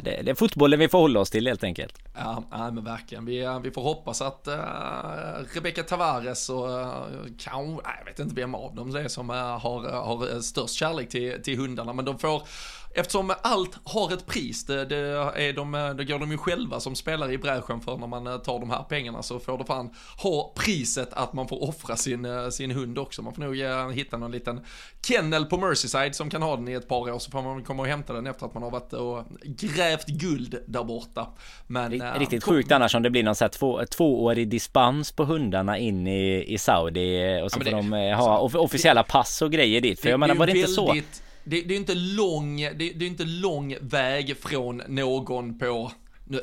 det, 0.04 0.22
det, 0.22 0.30
är 0.30 0.34
fotbollen 0.34 0.78
vi 0.78 0.88
får 0.88 0.98
hålla 0.98 1.20
oss 1.20 1.30
till 1.30 1.46
helt 1.46 1.64
enkelt. 1.64 1.98
Ja, 2.14 2.44
ja 2.50 2.70
men 2.70 2.84
verkligen. 2.84 3.24
Vi, 3.24 3.42
eh, 3.42 3.60
vi 3.60 3.70
får 3.70 3.82
hoppas 3.82 4.22
att 4.22 4.48
uh, 4.48 5.54
Rebecca 5.54 5.82
Tavares 5.82 6.48
och 6.48 6.68
uh, 6.68 7.26
kan, 7.38 7.70
jag 7.70 8.04
vet 8.04 8.18
inte 8.18 8.34
vem 8.34 8.54
av 8.54 8.74
dem 8.74 8.92
det 8.92 9.00
är 9.00 9.08
som 9.08 9.30
uh, 9.30 9.36
har, 9.36 9.90
har 9.90 10.40
störst 10.40 10.74
kärlek 10.74 11.08
till, 11.08 11.42
till 11.42 11.58
hundarna, 11.58 11.92
men 11.92 12.04
de 12.04 12.18
får 12.18 12.42
Eftersom 12.94 13.34
allt 13.42 13.78
har 13.84 14.12
ett 14.12 14.26
pris, 14.26 14.66
det, 14.66 14.84
det, 14.84 14.96
är 14.96 15.52
de, 15.52 15.94
det 15.96 16.04
går 16.04 16.18
de 16.18 16.30
ju 16.30 16.38
själva 16.38 16.80
som 16.80 16.94
spelar 16.94 17.32
i 17.32 17.38
bräschen 17.38 17.80
för 17.80 17.96
när 17.96 18.06
man 18.06 18.24
tar 18.42 18.60
de 18.60 18.70
här 18.70 18.82
pengarna 18.82 19.22
så 19.22 19.38
får 19.38 19.58
det 19.58 19.64
fan 19.64 19.94
ha 20.22 20.52
priset 20.56 21.12
att 21.12 21.32
man 21.32 21.48
får 21.48 21.68
offra 21.68 21.96
sin, 21.96 22.52
sin 22.52 22.70
hund 22.70 22.98
också. 22.98 23.22
Man 23.22 23.34
får 23.34 23.42
nog 23.42 23.94
hitta 23.94 24.16
någon 24.16 24.32
liten 24.32 24.60
kennel 25.02 25.44
på 25.44 25.56
Merseyside 25.56 26.14
som 26.14 26.30
kan 26.30 26.42
ha 26.42 26.56
den 26.56 26.68
i 26.68 26.72
ett 26.72 26.88
par 26.88 27.10
år 27.10 27.18
så 27.18 27.30
får 27.30 27.42
man 27.42 27.64
komma 27.64 27.82
och 27.82 27.88
hämta 27.88 28.12
den 28.12 28.26
efter 28.26 28.46
att 28.46 28.54
man 28.54 28.62
har 28.62 28.70
varit 28.70 28.92
och 28.92 29.24
grävt 29.44 30.06
guld 30.06 30.58
där 30.66 30.84
borta. 30.84 31.28
Men, 31.66 32.01
Riktigt 32.18 32.42
kom... 32.42 32.54
sjukt 32.54 32.72
annars 32.72 32.94
om 32.94 33.02
det 33.02 33.10
blir 33.10 33.22
någon 33.22 33.34
sån 33.34 33.44
här 33.44 33.50
två, 33.50 33.84
tvåårig 33.86 34.48
dispens 34.48 35.12
på 35.12 35.24
hundarna 35.24 35.78
in 35.78 36.06
i, 36.06 36.44
i 36.54 36.58
Saudi 36.58 37.40
och 37.44 37.52
så 37.52 37.58
ja, 37.58 37.64
får 37.64 37.70
det, 37.70 37.70
de 37.70 37.92
eh, 37.92 38.16
ha 38.16 38.50
så, 38.50 38.58
officiella 38.58 39.02
pass 39.02 39.42
och 39.42 39.52
grejer 39.52 39.80
dit. 39.80 40.00
För 40.00 40.08
jag 40.08 40.20
menar 40.20 40.34
var 40.34 40.46
det 40.46 40.58
inte 40.58 40.72
så? 40.72 40.94
Det, 41.44 41.60
det 41.60 41.74
är 41.74 41.78
inte 41.78 41.94
lång, 41.94 42.56
det, 42.56 42.72
det 42.74 43.04
är 43.04 43.06
inte 43.06 43.24
lång 43.24 43.76
väg 43.80 44.36
från 44.36 44.82
någon 44.88 45.58
på, 45.58 45.92
nu, 46.24 46.40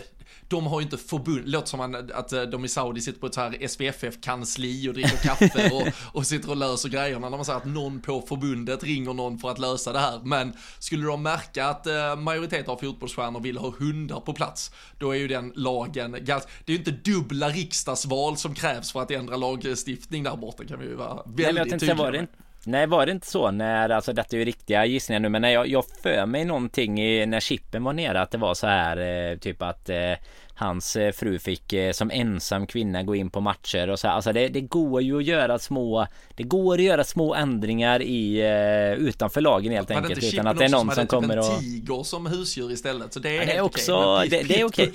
de 0.47 0.67
har 0.67 0.79
ju 0.79 0.83
inte 0.83 0.97
förbund, 0.97 1.49
låter 1.49 1.67
som 1.67 2.07
att 2.13 2.33
eh, 2.33 2.41
de 2.41 2.65
i 2.65 2.67
Saudi 2.67 3.01
sitter 3.01 3.19
på 3.19 3.27
ett 3.27 3.33
så 3.33 3.41
här 3.41 3.67
SPFF-kansli 3.67 4.89
och 4.89 4.93
dricker 4.93 5.17
kaffe 5.17 5.69
och, 5.73 5.87
och 6.17 6.25
sitter 6.25 6.49
och 6.49 6.57
löser 6.57 6.89
grejerna. 6.89 7.29
När 7.29 7.37
man 7.37 7.45
säger 7.45 7.57
att 7.57 7.65
någon 7.65 8.01
på 8.01 8.21
förbundet 8.21 8.83
ringer 8.83 9.13
någon 9.13 9.39
för 9.39 9.51
att 9.51 9.59
lösa 9.59 9.93
det 9.93 9.99
här. 9.99 10.19
Men 10.23 10.53
skulle 10.79 11.05
de 11.05 11.23
märka 11.23 11.65
att 11.65 11.87
eh, 11.87 12.15
majoriteten 12.15 12.69
av 12.69 12.77
fotbollsstjärnor 12.77 13.39
vill 13.39 13.57
ha 13.57 13.73
hundar 13.79 14.19
på 14.19 14.33
plats, 14.33 14.71
då 14.97 15.11
är 15.11 15.17
ju 15.17 15.27
den 15.27 15.53
lagen, 15.55 16.11
det 16.11 16.31
är 16.31 16.41
ju 16.65 16.75
inte 16.75 16.91
dubbla 16.91 17.49
riksdagsval 17.49 18.37
som 18.37 18.55
krävs 18.55 18.91
för 18.91 19.01
att 19.01 19.11
ändra 19.11 19.37
lagstiftning 19.37 20.23
där 20.23 20.35
borta 20.35 20.65
kan 20.65 20.79
vi 20.79 20.85
ju 20.85 20.95
vara 20.95 21.23
väldigt 21.25 21.79
tydliga 21.79 22.11
med. 22.11 22.27
Nej 22.69 22.87
var 22.87 23.05
det 23.05 23.11
inte 23.11 23.27
så 23.27 23.51
när, 23.51 23.89
alltså 23.89 24.13
detta 24.13 24.35
är 24.35 24.39
ju 24.39 24.45
riktiga 24.45 24.85
gissningar 24.85 25.19
nu 25.19 25.29
men 25.29 25.41
när 25.41 25.49
jag, 25.49 25.67
jag 25.67 25.85
för 26.03 26.25
mig 26.25 26.45
någonting 26.45 27.01
i, 27.01 27.25
när 27.25 27.39
chippen 27.39 27.83
var 27.83 27.93
nere 27.93 28.21
att 28.21 28.31
det 28.31 28.37
var 28.37 28.53
så 28.53 28.67
här 28.67 28.97
eh, 28.97 29.37
typ 29.37 29.61
att 29.61 29.89
eh, 29.89 30.13
hans 30.59 30.95
eh, 30.95 31.11
fru 31.11 31.39
fick 31.39 31.73
eh, 31.73 31.91
som 31.91 32.11
ensam 32.11 32.67
kvinna 32.67 33.03
gå 33.03 33.15
in 33.15 33.29
på 33.29 33.41
matcher 33.41 33.89
och 33.89 33.99
så 33.99 34.07
här. 34.07 34.15
Alltså 34.15 34.33
det, 34.33 34.47
det 34.47 34.61
går 34.61 35.01
ju 35.01 35.17
att 35.17 35.23
göra 35.23 35.59
små 35.59 36.07
Det 36.35 36.43
går 36.43 36.75
att 36.75 36.83
göra 36.83 37.03
små 37.03 37.35
ändringar 37.35 38.01
i 38.01 38.41
eh, 38.41 39.07
utanför 39.07 39.41
lagen 39.41 39.71
helt 39.71 39.91
enkelt 39.91 40.23
utan 40.23 40.47
att 40.47 40.57
det 40.57 40.65
är 40.65 40.69
någon 40.69 40.85
som, 40.85 40.95
som 40.95 41.03
typ 41.03 41.09
kommer 41.09 41.39
och 41.39 41.45
en 41.45 41.59
tiger 41.59 42.03
som 42.03 42.25
husdjur 42.25 42.71
istället 42.71 43.13
så 43.13 43.19
det 43.19 43.29
är, 43.29 43.39
ja, 43.39 43.45
det 43.45 43.55
är 43.55 43.61
också 43.61 43.93
okej. 43.93 44.29
Det, 44.29 44.43
det, 44.43 44.61
är 44.61 44.65
okej 44.65 44.91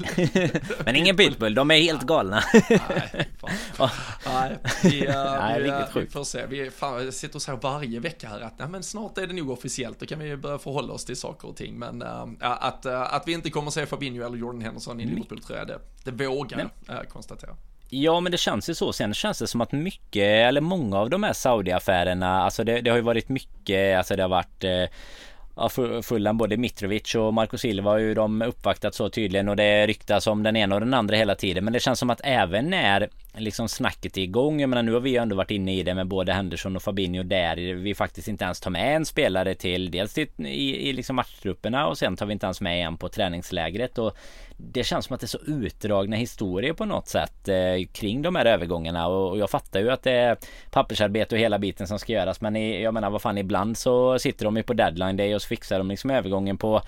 Men 0.84 0.96
ingen 1.00 1.16
pitbull, 1.16 1.54
de 1.54 1.70
är 1.70 1.78
helt 1.80 2.02
galna 2.02 2.42
Nej, 3.38 3.38
nej, 4.26 4.58
vi, 4.82 5.06
nej, 5.06 5.62
vi, 5.62 5.70
uh, 5.70 5.76
vi 5.94 6.06
får 6.06 6.24
se. 6.24 6.46
Vi 6.46 6.70
fan, 6.70 7.12
sitter 7.12 7.36
och 7.36 7.42
säger 7.42 7.58
varje 7.58 8.00
vecka 8.00 8.28
här 8.28 8.40
att 8.40 8.58
nej, 8.58 8.68
men 8.68 8.82
snart 8.82 9.18
är 9.18 9.26
det 9.26 9.32
nog 9.32 9.50
officiellt. 9.50 10.00
Då 10.00 10.06
kan 10.06 10.18
vi 10.18 10.36
börja 10.36 10.58
förhålla 10.58 10.92
oss 10.92 11.04
till 11.04 11.16
saker 11.16 11.48
och 11.48 11.56
ting. 11.56 11.78
Men 11.78 12.02
uh, 12.02 12.24
att, 12.40 12.86
uh, 12.86 13.14
att 13.14 13.28
vi 13.28 13.32
inte 13.32 13.50
kommer 13.50 13.70
se 13.70 13.86
Fabinho 13.86 14.26
eller 14.26 14.36
Jordan 14.36 14.60
Henderson 14.60 15.00
i 15.00 15.04
Liverpool 15.04 15.40
tror 15.40 15.53
jag 15.56 15.66
det, 15.66 15.78
det 16.04 16.24
vågar 16.24 16.56
men, 16.56 16.70
jag 16.86 17.08
konstatera. 17.08 17.56
Ja 17.88 18.20
men 18.20 18.32
det 18.32 18.38
känns 18.38 18.70
ju 18.70 18.74
så. 18.74 18.92
Sen 18.92 19.14
känns 19.14 19.38
det 19.38 19.46
som 19.46 19.60
att 19.60 19.72
mycket 19.72 20.48
eller 20.48 20.60
många 20.60 20.98
av 20.98 21.10
de 21.10 21.22
här 21.22 21.32
Saudi-affärerna 21.32 22.42
Alltså 22.42 22.64
det, 22.64 22.80
det 22.80 22.90
har 22.90 22.96
ju 22.96 23.02
varit 23.02 23.28
mycket 23.28 23.98
Alltså 23.98 24.16
det 24.16 24.22
har 24.22 24.28
varit 24.28 24.64
eh, 24.64 24.84
ja, 25.56 25.68
Fulham, 26.02 26.38
både 26.38 26.56
Mitrovic 26.56 27.14
och 27.14 27.34
Marco 27.34 27.58
Silva 27.58 27.90
har 27.90 27.98
ju 27.98 28.14
de 28.14 28.42
uppvaktat 28.42 28.94
så 28.94 29.10
tydligen 29.10 29.48
och 29.48 29.56
det 29.56 29.86
ryktas 29.86 30.26
om 30.26 30.42
den 30.42 30.56
ena 30.56 30.74
och 30.74 30.80
den 30.80 30.94
andra 30.94 31.16
hela 31.16 31.34
tiden. 31.34 31.64
Men 31.64 31.72
det 31.72 31.80
känns 31.80 31.98
som 31.98 32.10
att 32.10 32.20
även 32.24 32.70
när 32.70 33.08
liksom 33.36 33.68
snacket 33.68 34.16
är 34.16 34.22
igång. 34.22 34.60
Jag 34.60 34.70
menar 34.70 34.82
nu 34.82 34.92
har 34.92 35.00
vi 35.00 35.10
ju 35.10 35.16
ändå 35.16 35.36
varit 35.36 35.50
inne 35.50 35.74
i 35.74 35.82
det 35.82 35.94
med 35.94 36.06
både 36.06 36.32
Henderson 36.32 36.76
och 36.76 36.82
Fabinho 36.82 37.22
där. 37.22 37.74
Vi 37.74 37.94
faktiskt 37.94 38.28
inte 38.28 38.44
ens 38.44 38.60
tar 38.60 38.70
med 38.70 38.96
en 38.96 39.04
spelare 39.04 39.54
till. 39.54 39.90
Dels 39.90 40.14
till, 40.14 40.28
i, 40.38 40.88
i 40.88 40.92
liksom 40.92 41.16
matchtrupperna 41.16 41.86
och 41.86 41.98
sen 41.98 42.16
tar 42.16 42.26
vi 42.26 42.32
inte 42.32 42.46
ens 42.46 42.60
med 42.60 42.86
en 42.86 42.96
på 42.96 43.08
träningslägret. 43.08 43.98
Och 43.98 44.16
det 44.56 44.84
känns 44.84 45.06
som 45.06 45.14
att 45.14 45.20
det 45.20 45.24
är 45.24 45.28
så 45.28 45.40
utdragna 45.46 46.16
historier 46.16 46.72
på 46.72 46.84
något 46.84 47.08
sätt 47.08 47.48
eh, 47.48 47.86
kring 47.92 48.22
de 48.22 48.36
här 48.36 48.46
övergångarna. 48.46 49.06
Och, 49.06 49.30
och 49.30 49.38
jag 49.38 49.50
fattar 49.50 49.80
ju 49.80 49.90
att 49.90 50.02
det 50.02 50.12
är 50.12 50.36
pappersarbete 50.70 51.34
och 51.34 51.40
hela 51.40 51.58
biten 51.58 51.86
som 51.86 51.98
ska 51.98 52.12
göras. 52.12 52.40
Men 52.40 52.56
i, 52.56 52.82
jag 52.82 52.94
menar 52.94 53.10
vad 53.10 53.22
fan 53.22 53.38
ibland 53.38 53.78
så 53.78 54.18
sitter 54.18 54.44
de 54.44 54.56
ju 54.56 54.62
på 54.62 54.72
deadline 54.72 55.16
day 55.16 55.34
och 55.34 55.42
så 55.42 55.48
fixar 55.48 55.78
de 55.78 55.88
liksom 55.88 56.10
övergången 56.10 56.58
på 56.58 56.82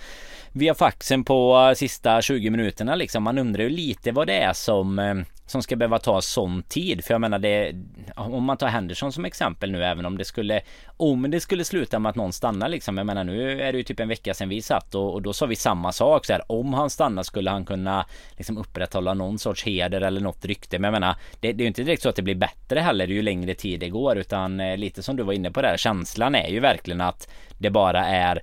via 0.53 0.75
faxen 0.75 1.25
på 1.25 1.73
sista 1.77 2.23
20 2.23 2.51
minuterna 2.51 2.95
liksom. 2.95 3.23
Man 3.23 3.39
undrar 3.39 3.63
ju 3.63 3.71
lite 3.71 4.13
vad 4.13 4.27
det 4.27 4.39
är 4.39 4.53
som 4.53 4.99
eh, 4.99 5.15
som 5.47 5.63
ska 5.63 5.77
behöva 5.77 5.99
ta 5.99 6.23
sån 6.23 6.63
tid. 6.63 7.05
För 7.05 7.15
jag 7.15 7.21
menar 7.21 7.39
det, 7.39 7.75
om 8.17 8.45
man 8.45 8.57
tar 8.57 8.69
Henderson 8.69 9.13
som 9.13 9.25
exempel 9.25 9.71
nu, 9.71 9.85
även 9.85 10.07
om 10.07 10.19
det 10.19 10.25
skulle, 10.25 10.61
om 10.97 11.31
det 11.31 11.41
skulle 11.41 11.65
sluta 11.65 11.99
med 11.99 12.11
att 12.11 12.17
någon 12.17 12.33
stannar 12.33 12.69
liksom. 12.69 12.99
Jag 12.99 13.07
menar 13.07 13.25
nu 13.25 13.63
är 13.63 13.73
det 13.73 13.79
ju 13.79 13.85
typ 13.85 14.01
en 14.01 14.09
vecka 14.09 14.35
sedan 14.35 14.49
vi 14.49 14.63
satt 14.63 14.95
och, 14.95 15.15
och 15.15 15.23
då 15.23 15.33
sa 15.33 15.47
vi 15.47 15.57
samma 15.57 15.93
sak 15.93 16.27
så 16.27 16.33
här. 16.33 16.53
Om 16.53 16.75
han 16.75 16.91
stannar 16.91 17.23
skulle 17.23 17.51
han 17.51 17.65
kunna 17.65 18.07
liksom 18.37 18.59
upprätthålla 18.59 19.15
någon 19.15 19.39
sorts 19.39 19.65
heder 19.65 20.01
eller 20.01 20.21
något 20.21 20.45
rykte. 20.45 20.79
Men 20.79 20.93
jag 20.93 21.01
menar, 21.01 21.17
det, 21.41 21.53
det 21.53 21.63
är 21.63 21.65
ju 21.65 21.69
inte 21.69 21.83
direkt 21.83 22.03
så 22.03 22.09
att 22.09 22.17
det 22.17 22.23
blir 22.23 22.35
bättre 22.35 22.81
heller 22.81 23.07
ju 23.07 23.23
längre 23.23 23.55
tid 23.55 23.81
det 23.81 23.89
går, 23.89 24.19
utan 24.19 24.61
eh, 24.61 24.77
lite 24.77 25.03
som 25.03 25.17
du 25.17 25.23
var 25.23 25.33
inne 25.33 25.51
på 25.51 25.63
där. 25.63 25.77
Känslan 25.77 26.35
är 26.35 26.49
ju 26.49 26.61
verkligen 26.61 27.01
att 27.01 27.29
det 27.59 27.71
bara 27.71 28.07
är 28.07 28.43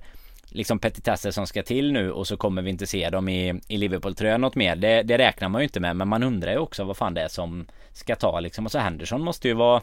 liksom 0.54 0.78
petitesser 0.78 1.30
som 1.30 1.46
ska 1.46 1.62
till 1.62 1.92
nu 1.92 2.12
och 2.12 2.26
så 2.26 2.36
kommer 2.36 2.62
vi 2.62 2.70
inte 2.70 2.86
se 2.86 3.10
dem 3.10 3.28
i, 3.28 3.60
i 3.68 3.76
Liverpool-tröjan 3.76 4.40
något 4.40 4.54
mer. 4.54 4.76
Det, 4.76 5.02
det 5.02 5.18
räknar 5.18 5.48
man 5.48 5.60
ju 5.60 5.64
inte 5.64 5.80
med 5.80 5.96
men 5.96 6.08
man 6.08 6.22
undrar 6.22 6.52
ju 6.52 6.58
också 6.58 6.84
vad 6.84 6.96
fan 6.96 7.14
det 7.14 7.20
är 7.20 7.28
som 7.28 7.66
ska 7.92 8.16
ta 8.16 8.40
liksom. 8.40 8.64
Och 8.64 8.72
så 8.72 8.78
Henderson 8.78 9.24
måste 9.24 9.48
ju 9.48 9.54
vara 9.54 9.82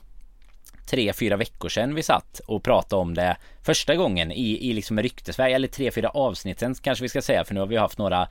tre, 0.90 1.14
fyra 1.14 1.38
veckor 1.38 1.70
sedan 1.70 1.96
vi 1.96 2.04
satt 2.04 2.42
och 2.48 2.64
pratade 2.64 3.02
om 3.02 3.14
det 3.14 3.38
första 3.64 3.96
gången 3.96 4.32
i, 4.32 4.70
i 4.70 4.74
liksom 4.74 5.00
ryktesväg 5.00 5.54
eller 5.54 5.68
tre, 5.68 5.92
fyra 5.92 6.10
avsnitten 6.10 6.76
kanske 6.76 7.04
vi 7.04 7.10
ska 7.10 7.22
säga 7.22 7.44
för 7.44 7.54
nu 7.54 7.60
har 7.60 7.68
vi 7.68 7.78
haft 7.78 7.98
några 7.98 8.28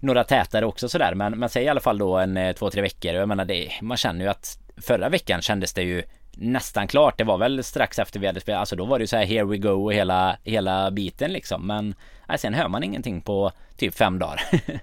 några 0.00 0.24
tätare 0.24 0.66
också 0.66 0.88
sådär 0.88 1.14
men, 1.14 1.38
men 1.38 1.48
säg 1.48 1.64
i 1.64 1.68
alla 1.68 1.80
fall 1.80 1.98
då 1.98 2.18
en 2.18 2.36
eh, 2.36 2.52
två, 2.52 2.70
tre 2.70 2.82
veckor 2.82 3.14
och 3.14 3.20
jag 3.20 3.28
menar 3.28 3.44
det 3.44 3.72
man 3.82 3.96
känner 3.96 4.24
ju 4.24 4.30
att 4.30 4.58
förra 4.76 5.08
veckan 5.08 5.42
kändes 5.42 5.72
det 5.72 5.82
ju 5.82 6.02
nästan 6.40 6.88
klart. 6.88 7.18
Det 7.18 7.24
var 7.24 7.38
väl 7.38 7.64
strax 7.64 7.98
efter 7.98 8.20
vi 8.20 8.26
hade 8.26 8.40
spelat. 8.40 8.60
Alltså 8.60 8.76
då 8.76 8.84
var 8.84 8.98
det 8.98 9.02
ju 9.02 9.06
så 9.06 9.16
här 9.16 9.24
here 9.24 9.44
we 9.44 9.56
go 9.56 9.84
och 9.84 9.94
hela, 9.94 10.36
hela 10.44 10.90
biten 10.90 11.32
liksom. 11.32 11.66
Men 11.66 11.94
nej, 12.28 12.38
sen 12.38 12.54
hör 12.54 12.68
man 12.68 12.82
ingenting 12.82 13.20
på 13.20 13.52
typ 13.76 13.94
fem 13.94 14.18
dagar. 14.18 14.40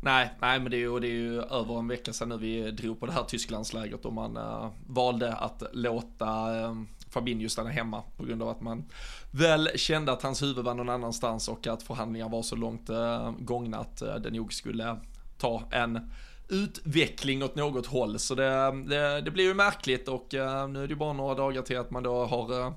nej, 0.00 0.30
nej, 0.40 0.60
men 0.60 0.70
det 0.70 0.76
är, 0.76 0.78
ju, 0.78 1.00
det 1.00 1.06
är 1.06 1.10
ju 1.10 1.42
över 1.42 1.78
en 1.78 1.88
vecka 1.88 2.12
sedan 2.12 2.28
nu 2.28 2.36
vi 2.36 2.70
drog 2.70 3.00
på 3.00 3.06
det 3.06 3.12
här 3.12 3.22
Tysklandslägret 3.22 4.04
och 4.04 4.12
man 4.12 4.36
uh, 4.36 4.70
valde 4.86 5.32
att 5.32 5.62
låta 5.72 6.52
uh, 6.52 6.82
Fabinho 7.10 7.48
stanna 7.48 7.70
hemma 7.70 8.02
på 8.16 8.24
grund 8.24 8.42
av 8.42 8.48
att 8.48 8.60
man 8.60 8.84
väl 9.30 9.68
kände 9.74 10.12
att 10.12 10.22
hans 10.22 10.42
huvud 10.42 10.64
var 10.64 10.74
någon 10.74 10.88
annanstans 10.88 11.48
och 11.48 11.66
att 11.66 11.82
förhandlingar 11.82 12.28
var 12.28 12.42
så 12.42 12.56
långt 12.56 12.90
uh, 12.90 13.30
gångna 13.38 13.78
att 13.78 14.02
uh, 14.02 14.14
det 14.14 14.30
nog 14.30 14.52
skulle 14.52 14.96
ta 15.38 15.62
en 15.70 16.10
utveckling 16.48 17.42
åt 17.42 17.54
något 17.54 17.86
håll. 17.86 18.18
Så 18.18 18.34
det, 18.34 18.72
det, 18.86 19.20
det 19.20 19.30
blir 19.30 19.44
ju 19.44 19.54
märkligt 19.54 20.08
och 20.08 20.34
uh, 20.34 20.68
nu 20.68 20.82
är 20.82 20.86
det 20.86 20.92
ju 20.92 20.96
bara 20.96 21.12
några 21.12 21.34
dagar 21.34 21.62
till 21.62 21.78
att 21.78 21.90
man 21.90 22.02
då 22.02 22.24
har 22.24 22.52
uh, 22.52 22.72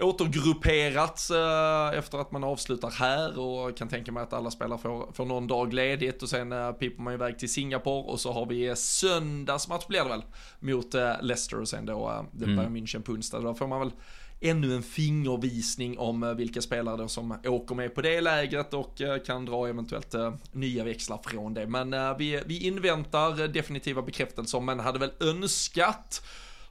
återgrupperats 0.00 1.30
uh, 1.30 1.98
efter 1.98 2.18
att 2.18 2.32
man 2.32 2.44
avslutar 2.44 2.90
här 2.90 3.38
och 3.38 3.76
kan 3.76 3.88
tänka 3.88 4.12
mig 4.12 4.22
att 4.22 4.32
alla 4.32 4.50
spelare 4.50 4.78
får, 4.78 5.12
får 5.12 5.24
någon 5.24 5.46
dag 5.46 5.72
ledigt 5.72 6.22
och 6.22 6.28
sen 6.28 6.74
pippar 6.74 7.02
man 7.02 7.14
iväg 7.14 7.38
till 7.38 7.52
Singapore 7.52 8.02
och 8.02 8.20
så 8.20 8.32
har 8.32 8.46
vi 8.46 8.76
söndagsmatch 8.76 9.86
blir 9.86 10.02
det 10.02 10.08
väl 10.08 10.24
mot 10.58 10.94
Leicester 11.20 11.60
och 11.60 11.68
sen 11.68 11.86
då 11.86 12.26
det 12.32 12.44
mm. 12.44 12.56
Bayern 12.56 12.76
München 12.76 13.02
på 13.02 13.12
onsdag. 13.12 13.40
Då 13.40 13.54
får 13.54 13.66
man 13.66 13.80
väl 13.80 13.92
ännu 14.40 14.76
en 14.76 14.82
fingervisning 14.82 15.98
om 15.98 16.22
eh, 16.22 16.34
vilka 16.34 16.62
spelare 16.62 16.96
då 16.96 17.08
som 17.08 17.38
åker 17.44 17.74
med 17.74 17.94
på 17.94 18.02
det 18.02 18.20
lägret 18.20 18.74
och 18.74 19.00
eh, 19.00 19.22
kan 19.22 19.44
dra 19.44 19.68
eventuellt 19.68 20.14
eh, 20.14 20.34
nya 20.52 20.84
växlar 20.84 21.20
från 21.24 21.54
det. 21.54 21.66
Men 21.66 22.18
vi, 22.18 22.42
vi 22.46 22.66
inväntar 22.66 23.48
definitiva 23.48 24.02
bekräftelser 24.02 24.60
men 24.60 24.80
hade 24.80 24.98
väl 24.98 25.12
önskat 25.20 26.26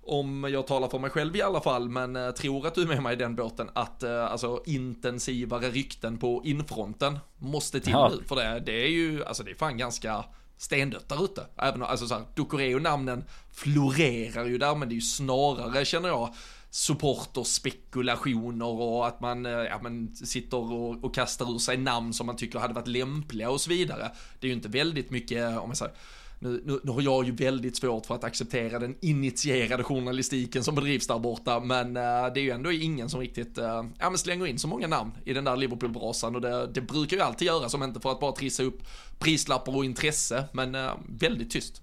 om 0.05 0.47
jag 0.51 0.67
talar 0.67 0.87
för 0.87 0.99
mig 0.99 1.09
själv 1.09 1.35
i 1.35 1.41
alla 1.41 1.61
fall, 1.61 1.89
men 1.89 2.33
tror 2.33 2.67
att 2.67 2.75
du 2.75 2.81
är 2.81 2.87
med 2.87 3.03
mig 3.03 3.13
i 3.13 3.15
den 3.15 3.35
båten, 3.35 3.69
att 3.73 4.03
alltså 4.03 4.63
intensivare 4.65 5.69
rykten 5.69 6.17
på 6.17 6.41
infronten 6.45 7.19
måste 7.37 7.79
till 7.79 7.91
ja. 7.91 8.11
nu. 8.15 8.23
För 8.27 8.35
det, 8.35 8.59
det 8.65 8.83
är 8.83 8.89
ju, 8.89 9.25
alltså 9.25 9.43
det 9.43 9.51
är 9.51 9.55
fan 9.55 9.77
ganska 9.77 10.25
stendött 10.57 11.09
där 11.09 11.25
ute. 11.25 11.45
Även 11.57 11.83
alltså 11.83 12.07
så 12.07 12.13
här, 12.13 12.23
Ducoreo-namnen 12.35 13.23
florerar 13.51 14.45
ju 14.45 14.57
där, 14.57 14.75
men 14.75 14.89
det 14.89 14.93
är 14.93 14.95
ju 14.95 15.01
snarare, 15.01 15.85
känner 15.85 16.09
jag, 16.09 16.35
supporterspekulationer 16.73 18.65
och 18.65 19.07
att 19.07 19.21
man, 19.21 19.45
eh, 19.45 19.51
ja, 19.51 19.79
man 19.83 20.15
sitter 20.15 20.57
och, 20.57 21.03
och 21.03 21.15
kastar 21.15 21.55
ur 21.55 21.59
sig 21.59 21.77
namn 21.77 22.13
som 22.13 22.25
man 22.25 22.35
tycker 22.35 22.59
hade 22.59 22.73
varit 22.73 22.87
lämpliga 22.87 23.49
och 23.49 23.61
så 23.61 23.69
vidare. 23.69 24.11
Det 24.39 24.47
är 24.47 24.49
ju 24.49 24.55
inte 24.55 24.69
väldigt 24.69 25.11
mycket, 25.11 25.37
eh, 25.37 25.57
om 25.57 25.69
man 25.69 25.75
säger, 25.75 25.93
nu, 26.39 26.63
nu, 26.65 26.79
nu, 26.83 26.91
har 26.91 27.01
jag 27.01 27.25
ju 27.25 27.31
väldigt 27.31 27.77
svårt 27.77 28.05
för 28.05 28.15
att 28.15 28.23
acceptera 28.23 28.79
den 28.79 28.95
initierade 29.01 29.83
journalistiken 29.83 30.63
som 30.63 30.75
bedrivs 30.75 31.07
där 31.07 31.19
borta, 31.19 31.59
men 31.59 31.87
uh, 31.87 32.33
det 32.33 32.39
är 32.39 32.43
ju 32.43 32.51
ändå 32.51 32.71
ingen 32.71 33.09
som 33.09 33.19
riktigt 33.19 33.57
uh, 33.57 33.65
ja, 33.99 34.09
men 34.09 34.17
slänger 34.17 34.47
in 34.47 34.59
så 34.59 34.67
många 34.67 34.87
namn 34.87 35.11
i 35.25 35.33
den 35.33 35.43
där 35.43 35.55
Liverpool-brasan 35.55 36.35
och 36.35 36.41
det, 36.41 36.67
det 36.67 36.81
brukar 36.81 37.17
ju 37.17 37.23
alltid 37.23 37.45
göra, 37.45 37.69
som 37.69 37.83
inte 37.83 37.99
för 37.99 38.11
att 38.11 38.19
bara 38.19 38.31
trissa 38.31 38.63
upp 38.63 38.83
prislappar 39.19 39.75
och 39.75 39.85
intresse, 39.85 40.45
men 40.53 40.75
uh, 40.75 40.91
väldigt 41.07 41.51
tyst. 41.51 41.81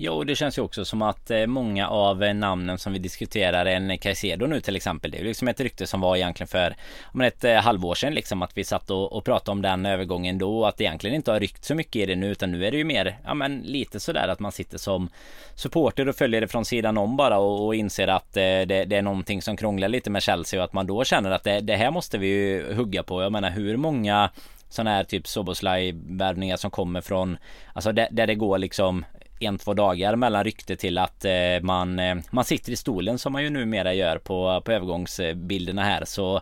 Jo, 0.00 0.24
det 0.24 0.34
känns 0.34 0.58
ju 0.58 0.62
också 0.62 0.84
som 0.84 1.02
att 1.02 1.30
eh, 1.30 1.46
många 1.46 1.88
av 1.88 2.22
eh, 2.22 2.34
namnen 2.34 2.78
som 2.78 2.92
vi 2.92 2.98
diskuterar, 2.98 3.66
en 3.66 3.98
Caicedo 3.98 4.46
nu 4.46 4.60
till 4.60 4.76
exempel, 4.76 5.10
det 5.10 5.18
är 5.18 5.24
liksom 5.24 5.48
ett 5.48 5.60
rykte 5.60 5.86
som 5.86 6.00
var 6.00 6.16
egentligen 6.16 6.48
för 6.48 6.76
men 7.12 7.26
ett 7.26 7.44
eh, 7.44 7.54
halvår 7.54 7.94
sedan 7.94 8.14
liksom 8.14 8.42
att 8.42 8.56
vi 8.56 8.64
satt 8.64 8.90
och, 8.90 9.12
och 9.12 9.24
pratade 9.24 9.50
om 9.50 9.62
den 9.62 9.86
övergången 9.86 10.38
då 10.38 10.58
och 10.60 10.68
att 10.68 10.76
det 10.76 10.84
egentligen 10.84 11.16
inte 11.16 11.32
har 11.32 11.40
ryckt 11.40 11.64
så 11.64 11.74
mycket 11.74 11.96
i 11.96 12.06
det 12.06 12.16
nu 12.16 12.26
utan 12.30 12.50
nu 12.50 12.66
är 12.66 12.70
det 12.70 12.76
ju 12.76 12.84
mer, 12.84 13.18
ja 13.24 13.34
men 13.34 13.58
lite 13.58 14.00
sådär 14.00 14.28
att 14.28 14.40
man 14.40 14.52
sitter 14.52 14.78
som 14.78 15.08
supporter 15.54 16.08
och 16.08 16.16
följer 16.16 16.40
det 16.40 16.48
från 16.48 16.64
sidan 16.64 16.98
om 16.98 17.16
bara 17.16 17.38
och, 17.38 17.66
och 17.66 17.74
inser 17.74 18.08
att 18.08 18.32
det, 18.32 18.64
det, 18.64 18.96
är 18.96 19.02
någonting 19.02 19.42
som 19.42 19.56
krånglar 19.56 19.88
lite 19.88 20.10
med 20.10 20.22
Chelsea 20.22 20.60
och 20.60 20.64
att 20.64 20.72
man 20.72 20.86
då 20.86 21.04
känner 21.04 21.30
att 21.30 21.44
det, 21.44 21.60
det 21.60 21.76
här 21.76 21.90
måste 21.90 22.18
vi 22.18 22.26
ju 22.26 22.74
hugga 22.74 23.02
på. 23.02 23.22
Jag 23.22 23.32
menar 23.32 23.50
hur 23.50 23.76
många 23.76 24.30
sådana 24.68 24.90
här 24.90 25.04
typ 25.04 25.26
Soboslaj 25.26 25.94
värvningar 26.08 26.56
som 26.56 26.70
kommer 26.70 27.00
från 27.00 27.38
Alltså 27.72 27.92
där, 27.92 28.08
där 28.10 28.26
det 28.26 28.34
går 28.34 28.58
liksom 28.58 29.04
en, 29.40 29.58
två 29.58 29.74
dagar 29.74 30.16
mellan 30.16 30.44
rykte 30.44 30.76
till 30.76 30.98
att 30.98 31.24
eh, 31.24 31.32
man, 31.62 31.98
eh, 31.98 32.16
man 32.30 32.44
sitter 32.44 32.72
i 32.72 32.76
stolen 32.76 33.18
som 33.18 33.32
man 33.32 33.42
ju 33.42 33.50
numera 33.50 33.94
gör 33.94 34.18
på, 34.18 34.62
på 34.64 34.72
övergångsbilderna 34.72 35.82
här. 35.82 36.04
Så 36.04 36.40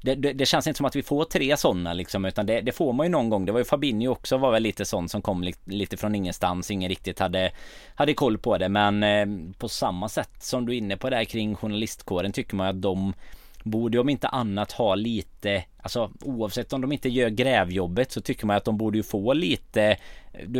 det, 0.00 0.14
det, 0.14 0.32
det, 0.32 0.46
känns 0.46 0.66
inte 0.66 0.76
som 0.76 0.86
att 0.86 0.96
vi 0.96 1.02
får 1.02 1.24
tre 1.24 1.56
sådana 1.56 1.92
liksom 1.92 2.24
utan 2.24 2.46
det, 2.46 2.60
det, 2.60 2.72
får 2.72 2.92
man 2.92 3.06
ju 3.06 3.10
någon 3.10 3.30
gång. 3.30 3.44
Det 3.44 3.52
var 3.52 3.58
ju 3.58 3.64
Fabinho 3.64 4.12
också 4.12 4.36
var 4.36 4.52
väl 4.52 4.62
lite 4.62 4.84
sån 4.84 5.08
som 5.08 5.22
kom 5.22 5.42
li, 5.42 5.54
lite 5.64 5.96
från 5.96 6.14
ingenstans. 6.14 6.70
Ingen 6.70 6.88
riktigt 6.88 7.18
hade, 7.18 7.50
hade 7.94 8.14
koll 8.14 8.38
på 8.38 8.58
det 8.58 8.68
men 8.68 9.02
eh, 9.02 9.26
på 9.58 9.68
samma 9.68 10.08
sätt 10.08 10.42
som 10.42 10.66
du 10.66 10.72
är 10.72 10.78
inne 10.78 10.96
på 10.96 11.10
där 11.10 11.24
kring 11.24 11.54
journalistkåren 11.54 12.32
tycker 12.32 12.56
man 12.56 12.66
att 12.66 12.82
de 12.82 13.14
borde 13.62 13.98
om 13.98 14.08
inte 14.08 14.28
annat 14.28 14.72
ha 14.72 14.94
lite 14.94 15.64
Alltså 15.88 16.10
oavsett 16.20 16.72
om 16.72 16.80
de 16.80 16.92
inte 16.92 17.08
gör 17.08 17.28
grävjobbet 17.28 18.12
så 18.12 18.20
tycker 18.20 18.46
man 18.46 18.56
att 18.56 18.64
de 18.64 18.76
borde 18.76 18.98
ju 18.98 19.02
få 19.02 19.32
lite 19.32 19.96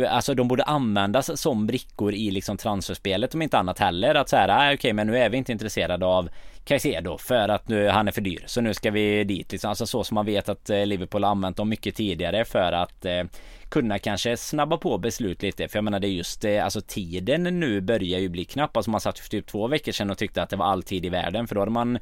Alltså 0.09 0.33
de 0.33 0.47
borde 0.47 0.63
användas 0.63 1.41
som 1.41 1.67
brickor 1.67 2.13
i 2.13 2.31
liksom 2.31 2.57
transferspelet 2.57 3.33
om 3.33 3.41
inte 3.41 3.57
annat 3.57 3.79
heller 3.79 4.15
att 4.15 4.29
så 4.29 4.35
här, 4.35 4.49
ah, 4.49 4.65
okej 4.65 4.75
okay, 4.75 4.93
men 4.93 5.07
nu 5.07 5.17
är 5.17 5.29
vi 5.29 5.37
inte 5.37 5.51
intresserade 5.51 6.05
av 6.05 6.29
Caicedo 6.63 7.17
för 7.17 7.49
att 7.49 7.67
nu 7.67 7.87
han 7.87 8.07
är 8.07 8.11
för 8.11 8.21
dyr 8.21 8.43
så 8.45 8.61
nu 8.61 8.73
ska 8.73 8.91
vi 8.91 9.23
dit 9.23 9.51
liksom. 9.51 9.69
Alltså 9.69 9.85
så 9.85 10.03
som 10.03 10.15
man 10.15 10.25
vet 10.25 10.49
att 10.49 10.69
eh, 10.69 10.85
Liverpool 10.85 11.23
har 11.23 11.31
använt 11.31 11.57
dem 11.57 11.69
mycket 11.69 11.95
tidigare 11.95 12.45
för 12.45 12.71
att 12.71 13.05
eh, 13.05 13.23
kunna 13.69 13.99
kanske 13.99 14.37
snabba 14.37 14.77
på 14.77 14.97
beslut 14.97 15.41
lite. 15.41 15.67
För 15.67 15.77
jag 15.77 15.83
menar 15.83 15.99
det 15.99 16.07
är 16.07 16.11
just 16.11 16.41
det, 16.41 16.59
alltså 16.59 16.81
tiden 16.81 17.43
nu 17.43 17.81
börjar 17.81 18.19
ju 18.19 18.29
bli 18.29 18.45
knapp. 18.45 18.77
Alltså 18.77 18.91
man 18.91 19.01
satt 19.01 19.19
för 19.19 19.29
typ 19.29 19.47
två 19.47 19.67
veckor 19.67 19.91
sedan 19.91 20.09
och 20.09 20.17
tyckte 20.17 20.43
att 20.43 20.49
det 20.49 20.55
var 20.55 20.65
all 20.65 20.83
tid 20.83 21.05
i 21.05 21.09
världen. 21.09 21.47
För 21.47 21.55
då 21.55 21.61
hade 21.61 21.71
man, 21.71 21.99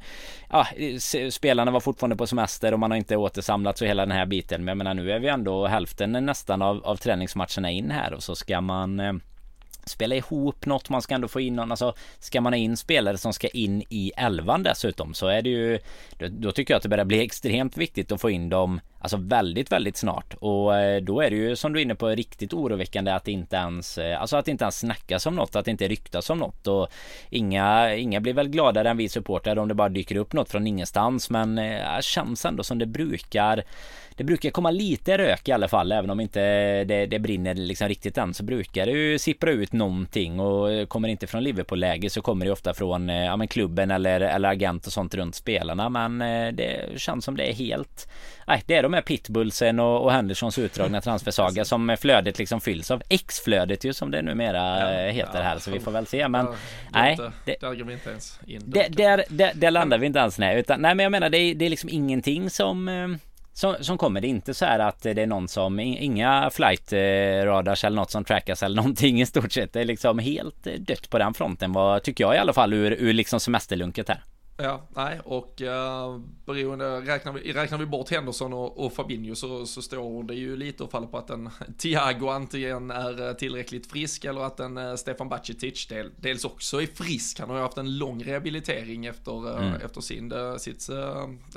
ja, 0.50 0.66
spelarna 1.30 1.70
var 1.70 1.80
fortfarande 1.80 2.16
på 2.16 2.26
semester 2.26 2.72
och 2.72 2.78
man 2.78 2.90
har 2.90 2.98
inte 2.98 3.16
återsamlats 3.16 3.82
och 3.82 3.88
hela 3.88 4.06
den 4.06 4.16
här 4.16 4.26
biten. 4.26 4.64
Men 4.64 4.68
jag 4.68 4.78
menar 4.78 4.94
nu 4.94 5.12
är 5.12 5.18
vi 5.18 5.28
ändå 5.28 5.66
hälften 5.66 6.12
nästan 6.12 6.62
av, 6.62 6.84
av 6.84 6.96
träningsmatcherna 6.96 7.70
in 7.70 7.90
här 7.90 8.12
och 8.14 8.22
så 8.22 8.36
ska 8.36 8.60
man 8.60 9.00
eh, 9.00 9.12
spela 9.88 10.14
ihop 10.14 10.66
något. 10.66 10.88
Man 10.88 11.02
ska 11.02 11.14
ändå 11.14 11.28
få 11.28 11.40
in 11.40 11.56
någon, 11.56 11.70
alltså 11.70 11.94
ska 12.18 12.40
man 12.40 12.52
ha 12.52 12.58
in 12.58 12.76
spelare 12.76 13.18
som 13.18 13.32
ska 13.32 13.48
in 13.48 13.82
i 13.88 14.12
elvan 14.16 14.62
dessutom 14.62 15.14
så 15.14 15.26
är 15.26 15.42
det 15.42 15.50
ju 15.50 15.78
då, 16.18 16.26
då, 16.28 16.52
tycker 16.52 16.74
jag 16.74 16.76
att 16.76 16.82
det 16.82 16.88
börjar 16.88 17.04
bli 17.04 17.20
extremt 17.20 17.76
viktigt 17.76 18.12
att 18.12 18.20
få 18.20 18.30
in 18.30 18.48
dem 18.48 18.80
Alltså 19.00 19.16
väldigt, 19.16 19.72
väldigt 19.72 19.96
snart. 19.96 20.34
Och 20.34 20.76
eh, 20.76 21.02
då 21.02 21.20
är 21.20 21.30
det 21.30 21.36
ju 21.36 21.56
som 21.56 21.72
du 21.72 21.78
är 21.78 21.82
inne 21.82 21.94
på 21.94 22.08
riktigt 22.08 22.52
oroväckande 22.52 23.10
att 23.10 23.24
det 23.24 23.32
inte 23.32 23.56
ens 23.56 23.98
eh, 23.98 24.20
Alltså 24.20 24.36
att 24.36 24.44
det 24.44 24.50
inte 24.50 24.64
ens 24.64 24.78
snackas 24.78 25.26
om 25.26 25.36
något, 25.36 25.56
att 25.56 25.64
det 25.64 25.70
inte 25.70 25.88
ryktas 25.88 26.30
om 26.30 26.38
något. 26.38 26.66
Och 26.66 26.88
Inga, 27.30 27.94
inga 27.94 28.20
blir 28.20 28.32
väl 28.32 28.48
gladare 28.48 28.90
än 28.90 28.96
vi 28.96 29.08
supportrar 29.08 29.58
om 29.58 29.68
det 29.68 29.74
bara 29.74 29.88
dyker 29.88 30.16
upp 30.16 30.32
något 30.32 30.50
från 30.50 30.66
ingenstans 30.66 31.30
men 31.30 31.58
äh, 31.58 32.00
känns 32.00 32.44
ändå 32.44 32.62
som 32.62 32.78
det 32.78 32.86
brukar 32.86 33.64
det 34.18 34.24
brukar 34.24 34.50
komma 34.50 34.70
lite 34.70 35.18
rök 35.18 35.48
i 35.48 35.52
alla 35.52 35.68
fall 35.68 35.92
även 35.92 36.10
om 36.10 36.20
inte 36.20 36.40
det, 36.84 37.06
det 37.06 37.18
brinner 37.18 37.54
liksom 37.54 37.88
riktigt 37.88 38.18
än 38.18 38.34
så 38.34 38.44
brukar 38.44 38.86
det 38.86 38.92
ju 38.92 39.18
sippra 39.18 39.50
ut 39.50 39.72
någonting. 39.72 40.40
Och 40.40 40.88
kommer 40.88 41.08
inte 41.08 41.26
från 41.26 41.44
Liverpool-läge 41.44 42.10
så 42.10 42.22
kommer 42.22 42.46
det 42.46 42.52
ofta 42.52 42.74
från 42.74 43.08
ja, 43.08 43.36
men 43.36 43.48
klubben 43.48 43.90
eller, 43.90 44.20
eller 44.20 44.48
agent 44.48 44.86
och 44.86 44.92
sånt 44.92 45.14
runt 45.14 45.34
spelarna. 45.34 45.88
Men 45.88 46.18
det 46.56 46.88
känns 46.96 47.24
som 47.24 47.36
det 47.36 47.50
är 47.50 47.54
helt 47.54 48.08
Nej 48.46 48.62
det 48.66 48.74
är 48.74 48.82
de 48.82 48.92
här 48.92 49.02
pitbullsen 49.02 49.80
och, 49.80 50.04
och 50.04 50.12
Hendersons 50.12 50.58
utdragna 50.58 51.00
transfersaga 51.00 51.64
som 51.64 51.96
flödet 52.00 52.38
liksom 52.38 52.60
fylls 52.60 52.90
av. 52.90 53.02
X-flödet 53.08 53.84
ju 53.84 53.92
som 53.92 54.10
det 54.10 54.22
numera 54.22 54.92
ja, 55.06 55.10
heter 55.12 55.38
ja, 55.38 55.42
här 55.42 55.58
så 55.58 55.70
vi 55.70 55.80
får 55.80 55.90
väl 55.90 56.06
se. 56.06 56.28
Men 56.28 56.46
Nej 56.92 57.18
det, 57.44 57.56
där 57.60 57.74
går 57.74 57.84
vi 57.84 57.92
inte 57.92 58.10
ens 58.10 58.40
in 58.46 58.62
där, 58.66 59.24
där, 59.28 59.52
där 59.54 59.70
landar 59.70 59.98
vi 59.98 60.06
inte 60.06 60.18
ens 60.18 60.38
nej. 60.38 60.60
Utan 60.60 60.80
Nej 60.82 60.94
men 60.94 61.02
jag 61.02 61.12
menar 61.12 61.30
det 61.30 61.38
är, 61.38 61.54
det 61.54 61.66
är 61.66 61.70
liksom 61.70 61.90
ingenting 61.90 62.50
som 62.50 62.88
eh, 62.88 63.08
som, 63.58 63.76
som 63.80 63.98
kommer. 63.98 64.20
Det 64.20 64.26
är 64.26 64.28
inte 64.28 64.54
så 64.54 64.64
här 64.64 64.78
att 64.78 65.02
det 65.02 65.22
är 65.22 65.26
någon 65.26 65.48
som, 65.48 65.80
inga 65.80 66.50
flight 66.50 66.92
radars 67.44 67.84
eller 67.84 67.96
något 67.96 68.10
som 68.10 68.24
trackas 68.24 68.62
eller 68.62 68.76
någonting 68.82 69.20
i 69.20 69.26
stort 69.26 69.52
sett. 69.52 69.72
Det 69.72 69.80
är 69.80 69.84
liksom 69.84 70.18
helt 70.18 70.64
dött 70.78 71.10
på 71.10 71.18
den 71.18 71.34
fronten 71.34 71.72
vad 71.72 72.02
tycker 72.02 72.24
jag 72.24 72.34
i 72.34 72.38
alla 72.38 72.52
fall 72.52 72.72
ur, 72.72 72.92
ur 72.92 73.12
liksom 73.12 73.40
semesterlunket 73.40 74.08
här. 74.08 74.22
Ja, 74.62 74.88
nej, 74.94 75.20
och 75.24 75.60
uh, 75.60 76.20
beroende, 76.46 77.00
räknar 77.00 77.32
vi, 77.32 77.52
räknar 77.52 77.78
vi 77.78 77.86
bort 77.86 78.10
Henderson 78.10 78.52
och, 78.52 78.84
och 78.84 78.92
Fabinho 78.92 79.34
så, 79.34 79.66
så 79.66 79.82
står 79.82 80.22
det 80.22 80.34
ju 80.34 80.56
lite 80.56 80.82
och 80.82 80.90
faller 80.90 81.06
på 81.06 81.18
att 81.18 81.30
en 81.30 81.50
Thiago 81.78 82.28
antingen 82.28 82.90
är 82.90 83.28
eh, 83.28 83.32
tillräckligt 83.32 83.90
frisk 83.90 84.24
eller 84.24 84.40
att 84.40 84.60
en 84.60 84.78
uh, 84.78 84.96
Stefan 84.96 85.28
Bacicic 85.28 85.86
del, 85.86 86.10
dels 86.16 86.44
också 86.44 86.82
är 86.82 86.86
frisk. 86.86 87.40
Han 87.40 87.50
har 87.50 87.56
ju 87.56 87.62
haft 87.62 87.78
en 87.78 87.98
lång 87.98 88.24
rehabilitering 88.24 89.06
efter, 89.06 89.46
uh, 89.46 89.66
mm. 89.66 89.80
efter 89.80 90.00
sin, 90.00 90.32
sitt, 90.58 90.88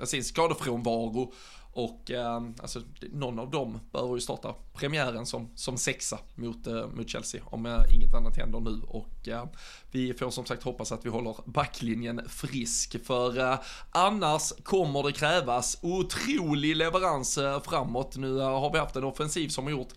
sin 0.04 0.24
skadefrånvaro 0.24 1.34
och 1.74 2.12
eh, 2.12 2.42
alltså, 2.62 2.82
någon 3.12 3.40
av 3.40 3.52
dem 3.52 3.80
behöver 3.92 4.16
ju 4.16 4.22
starta 4.22 4.56
premiären 4.74 5.26
som, 5.26 5.50
som 5.56 5.78
sexa 5.78 6.20
mot, 6.36 6.68
eh, 6.68 6.88
mot 6.88 7.10
Chelsea 7.10 7.42
om 7.46 7.66
eh, 7.66 7.96
inget 7.96 8.14
annat 8.14 8.38
händer 8.38 8.60
nu. 8.60 8.82
Och 8.88 9.28
eh, 9.28 9.46
vi 9.92 10.14
får 10.14 10.30
som 10.30 10.46
sagt 10.46 10.64
hoppas 10.64 10.92
att 10.92 11.06
vi 11.06 11.10
håller 11.10 11.36
backlinjen 11.46 12.22
frisk. 12.30 13.06
För 13.06 13.40
eh, 13.40 13.60
annars 13.92 14.54
kommer 14.64 15.04
det 15.04 15.12
krävas 15.12 15.78
otrolig 15.82 16.76
leverans 16.76 17.38
eh, 17.38 17.62
framåt. 17.62 18.18
Nu 18.18 18.40
eh, 18.40 18.60
har 18.60 18.74
vi 18.74 18.80
haft 18.80 18.96
en 18.96 19.04
offensiv 19.04 19.50
som 19.50 19.64
har 19.64 19.72
gjort 19.72 19.94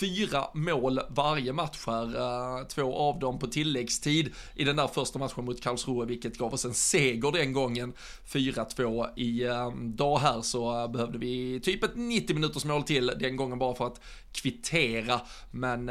fyra 0.00 0.44
mål 0.54 1.00
varje 1.08 1.52
match 1.52 1.86
här. 1.86 2.16
Eh, 2.16 2.66
två 2.66 2.96
av 2.96 3.18
dem 3.18 3.38
på 3.38 3.46
tilläggstid 3.46 4.34
i 4.54 4.64
den 4.64 4.76
där 4.76 4.86
första 4.86 5.18
matchen 5.18 5.44
mot 5.44 5.62
Karlsruhe, 5.62 6.06
vilket 6.06 6.38
gav 6.38 6.54
oss 6.54 6.64
en 6.64 6.74
seger 6.74 7.32
den 7.32 7.52
gången. 7.52 7.92
4-2 8.26 9.08
i 9.16 9.44
eh, 9.44 9.70
dag 9.72 10.18
här 10.18 10.40
så 10.40 10.82
eh, 10.82 10.90
behövde 10.90 11.18
vi 11.18 11.60
typ 11.60 11.84
ett 11.84 11.96
90 11.96 12.34
minuters 12.34 12.64
mål 12.64 12.82
till 12.82 13.06
den 13.06 13.36
gången 13.36 13.58
bara 13.58 13.74
för 13.74 13.86
att 13.86 14.00
kvittera. 14.32 15.20
Men 15.50 15.86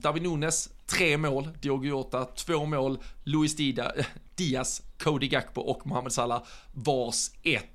David 0.00 0.22
Nunes, 0.22 0.70
tre 0.86 1.16
mål, 1.16 1.48
Diogo 1.60 1.86
Jota, 1.86 2.24
två 2.24 2.64
mål, 2.64 2.98
Luis 3.24 3.56
Diaz, 4.36 4.82
Cody 4.98 5.28
Gakpo 5.28 5.60
och 5.60 5.86
Mohamed 5.86 6.12
Salah 6.12 6.42
vars 6.72 7.30
ett. 7.42 7.70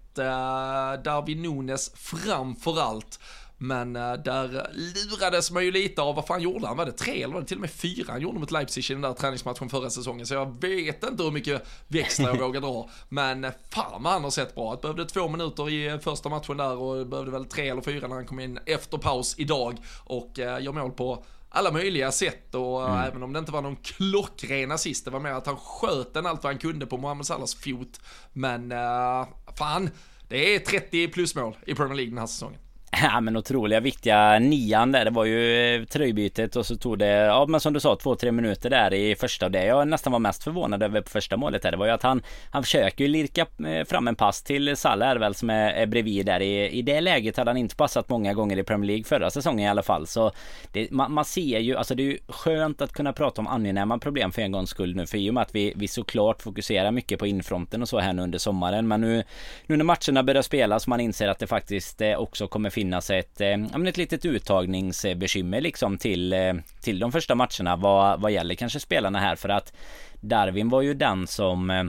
David 1.03 1.39
Nunes 1.39 1.91
framför 1.95 2.81
allt 2.81 3.19
men 3.61 3.95
uh, 3.95 4.13
där 4.13 4.71
lurades 4.73 5.51
man 5.51 5.65
ju 5.65 5.71
lite 5.71 6.01
av, 6.01 6.15
vad 6.15 6.27
fan 6.27 6.41
gjorde 6.41 6.67
han? 6.67 6.77
Var 6.77 6.85
det 6.85 6.91
tre 6.91 7.23
eller 7.23 7.33
var 7.33 7.41
det 7.41 7.47
till 7.47 7.57
och 7.57 7.61
med 7.61 7.71
fyra 7.71 8.05
han 8.11 8.21
gjorde 8.21 8.39
mot 8.39 8.51
Leipzig 8.51 8.89
i 8.89 8.93
den 8.93 9.01
där 9.01 9.13
träningsmatchen 9.13 9.69
förra 9.69 9.89
säsongen? 9.89 10.25
Så 10.25 10.33
jag 10.33 10.61
vet 10.61 11.03
inte 11.03 11.23
hur 11.23 11.31
mycket 11.31 11.67
växlar 11.87 12.29
jag 12.29 12.39
vågar 12.39 12.61
dra. 12.61 12.89
Men 13.09 13.45
uh, 13.45 13.51
fan 13.69 14.03
vad 14.03 14.13
han 14.13 14.23
har 14.23 14.31
sett 14.31 14.55
bra. 14.55 14.75
Det 14.75 14.81
behövde 14.81 15.05
två 15.05 15.27
minuter 15.27 15.69
i 15.69 15.99
första 15.99 16.29
matchen 16.29 16.57
där 16.57 16.77
och 16.77 17.07
behövde 17.07 17.31
väl 17.31 17.45
tre 17.45 17.69
eller 17.69 17.81
fyra 17.81 18.07
när 18.07 18.15
han 18.15 18.25
kom 18.25 18.39
in 18.39 18.59
efter 18.65 18.97
paus 18.97 19.35
idag. 19.37 19.77
Och 20.03 20.31
gör 20.37 20.71
mål 20.71 20.91
på 20.91 21.25
alla 21.49 21.71
möjliga 21.71 22.11
sätt 22.11 22.55
och 22.55 22.89
mm. 22.89 22.99
även 22.99 23.23
om 23.23 23.33
det 23.33 23.39
inte 23.39 23.51
var 23.51 23.61
någon 23.61 23.75
klockren 23.75 24.71
assist, 24.71 25.05
det 25.05 25.11
var 25.11 25.19
mer 25.19 25.31
att 25.31 25.45
han 25.45 25.57
sköt 25.57 26.13
den 26.13 26.25
allt 26.25 26.43
vad 26.43 26.53
han 26.53 26.59
kunde 26.59 26.85
på 26.85 26.97
Mohamed 26.97 27.25
Salahs 27.25 27.55
fot. 27.55 28.01
Men 28.33 28.71
uh, 28.71 29.27
fan, 29.57 29.89
det 30.27 30.55
är 30.55 30.59
30 30.59 31.07
plus 31.07 31.35
mål 31.35 31.57
i 31.65 31.75
Premier 31.75 31.95
League 31.95 32.11
den 32.11 32.17
här 32.17 32.27
säsongen. 32.27 32.59
Ja 32.91 33.21
men 33.21 33.37
otroliga 33.37 33.79
viktiga 33.79 34.39
nian 34.39 34.91
där. 34.91 35.05
Det 35.05 35.11
var 35.11 35.25
ju 35.25 35.75
eh, 35.75 35.85
tröjbytet 35.85 36.55
och 36.55 36.65
så 36.65 36.75
tog 36.75 36.99
det, 36.99 37.07
ja 37.07 37.45
men 37.45 37.59
som 37.59 37.73
du 37.73 37.79
sa, 37.79 37.95
två, 37.95 38.15
tre 38.15 38.31
minuter 38.31 38.69
där 38.69 38.93
i 38.93 39.15
första. 39.15 39.45
Och 39.45 39.51
det 39.51 39.65
jag 39.65 39.87
nästan 39.87 40.13
var 40.13 40.19
mest 40.19 40.43
förvånad 40.43 40.83
över 40.83 41.01
på 41.01 41.09
första 41.09 41.37
målet 41.37 41.63
här, 41.63 41.71
det 41.71 41.77
var 41.77 41.85
ju 41.85 41.91
att 41.91 42.03
han, 42.03 42.21
han 42.51 42.63
försöker 42.63 43.03
ju 43.03 43.07
lirka 43.07 43.45
eh, 43.67 43.85
fram 43.85 44.07
en 44.07 44.15
pass 44.15 44.43
till 44.43 44.77
Salah 44.77 45.17
väl 45.17 45.35
som 45.35 45.49
är, 45.49 45.71
är 45.71 45.85
bredvid 45.85 46.25
där. 46.25 46.41
I, 46.41 46.69
I 46.69 46.81
det 46.81 47.01
läget 47.01 47.37
hade 47.37 47.49
han 47.49 47.57
inte 47.57 47.75
passat 47.75 48.09
många 48.09 48.33
gånger 48.33 48.57
i 48.57 48.63
Premier 48.63 48.87
League 48.87 49.03
förra 49.03 49.29
säsongen 49.29 49.65
i 49.65 49.69
alla 49.69 49.83
fall. 49.83 50.07
Så 50.07 50.31
det, 50.71 50.91
man, 50.91 51.13
man, 51.13 51.25
ser 51.25 51.59
ju, 51.59 51.75
alltså 51.75 51.95
det 51.95 52.03
är 52.03 52.11
ju 52.11 52.17
skönt 52.27 52.81
att 52.81 52.93
kunna 52.93 53.13
prata 53.13 53.41
om 53.41 53.47
angenäma 53.47 53.97
problem 53.97 54.31
för 54.31 54.41
en 54.41 54.51
gångs 54.51 54.69
skull 54.69 54.95
nu. 54.95 55.07
För 55.07 55.17
i 55.17 55.29
och 55.29 55.33
med 55.33 55.41
att 55.41 55.55
vi, 55.55 55.73
vi 55.75 55.87
såklart 55.87 56.41
fokuserar 56.41 56.91
mycket 56.91 57.19
på 57.19 57.27
infronten 57.27 57.81
och 57.81 57.89
så 57.89 57.99
här 57.99 58.13
nu 58.13 58.21
under 58.21 58.39
sommaren. 58.39 58.87
Men 58.87 59.01
nu, 59.01 59.23
nu 59.67 59.77
när 59.77 59.85
matcherna 59.85 60.23
börjar 60.23 60.41
spelas 60.41 60.87
man 60.87 60.99
inser 60.99 61.27
att 61.27 61.39
det 61.39 61.47
faktiskt 61.47 62.01
eh, 62.01 62.15
också 62.15 62.47
kommer 62.47 62.69
finnas 62.79 63.09
ett, 63.09 63.41
eh, 63.41 63.87
ett 63.87 63.97
litet 63.97 64.25
uttagningsbekymmer 64.25 65.61
liksom 65.61 65.97
till, 65.97 66.33
eh, 66.33 66.53
till 66.81 66.99
de 66.99 67.11
första 67.11 67.35
matcherna 67.35 67.75
vad, 67.75 68.21
vad 68.21 68.31
gäller 68.31 68.55
kanske 68.55 68.79
spelarna 68.79 69.19
här. 69.19 69.35
För 69.35 69.49
att 69.49 69.73
Darwin 70.21 70.69
var 70.69 70.81
ju 70.81 70.93
den 70.93 71.27
som 71.27 71.69
eh, 71.69 71.83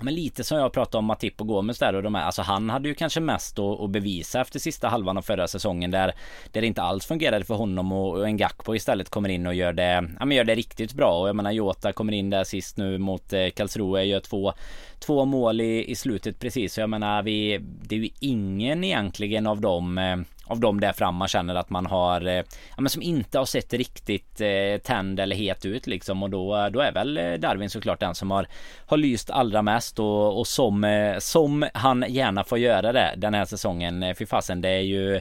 men 0.00 0.14
lite 0.14 0.44
som 0.44 0.58
jag 0.58 0.72
pratade 0.72 0.98
om 0.98 1.04
Matip 1.04 1.40
och 1.40 1.46
Gomes 1.46 1.78
där 1.78 1.94
och 1.94 2.02
de 2.02 2.14
här, 2.14 2.24
alltså 2.24 2.42
han 2.42 2.70
hade 2.70 2.88
ju 2.88 2.94
kanske 2.94 3.20
mest 3.20 3.58
att, 3.58 3.80
att 3.80 3.90
bevisa 3.90 4.40
efter 4.40 4.58
sista 4.58 4.88
halvan 4.88 5.16
av 5.16 5.22
förra 5.22 5.48
säsongen 5.48 5.90
där, 5.90 6.14
där 6.52 6.60
det 6.60 6.66
inte 6.66 6.82
alls 6.82 7.06
fungerade 7.06 7.44
för 7.44 7.54
honom 7.54 7.92
och, 7.92 8.16
och 8.16 8.28
en 8.28 8.36
Gakpo 8.36 8.74
istället 8.74 9.10
kommer 9.10 9.28
in 9.28 9.46
och 9.46 9.54
gör 9.54 9.72
det, 9.72 10.08
ja 10.18 10.24
men 10.24 10.36
gör 10.36 10.44
det 10.44 10.54
riktigt 10.54 10.92
bra. 10.92 11.20
Och 11.20 11.28
jag 11.28 11.36
menar 11.36 11.50
Jota 11.50 11.92
kommer 11.92 12.12
in 12.12 12.30
där 12.30 12.44
sist 12.44 12.76
nu 12.76 12.98
mot 12.98 13.32
eh, 13.32 13.48
Karlsruhe, 13.48 14.02
gör 14.02 14.20
två, 14.20 14.52
två 14.98 15.24
mål 15.24 15.60
i, 15.60 15.90
i 15.90 15.94
slutet 15.94 16.38
precis. 16.38 16.74
Så 16.74 16.80
jag 16.80 16.90
menar 16.90 17.22
vi, 17.22 17.60
det 17.82 17.94
är 17.94 18.00
ju 18.00 18.08
ingen 18.20 18.84
egentligen 18.84 19.46
av 19.46 19.60
dem 19.60 19.98
eh, 19.98 20.16
av 20.46 20.60
de 20.60 20.80
där 20.80 20.92
fram 20.92 21.14
man 21.14 21.28
känner 21.28 21.54
att 21.54 21.70
man 21.70 21.86
har 21.86 22.26
eh, 22.26 22.34
ja, 22.76 22.78
men 22.78 22.88
som 22.88 23.02
inte 23.02 23.38
har 23.38 23.46
sett 23.46 23.72
riktigt 23.72 24.40
eh, 24.40 24.78
tänd 24.82 25.20
eller 25.20 25.36
het 25.36 25.64
ut 25.64 25.86
liksom 25.86 26.22
och 26.22 26.30
då, 26.30 26.68
då 26.72 26.80
är 26.80 26.92
väl 26.92 27.18
eh, 27.18 27.32
Darwin 27.32 27.70
såklart 27.70 28.00
den 28.00 28.14
som 28.14 28.30
har 28.30 28.46
har 28.86 28.96
lyst 28.96 29.30
allra 29.30 29.62
mest 29.62 29.98
och, 29.98 30.38
och 30.38 30.46
som 30.46 30.84
eh, 30.84 31.18
som 31.18 31.66
han 31.74 32.04
gärna 32.08 32.44
får 32.44 32.58
göra 32.58 32.92
det 32.92 33.14
den 33.16 33.34
här 33.34 33.44
säsongen. 33.44 34.02
Eh, 34.02 34.14
fy 34.14 34.26
fasen 34.26 34.60
det 34.60 34.68
är 34.68 34.80
ju 34.80 35.20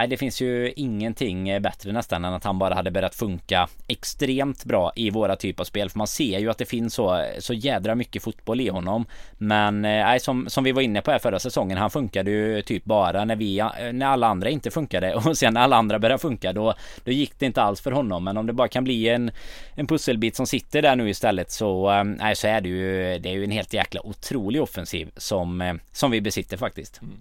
Nej 0.00 0.08
det 0.08 0.16
finns 0.16 0.40
ju 0.40 0.72
ingenting 0.76 1.48
eh, 1.48 1.60
bättre 1.60 1.92
nästan 1.92 2.24
än 2.24 2.34
att 2.34 2.44
han 2.44 2.58
bara 2.58 2.74
hade 2.74 2.90
börjat 2.90 3.14
funka 3.14 3.68
extremt 3.88 4.64
bra 4.64 4.92
i 4.96 5.10
våra 5.10 5.36
typer 5.36 5.62
av 5.62 5.64
spel. 5.64 5.90
För 5.90 5.98
man 5.98 6.06
ser 6.06 6.38
ju 6.38 6.50
att 6.50 6.58
det 6.58 6.64
finns 6.64 6.94
så, 6.94 7.26
så 7.38 7.54
jädra 7.54 7.94
mycket 7.94 8.22
fotboll 8.22 8.60
i 8.60 8.68
honom. 8.68 9.06
Men 9.38 9.84
eh, 9.84 9.90
nej, 9.90 10.20
som, 10.20 10.48
som 10.48 10.64
vi 10.64 10.72
var 10.72 10.82
inne 10.82 11.02
på 11.02 11.10
här 11.10 11.18
förra 11.18 11.38
säsongen, 11.38 11.78
han 11.78 11.90
funkade 11.90 12.30
ju 12.30 12.62
typ 12.62 12.84
bara 12.84 13.24
när 13.24 13.36
vi, 13.36 13.58
eh, 13.58 13.66
när 13.92 14.06
alla 14.06 14.26
andra 14.26 14.50
inte 14.50 14.70
funkade. 14.70 15.14
Och 15.26 15.38
sen 15.38 15.54
när 15.54 15.60
alla 15.60 15.76
andra 15.76 15.98
började 15.98 16.22
funka 16.22 16.52
då, 16.52 16.74
då 17.04 17.12
gick 17.12 17.38
det 17.38 17.46
inte 17.46 17.62
alls 17.62 17.80
för 17.80 17.92
honom. 17.92 18.24
Men 18.24 18.36
om 18.36 18.46
det 18.46 18.52
bara 18.52 18.68
kan 18.68 18.84
bli 18.84 19.08
en, 19.08 19.30
en 19.74 19.86
pusselbit 19.86 20.36
som 20.36 20.46
sitter 20.46 20.82
där 20.82 20.96
nu 20.96 21.10
istället 21.10 21.50
så, 21.50 22.02
nej, 22.02 22.36
så 22.36 22.46
är 22.46 22.60
det 22.60 22.68
ju, 22.68 23.18
det 23.18 23.28
är 23.28 23.34
ju 23.34 23.44
en 23.44 23.50
helt 23.50 23.72
jäkla 23.72 24.06
otrolig 24.06 24.62
offensiv 24.62 25.10
som, 25.16 25.78
som 25.92 26.10
vi 26.10 26.20
besitter 26.20 26.56
faktiskt. 26.56 27.02
Mm. 27.02 27.16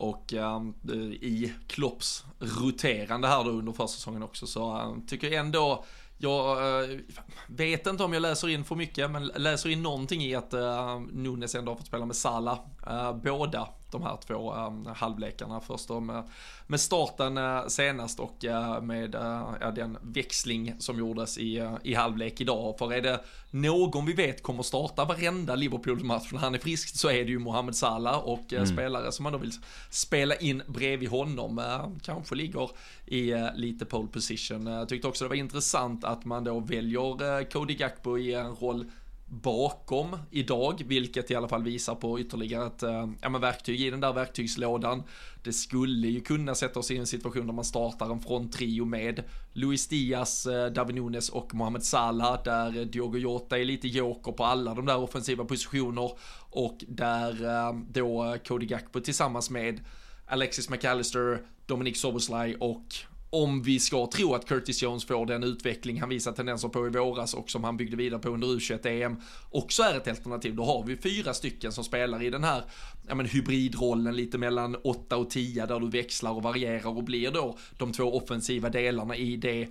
Och 0.00 0.32
ehm, 0.32 0.74
i 1.10 1.52
Klopps 1.66 2.24
roterande 2.38 3.28
här 3.28 3.44
då 3.44 3.50
under 3.50 3.72
försäsongen 3.72 4.22
också 4.22 4.46
så 4.46 4.76
ehm, 4.76 5.06
tycker 5.06 5.26
jag 5.26 5.40
ändå 5.40 5.84
jag 6.22 6.58
eh, 6.82 6.98
vet 7.46 7.86
inte 7.86 8.04
om 8.04 8.12
jag 8.12 8.22
läser 8.22 8.48
in 8.48 8.64
för 8.64 8.76
mycket, 8.76 9.10
men 9.10 9.26
läser 9.26 9.68
in 9.68 9.82
någonting 9.82 10.22
i 10.22 10.34
att 10.34 10.54
uh, 10.54 11.00
Nunes 11.12 11.54
ändå 11.54 11.72
har 11.72 11.76
fått 11.76 11.86
spela 11.86 12.06
med 12.06 12.16
Sala. 12.16 12.58
Eh, 12.86 13.16
båda 13.16 13.68
de 13.92 14.02
här 14.02 14.18
två 14.26 14.54
um, 14.54 14.86
halvlekarna. 14.96 15.60
Först 15.60 15.88
då 15.88 16.00
med, 16.00 16.24
med 16.66 16.80
starten 16.80 17.38
uh, 17.38 17.66
senast 17.66 18.20
och 18.20 18.44
uh, 18.44 18.80
med 18.80 19.14
uh, 19.14 19.74
den 19.74 19.98
växling 20.02 20.74
som 20.78 20.98
gjordes 20.98 21.38
i, 21.38 21.68
i 21.82 21.94
halvlek 21.94 22.40
idag. 22.40 22.78
För 22.78 22.92
är 22.92 23.02
det 23.02 23.20
någon 23.50 24.06
vi 24.06 24.12
vet 24.12 24.42
kommer 24.42 24.62
starta 24.62 25.04
varenda 25.04 25.54
Liverpool-match 25.54 26.32
när 26.32 26.38
han 26.38 26.54
är 26.54 26.58
frisk 26.58 26.96
så 26.96 27.08
är 27.08 27.24
det 27.24 27.30
ju 27.30 27.38
Mohamed 27.38 27.76
Salah 27.76 28.18
och 28.18 28.52
mm. 28.52 28.66
spelare 28.66 29.12
som 29.12 29.22
man 29.22 29.32
då 29.32 29.38
vill 29.38 29.52
spela 29.90 30.34
in 30.34 30.62
bredvid 30.66 31.08
honom 31.08 31.60
kanske 32.02 32.34
ligger 32.34 32.70
i 33.06 33.34
lite 33.54 33.84
pole 33.84 34.08
position. 34.08 34.66
Jag 34.66 34.88
tyckte 34.88 35.08
också 35.08 35.24
det 35.24 35.28
var 35.28 35.36
intressant 35.36 36.04
att 36.04 36.24
man 36.24 36.44
då 36.44 36.60
väljer 36.60 37.50
Cody 37.50 37.74
Gakpo 37.74 38.18
i 38.18 38.34
en 38.34 38.54
roll 38.54 38.90
bakom 39.30 40.16
idag, 40.30 40.82
vilket 40.86 41.30
i 41.30 41.34
alla 41.34 41.48
fall 41.48 41.62
visar 41.62 41.94
på 41.94 42.20
ytterligare 42.20 42.66
ett 42.66 42.82
eh, 42.82 43.08
ja, 43.20 43.28
men 43.28 43.40
verktyg 43.40 43.80
i 43.80 43.90
den 43.90 44.00
där 44.00 44.12
verktygslådan. 44.12 45.02
Det 45.42 45.52
skulle 45.52 46.08
ju 46.08 46.20
kunna 46.20 46.54
sätta 46.54 46.78
oss 46.78 46.90
i 46.90 46.96
en 46.96 47.06
situation 47.06 47.46
där 47.46 47.54
man 47.54 47.64
startar 47.64 48.10
en 48.10 48.20
fronttrio 48.20 48.84
med 48.84 49.22
Luis 49.52 49.88
Diaz, 49.88 50.46
eh, 50.46 50.72
David 50.72 50.94
Nunes 50.94 51.28
och 51.28 51.54
Mohamed 51.54 51.82
Salah, 51.82 52.42
där 52.42 52.84
Diogo 52.84 53.18
Jota 53.18 53.58
är 53.58 53.64
lite 53.64 53.88
joker 53.88 54.32
på 54.32 54.44
alla 54.44 54.74
de 54.74 54.86
där 54.86 54.98
offensiva 54.98 55.44
positioner 55.44 56.12
och 56.50 56.84
där 56.88 57.44
eh, 57.44 57.74
då 57.90 58.36
Cody 58.46 58.66
Gakpo 58.66 59.00
tillsammans 59.00 59.50
med 59.50 59.80
Alexis 60.26 60.70
McAllister, 60.70 61.42
Dominic 61.66 62.00
Soboslaj 62.00 62.54
och 62.54 62.84
om 63.30 63.62
vi 63.62 63.80
ska 63.80 64.06
tro 64.06 64.34
att 64.34 64.46
Curtis 64.46 64.82
Jones 64.82 65.04
får 65.04 65.26
den 65.26 65.44
utveckling 65.44 66.00
han 66.00 66.08
visar 66.08 66.32
tendenser 66.32 66.68
på 66.68 66.86
i 66.86 66.90
våras 66.90 67.34
och 67.34 67.50
som 67.50 67.64
han 67.64 67.76
byggde 67.76 67.96
vidare 67.96 68.20
på 68.20 68.28
under 68.28 68.48
U21-EM 68.48 69.16
också 69.50 69.82
är 69.82 69.96
ett 69.96 70.08
alternativ, 70.08 70.54
då 70.54 70.64
har 70.64 70.84
vi 70.84 70.96
fyra 70.96 71.34
stycken 71.34 71.72
som 71.72 71.84
spelar 71.84 72.22
i 72.22 72.30
den 72.30 72.44
här 72.44 72.62
ja, 73.08 73.14
men 73.14 73.26
hybridrollen 73.26 74.16
lite 74.16 74.38
mellan 74.38 74.76
8 74.84 75.16
och 75.16 75.30
10 75.30 75.66
där 75.66 75.80
du 75.80 75.90
växlar 75.90 76.32
och 76.32 76.42
varierar 76.42 76.96
och 76.96 77.04
blir 77.04 77.30
då 77.30 77.58
de 77.78 77.92
två 77.92 78.16
offensiva 78.16 78.68
delarna 78.68 79.16
i 79.16 79.36
det 79.36 79.68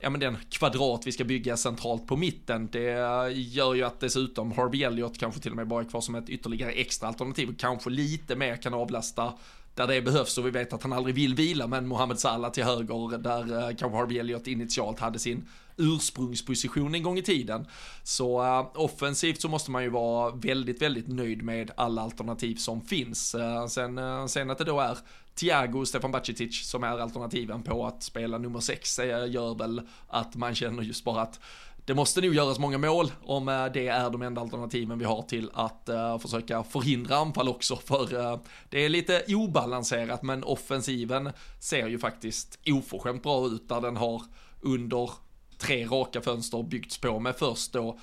ja 0.00 0.10
men 0.10 0.20
den 0.20 0.36
kvadrat 0.50 1.06
vi 1.06 1.12
ska 1.12 1.24
bygga 1.24 1.56
centralt 1.56 2.06
på 2.06 2.16
mitten, 2.16 2.68
det 2.72 2.90
gör 3.32 3.74
ju 3.74 3.82
att 3.82 4.00
dessutom 4.00 4.52
Harvey 4.52 4.82
Elliott 4.82 5.18
kanske 5.18 5.40
till 5.40 5.50
och 5.50 5.56
med 5.56 5.68
bara 5.68 5.84
är 5.84 5.88
kvar 5.88 6.00
som 6.00 6.14
ett 6.14 6.28
ytterligare 6.28 6.72
extra 6.72 7.08
alternativ 7.08 7.48
och 7.48 7.58
kanske 7.58 7.90
lite 7.90 8.36
mer 8.36 8.56
kan 8.56 8.74
avlasta 8.74 9.32
där 9.78 9.86
det 9.86 10.02
behövs 10.02 10.38
och 10.38 10.46
vi 10.46 10.50
vet 10.50 10.72
att 10.72 10.82
han 10.82 10.92
aldrig 10.92 11.14
vill 11.14 11.34
vila 11.34 11.66
men 11.66 11.88
Mohamed 11.88 12.18
Salah 12.18 12.50
till 12.50 12.64
höger 12.64 13.18
där 13.18 13.68
eh, 13.68 13.76
kanske 13.76 13.98
Harvey 13.98 14.18
Elliott 14.18 14.46
initialt 14.46 15.00
hade 15.00 15.18
sin 15.18 15.48
ursprungsposition 15.76 16.94
en 16.94 17.02
gång 17.02 17.18
i 17.18 17.22
tiden. 17.22 17.66
Så 18.02 18.42
uh, 18.42 18.66
offensivt 18.74 19.40
så 19.40 19.48
måste 19.48 19.70
man 19.70 19.82
ju 19.82 19.88
vara 19.88 20.30
väldigt, 20.30 20.82
väldigt 20.82 21.08
nöjd 21.08 21.42
med 21.42 21.70
alla 21.76 22.02
alternativ 22.02 22.56
som 22.56 22.80
finns. 22.80 23.34
Uh, 23.34 23.66
sen, 23.66 23.98
uh, 23.98 24.26
sen 24.26 24.50
att 24.50 24.58
det 24.58 24.64
då 24.64 24.80
är 24.80 24.98
Thiago 25.34 25.80
och 25.80 25.88
Stefan 25.88 26.12
Bacicic 26.12 26.68
som 26.68 26.84
är 26.84 26.98
alternativen 26.98 27.62
på 27.62 27.86
att 27.86 28.02
spela 28.02 28.38
nummer 28.38 28.60
sex 28.60 28.98
gör 29.28 29.58
väl 29.58 29.82
att 30.08 30.36
man 30.36 30.54
känner 30.54 30.82
just 30.82 31.04
bara 31.04 31.22
att 31.22 31.40
det 31.88 31.94
måste 31.94 32.20
nog 32.20 32.34
göras 32.34 32.58
många 32.58 32.78
mål 32.78 33.12
om 33.22 33.48
eh, 33.48 33.66
det 33.66 33.88
är 33.88 34.10
de 34.10 34.22
enda 34.22 34.40
alternativen 34.40 34.98
vi 34.98 35.04
har 35.04 35.22
till 35.22 35.50
att 35.54 35.88
uh, 35.88 36.18
försöka 36.18 36.64
förhindra 36.64 37.16
anfall 37.16 37.48
också. 37.48 37.76
För 37.84 38.14
uh, 38.14 38.38
det 38.68 38.84
är 38.84 38.88
lite 38.88 39.24
obalanserat 39.28 40.22
men 40.22 40.44
offensiven 40.44 41.30
ser 41.60 41.86
ju 41.88 41.98
faktiskt 41.98 42.58
oförskämt 42.66 43.22
bra 43.22 43.46
ut 43.46 43.68
där 43.68 43.80
den 43.80 43.96
har 43.96 44.22
under 44.60 45.10
tre 45.58 45.86
raka 45.86 46.20
fönster 46.20 46.62
byggts 46.62 46.98
på 46.98 47.18
med 47.18 47.36
först 47.36 47.72
då 47.72 47.98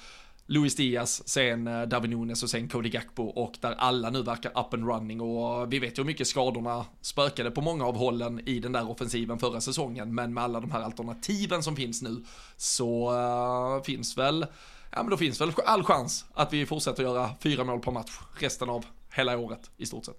Luis 0.48 0.76
Diaz, 0.76 1.30
sen 1.30 1.68
eh, 1.68 1.74
Darwin 1.74 1.90
David 1.90 2.10
Nunes 2.10 2.44
och 2.44 2.50
sen 2.50 2.70
Cody 2.70 2.90
Gakpo 2.90 3.24
och 3.24 3.54
där 3.62 3.76
alla 3.78 4.10
nu 4.10 4.24
verkar 4.24 4.50
up 4.50 4.74
and 4.74 4.88
running 4.88 5.22
och 5.22 5.62
eh, 5.62 5.68
vi 5.68 5.80
vet 5.80 5.98
ju 5.98 6.02
hur 6.02 6.08
mycket 6.08 6.28
skadorna 6.28 6.86
spökade 7.02 7.52
på 7.52 7.62
många 7.62 7.86
av 7.86 7.98
hållen 7.98 8.48
i 8.48 8.60
den 8.60 8.72
där 8.72 8.90
offensiven 8.90 9.40
förra 9.40 9.62
säsongen 9.62 10.16
men 10.16 10.34
med 10.34 10.44
alla 10.44 10.60
de 10.60 10.72
här 10.72 10.82
alternativen 10.82 11.64
som 11.64 11.76
finns 11.76 12.02
nu 12.02 12.24
så 12.58 13.14
uh, 13.14 13.84
finns 13.84 14.18
väl 14.18 14.46
ja 14.92 15.04
men 15.04 15.10
då 15.10 15.18
finns 15.18 15.42
väl 15.42 15.52
all 15.66 15.84
chans 15.84 16.26
att 16.34 16.54
vi 16.54 16.66
fortsätter 16.66 17.04
göra 17.04 17.30
fyra 17.40 17.64
mål 17.64 17.80
per 17.80 17.92
match 17.92 18.12
resten 18.40 18.70
av 18.70 18.86
hela 19.16 19.38
året 19.38 19.72
i 19.78 19.86
stort 19.86 20.06
sett. 20.06 20.18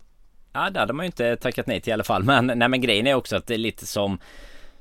Ja, 0.53 0.71
det 0.71 0.81
hade 0.81 0.93
man 0.93 1.05
ju 1.05 1.07
inte 1.07 1.37
tackat 1.37 1.67
nej 1.67 1.81
till 1.81 1.91
i 1.91 1.93
alla 1.93 2.05
fall. 2.05 2.25
Men, 2.25 2.47
nej, 2.47 2.69
men 2.69 2.81
grejen 2.81 3.07
är 3.07 3.15
också 3.15 3.37
att 3.37 3.47
det 3.47 3.55
är 3.55 3.59
lite 3.59 3.87
som 3.87 4.19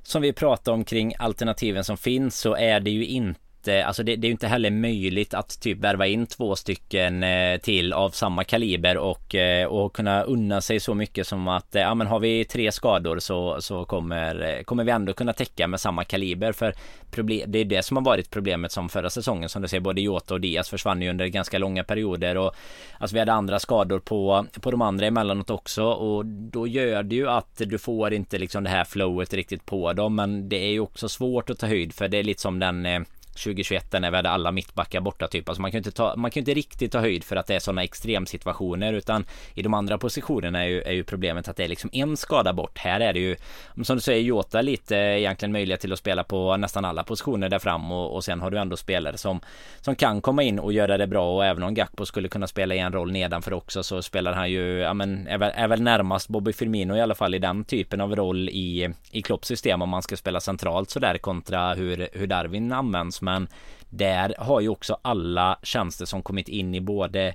som 0.03 0.21
vi 0.21 0.33
pratar 0.33 0.71
om 0.71 0.83
kring 0.83 1.13
alternativen 1.19 1.83
som 1.83 1.97
finns 1.97 2.39
så 2.39 2.55
är 2.55 2.79
det 2.79 2.91
ju 2.91 3.05
inte 3.05 3.39
inte, 3.65 3.85
alltså 3.85 4.03
det, 4.03 4.15
det 4.15 4.25
är 4.25 4.29
ju 4.29 4.31
inte 4.31 4.47
heller 4.47 4.71
möjligt 4.71 5.33
att 5.33 5.59
typ 5.59 5.79
värva 5.79 6.07
in 6.07 6.27
två 6.27 6.55
stycken 6.55 7.23
eh, 7.23 7.57
till 7.57 7.93
av 7.93 8.09
samma 8.09 8.43
kaliber 8.43 8.97
och, 8.97 9.35
eh, 9.35 9.67
och 9.67 9.95
kunna 9.95 10.23
unna 10.23 10.61
sig 10.61 10.79
så 10.79 10.93
mycket 10.93 11.27
som 11.27 11.47
att, 11.47 11.75
eh, 11.75 11.81
ja 11.81 11.95
men 11.95 12.07
har 12.07 12.19
vi 12.19 12.45
tre 12.45 12.71
skador 12.71 13.19
så, 13.19 13.61
så 13.61 13.85
kommer, 13.85 14.63
kommer 14.63 14.83
vi 14.83 14.91
ändå 14.91 15.13
kunna 15.13 15.33
täcka 15.33 15.67
med 15.67 15.79
samma 15.79 16.03
kaliber. 16.03 16.51
För 16.51 16.73
problem, 17.11 17.51
det 17.51 17.59
är 17.59 17.65
det 17.65 17.83
som 17.83 17.97
har 17.97 18.03
varit 18.03 18.29
problemet 18.29 18.71
som 18.71 18.89
förra 18.89 19.09
säsongen. 19.09 19.49
Som 19.49 19.61
du 19.61 19.67
ser 19.67 19.79
både 19.79 20.01
Jota 20.01 20.33
och 20.33 20.41
Diaz 20.41 20.69
försvann 20.69 21.01
ju 21.01 21.09
under 21.09 21.27
ganska 21.27 21.57
långa 21.57 21.83
perioder 21.83 22.37
och 22.37 22.55
alltså 22.99 23.13
vi 23.13 23.19
hade 23.19 23.33
andra 23.33 23.59
skador 23.59 23.99
på, 23.99 24.45
på 24.61 24.71
de 24.71 24.81
andra 24.81 25.05
emellanåt 25.05 25.49
också. 25.49 25.83
Och 25.83 26.25
då 26.25 26.67
gör 26.67 27.03
det 27.03 27.15
ju 27.15 27.29
att 27.29 27.61
du 27.65 27.77
får 27.77 28.13
inte 28.13 28.37
liksom 28.37 28.63
det 28.63 28.69
här 28.69 28.83
flowet 28.83 29.33
riktigt 29.33 29.65
på 29.65 29.93
dem. 29.93 30.15
Men 30.15 30.49
det 30.49 30.55
är 30.55 30.71
ju 30.71 30.79
också 30.79 31.09
svårt 31.09 31.49
att 31.49 31.59
ta 31.59 31.67
höjd 31.67 31.93
för 31.93 32.07
det 32.07 32.17
är 32.17 32.23
lite 32.23 32.41
som 32.41 32.59
den 32.59 33.05
2021 33.43 33.93
när 33.93 34.11
vi 34.11 34.15
hade 34.15 34.29
alla 34.29 34.51
mittbackar 34.51 35.01
borta 35.01 35.27
typ. 35.27 35.49
Alltså 35.49 35.61
man 35.61 35.71
kan 35.71 35.77
ju 35.77 35.79
inte 35.79 35.91
ta, 35.91 36.15
man 36.15 36.31
kan 36.31 36.41
inte 36.41 36.53
riktigt 36.53 36.91
ta 36.91 36.99
höjd 36.99 37.23
för 37.23 37.35
att 37.35 37.47
det 37.47 37.55
är 37.55 37.59
sådana 37.59 37.83
extremsituationer 37.83 38.93
utan 38.93 39.25
i 39.53 39.61
de 39.61 39.73
andra 39.73 39.97
positionerna 39.97 40.63
är 40.63 40.67
ju, 40.67 40.81
är 40.81 40.91
ju 40.91 41.03
problemet 41.03 41.47
att 41.47 41.57
det 41.57 41.63
är 41.63 41.67
liksom 41.67 41.89
en 41.93 42.17
skada 42.17 42.53
bort. 42.53 42.77
Här 42.77 42.99
är 42.99 43.13
det 43.13 43.19
ju 43.19 43.35
som 43.83 43.95
du 43.95 44.01
säger 44.01 44.21
Jota 44.21 44.61
lite 44.61 44.95
egentligen 44.95 45.51
möjlighet 45.51 45.81
till 45.81 45.93
att 45.93 45.99
spela 45.99 46.23
på 46.23 46.57
nästan 46.57 46.85
alla 46.85 47.03
positioner 47.03 47.49
där 47.49 47.59
fram 47.59 47.91
och, 47.91 48.15
och 48.15 48.23
sen 48.23 48.41
har 48.41 48.51
du 48.51 48.57
ändå 48.59 48.77
spelare 48.77 49.17
som 49.17 49.39
som 49.81 49.95
kan 49.95 50.21
komma 50.21 50.43
in 50.43 50.59
och 50.59 50.73
göra 50.73 50.97
det 50.97 51.07
bra 51.07 51.35
och 51.35 51.45
även 51.45 51.63
om 51.63 51.73
Gakpo 51.73 52.05
skulle 52.05 52.27
kunna 52.27 52.47
spela 52.47 52.75
i 52.75 52.79
en 52.79 52.91
roll 52.91 53.11
nedanför 53.11 53.53
också 53.53 53.83
så 53.83 54.01
spelar 54.01 54.33
han 54.33 54.51
ju 54.51 54.77
ja 54.77 54.93
men 54.93 55.27
är 55.27 55.37
väl, 55.37 55.51
är 55.55 55.67
väl 55.67 55.81
närmast 55.81 56.29
Bobby 56.29 56.53
Firmino 56.53 56.95
i 56.95 57.01
alla 57.01 57.15
fall 57.15 57.35
i 57.35 57.39
den 57.39 57.63
typen 57.63 58.01
av 58.01 58.15
roll 58.15 58.49
i 58.49 58.93
i 59.11 59.21
Klopps 59.21 59.47
system 59.47 59.81
om 59.81 59.89
man 59.89 60.01
ska 60.01 60.15
spela 60.15 60.39
centralt 60.39 60.89
sådär 60.89 61.17
kontra 61.17 61.73
hur 61.73 62.07
hur 62.13 62.27
Darwin 62.27 62.71
används 62.71 63.21
men 63.25 63.47
där 63.89 64.35
har 64.37 64.61
ju 64.61 64.69
också 64.69 64.97
alla 65.01 65.59
tjänster 65.63 66.05
som 66.05 66.21
kommit 66.21 66.47
in 66.47 66.75
i 66.75 66.81
både 66.81 67.33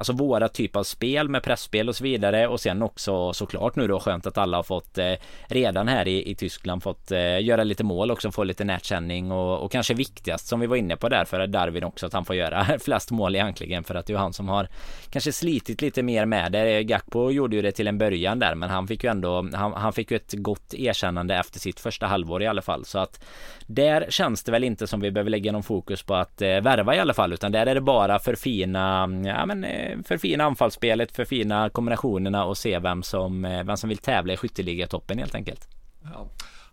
Alltså 0.00 0.12
våra 0.12 0.48
typ 0.48 0.76
av 0.76 0.84
spel 0.84 1.28
med 1.28 1.42
pressspel 1.42 1.88
och 1.88 1.96
så 1.96 2.04
vidare. 2.04 2.48
Och 2.48 2.60
sen 2.60 2.82
också 2.82 3.32
såklart 3.32 3.76
nu 3.76 3.86
då 3.86 4.00
skönt 4.00 4.26
att 4.26 4.38
alla 4.38 4.56
har 4.56 4.62
fått 4.62 4.98
eh, 4.98 5.12
redan 5.46 5.88
här 5.88 6.08
i, 6.08 6.30
i 6.30 6.34
Tyskland 6.34 6.82
fått 6.82 7.10
eh, 7.10 7.44
göra 7.44 7.64
lite 7.64 7.84
mål 7.84 8.10
också 8.10 8.30
få 8.30 8.44
lite 8.44 8.64
nätkänning 8.64 9.32
och, 9.32 9.64
och 9.64 9.72
kanske 9.72 9.94
viktigast 9.94 10.46
som 10.46 10.60
vi 10.60 10.66
var 10.66 10.76
inne 10.76 10.96
på 10.96 11.08
där 11.08 11.24
för 11.24 11.46
Darwin 11.46 11.84
också 11.84 12.06
att 12.06 12.12
han 12.12 12.24
får 12.24 12.36
göra 12.36 12.66
flest 12.80 13.10
mål 13.10 13.34
egentligen. 13.34 13.84
För 13.84 13.94
att 13.94 14.06
det 14.06 14.12
är 14.12 14.16
han 14.16 14.32
som 14.32 14.48
har 14.48 14.68
kanske 15.10 15.32
slitit 15.32 15.82
lite 15.82 16.02
mer 16.02 16.26
med 16.26 16.52
det. 16.52 16.76
Eh, 16.76 16.80
Gakpo 16.80 17.30
gjorde 17.30 17.56
ju 17.56 17.62
det 17.62 17.72
till 17.72 17.86
en 17.86 17.98
början 17.98 18.38
där 18.38 18.54
men 18.54 18.70
han 18.70 18.88
fick 18.88 19.04
ju 19.04 19.10
ändå 19.10 19.48
han, 19.52 19.72
han 19.72 19.92
fick 19.92 20.10
ju 20.10 20.16
ett 20.16 20.34
gott 20.36 20.74
erkännande 20.74 21.34
efter 21.34 21.60
sitt 21.60 21.80
första 21.80 22.06
halvår 22.06 22.42
i 22.42 22.46
alla 22.46 22.62
fall. 22.62 22.84
Så 22.84 22.98
att 22.98 23.24
där 23.66 24.06
känns 24.08 24.44
det 24.44 24.52
väl 24.52 24.64
inte 24.64 24.86
som 24.86 25.00
vi 25.00 25.10
behöver 25.10 25.30
lägga 25.30 25.52
någon 25.52 25.62
fokus 25.62 26.02
på 26.02 26.14
att 26.14 26.42
eh, 26.42 26.60
värva 26.60 26.96
i 26.96 26.98
alla 26.98 27.14
fall 27.14 27.32
utan 27.32 27.52
där 27.52 27.66
är 27.66 27.74
det 27.74 27.80
bara 27.80 28.18
för 28.18 28.34
fina 28.34 29.02
mm, 29.02 29.24
ja 29.24 29.46
men 29.46 29.64
eh, 29.64 29.89
förfina 30.04 30.44
anfallsspelet, 30.44 31.16
förfina 31.16 31.70
kombinationerna 31.70 32.44
och 32.44 32.58
se 32.58 32.78
vem 32.78 33.02
som, 33.02 33.44
eh, 33.44 33.64
vem 33.64 33.76
som 33.76 33.88
vill 33.88 33.98
tävla 33.98 34.32
i 34.32 34.36
skytteligatoppen 34.36 35.18
helt 35.18 35.34
enkelt. 35.34 35.68
Ja 36.04 36.28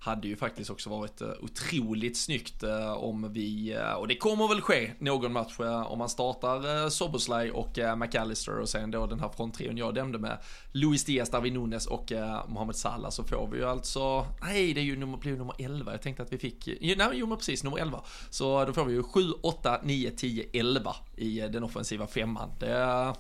hade 0.08 0.28
ju 0.28 0.36
faktiskt 0.36 0.70
också 0.70 0.90
varit 0.90 1.22
eh, 1.22 1.30
otroligt 1.40 2.18
snyggt 2.18 2.64
eh, 2.64 2.92
om 2.92 3.34
vi, 3.34 3.74
eh, 3.74 3.94
och 3.94 4.08
det 4.08 4.16
kommer 4.16 4.48
väl 4.48 4.62
ske 4.62 4.92
någon 5.00 5.34
match 5.34 5.60
om 5.86 6.00
man 6.00 6.10
startar 6.10 6.90
Soboslaj 6.90 7.52
och 7.52 7.80
McAllister 7.98 8.60
och 8.60 8.70
sen 8.70 8.92
då 8.92 9.06
den 9.06 9.20
här 9.20 9.30
fronttrion 9.30 9.78
jag 9.78 9.96
nämnde 9.96 10.20
med 10.20 10.38
Luis 10.72 11.06
Diaz, 11.06 11.30
Darwin 11.30 11.54
Nunes 11.54 11.88
och 11.88 12.12
Mohamed 12.48 12.76
Salah 12.76 13.10
så 13.10 13.24
får 13.24 13.48
vi 13.52 13.58
ju 13.58 13.66
alltså, 13.66 14.26
nej 14.42 14.74
det 14.74 14.80
är 14.80 14.84
ju 14.84 14.98
nummer, 14.98 15.18
blir 15.18 15.38
nummer 15.38 15.56
11, 15.60 15.92
jag 15.92 16.02
tänkte 16.02 16.24
att 16.24 16.34
vi 16.34 16.38
fick, 16.38 16.68
nej 16.82 17.10
jo 17.14 17.28
men 17.28 17.38
precis 17.38 17.64
nummer 17.64 17.78
11. 17.78 18.02
Så 18.30 18.66
då 18.66 18.74
får 18.74 18.86
vi 18.86 18.94
ju 18.94 19.04
7, 19.04 19.22
8, 19.42 19.80
9, 19.84 20.12
10, 20.12 20.46
11 20.54 20.96
i 21.16 21.40
den 21.40 21.64
offensiva 21.64 22.08
femman. 22.08 22.50
Det 22.60 23.14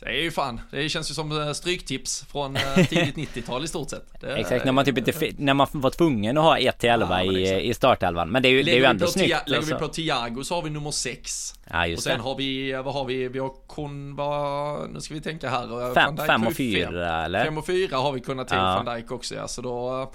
det 0.00 0.06
är 0.06 0.22
ju 0.22 0.30
fan, 0.30 0.60
det 0.70 0.88
känns 0.88 1.10
ju 1.10 1.14
som 1.14 1.40
eh, 1.42 1.52
stryktips 1.52 2.24
från 2.24 2.56
eh, 2.56 2.62
tidigt 2.88 3.16
90-tal 3.16 3.64
i 3.64 3.68
stort 3.68 3.90
sett. 3.90 4.20
Det, 4.20 4.34
exakt, 4.34 4.64
när 4.64 4.72
man 4.72 4.84
typ 4.84 4.98
inte, 4.98 5.32
när 5.38 5.54
man 5.54 5.66
var 5.72 5.90
tvungen 5.90 6.38
att 6.38 6.44
ha 6.44 6.58
1 6.58 6.78
till 6.78 6.90
11 6.90 7.24
ja, 7.24 7.32
i, 7.32 7.68
i 7.68 7.74
startelvan. 7.74 8.30
Men 8.30 8.42
det 8.42 8.48
är 8.48 8.50
ju, 8.50 8.62
det 8.62 8.72
är 8.72 8.76
ju 8.76 8.84
ändå 8.84 9.06
snyggt. 9.06 9.28
Tia, 9.28 9.40
lägger 9.46 9.56
alltså. 9.56 9.74
vi 9.74 9.80
på 9.80 9.88
Tiago 9.88 10.44
så 10.44 10.54
har 10.54 10.62
vi 10.62 10.70
nummer 10.70 10.90
6. 10.90 11.54
Ja, 11.70 11.86
just 11.86 11.98
och 11.98 12.02
sen 12.02 12.18
det. 12.18 12.24
har 12.24 12.36
vi, 12.36 12.72
vad 12.72 12.94
har 12.94 13.04
vi, 13.04 13.28
vi 13.28 13.38
har 13.38 13.52
kon, 13.66 14.16
vad, 14.16 14.90
nu 14.90 15.00
ska 15.00 15.14
vi 15.14 15.20
tänka 15.20 15.50
här. 15.50 16.26
5 16.26 16.46
och 16.46 16.54
4 16.54 17.24
eller? 17.24 17.44
5 17.44 17.58
och 17.58 17.66
4 17.66 17.96
har 17.96 18.12
vi 18.12 18.20
kunnat 18.20 18.48
till 18.48 18.56
ja. 18.56 18.82
van 18.84 18.96
Dijk 18.96 19.10
också 19.10 19.34
ja, 19.34 19.48
så 19.48 19.62
då 19.62 20.12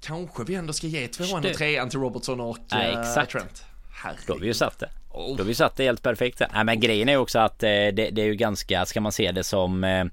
kanske 0.00 0.44
vi 0.44 0.54
ändå 0.54 0.72
ska 0.72 0.86
ge 0.86 1.08
2 1.08 1.24
och 1.24 1.42
3 1.42 1.86
till 1.86 2.00
Robertson 2.00 2.40
och 2.40 2.58
ja, 2.68 2.78
exakt. 2.78 3.32
Trent. 3.32 3.64
Herregud. 3.92 4.24
Då 4.26 4.32
har 4.32 4.40
vi 4.40 4.46
ju 4.46 4.54
satt 4.54 4.78
det. 4.78 4.88
Oh. 5.14 5.36
Då 5.36 5.42
har 5.42 5.48
vi 5.48 5.54
satt 5.54 5.76
det 5.76 5.84
helt 5.84 6.02
perfekt. 6.02 6.42
Nej 6.54 6.64
men 6.64 6.80
grejen 6.80 7.08
är 7.08 7.16
också 7.16 7.38
att 7.38 7.62
eh, 7.62 7.68
det, 7.68 7.92
det, 7.92 8.22
är 8.22 8.26
ju 8.26 8.34
ganska, 8.34 8.86
ska 8.86 9.00
man 9.00 9.12
se 9.12 9.32
det 9.32 9.44
som 9.44 9.84
eh, 9.84 10.04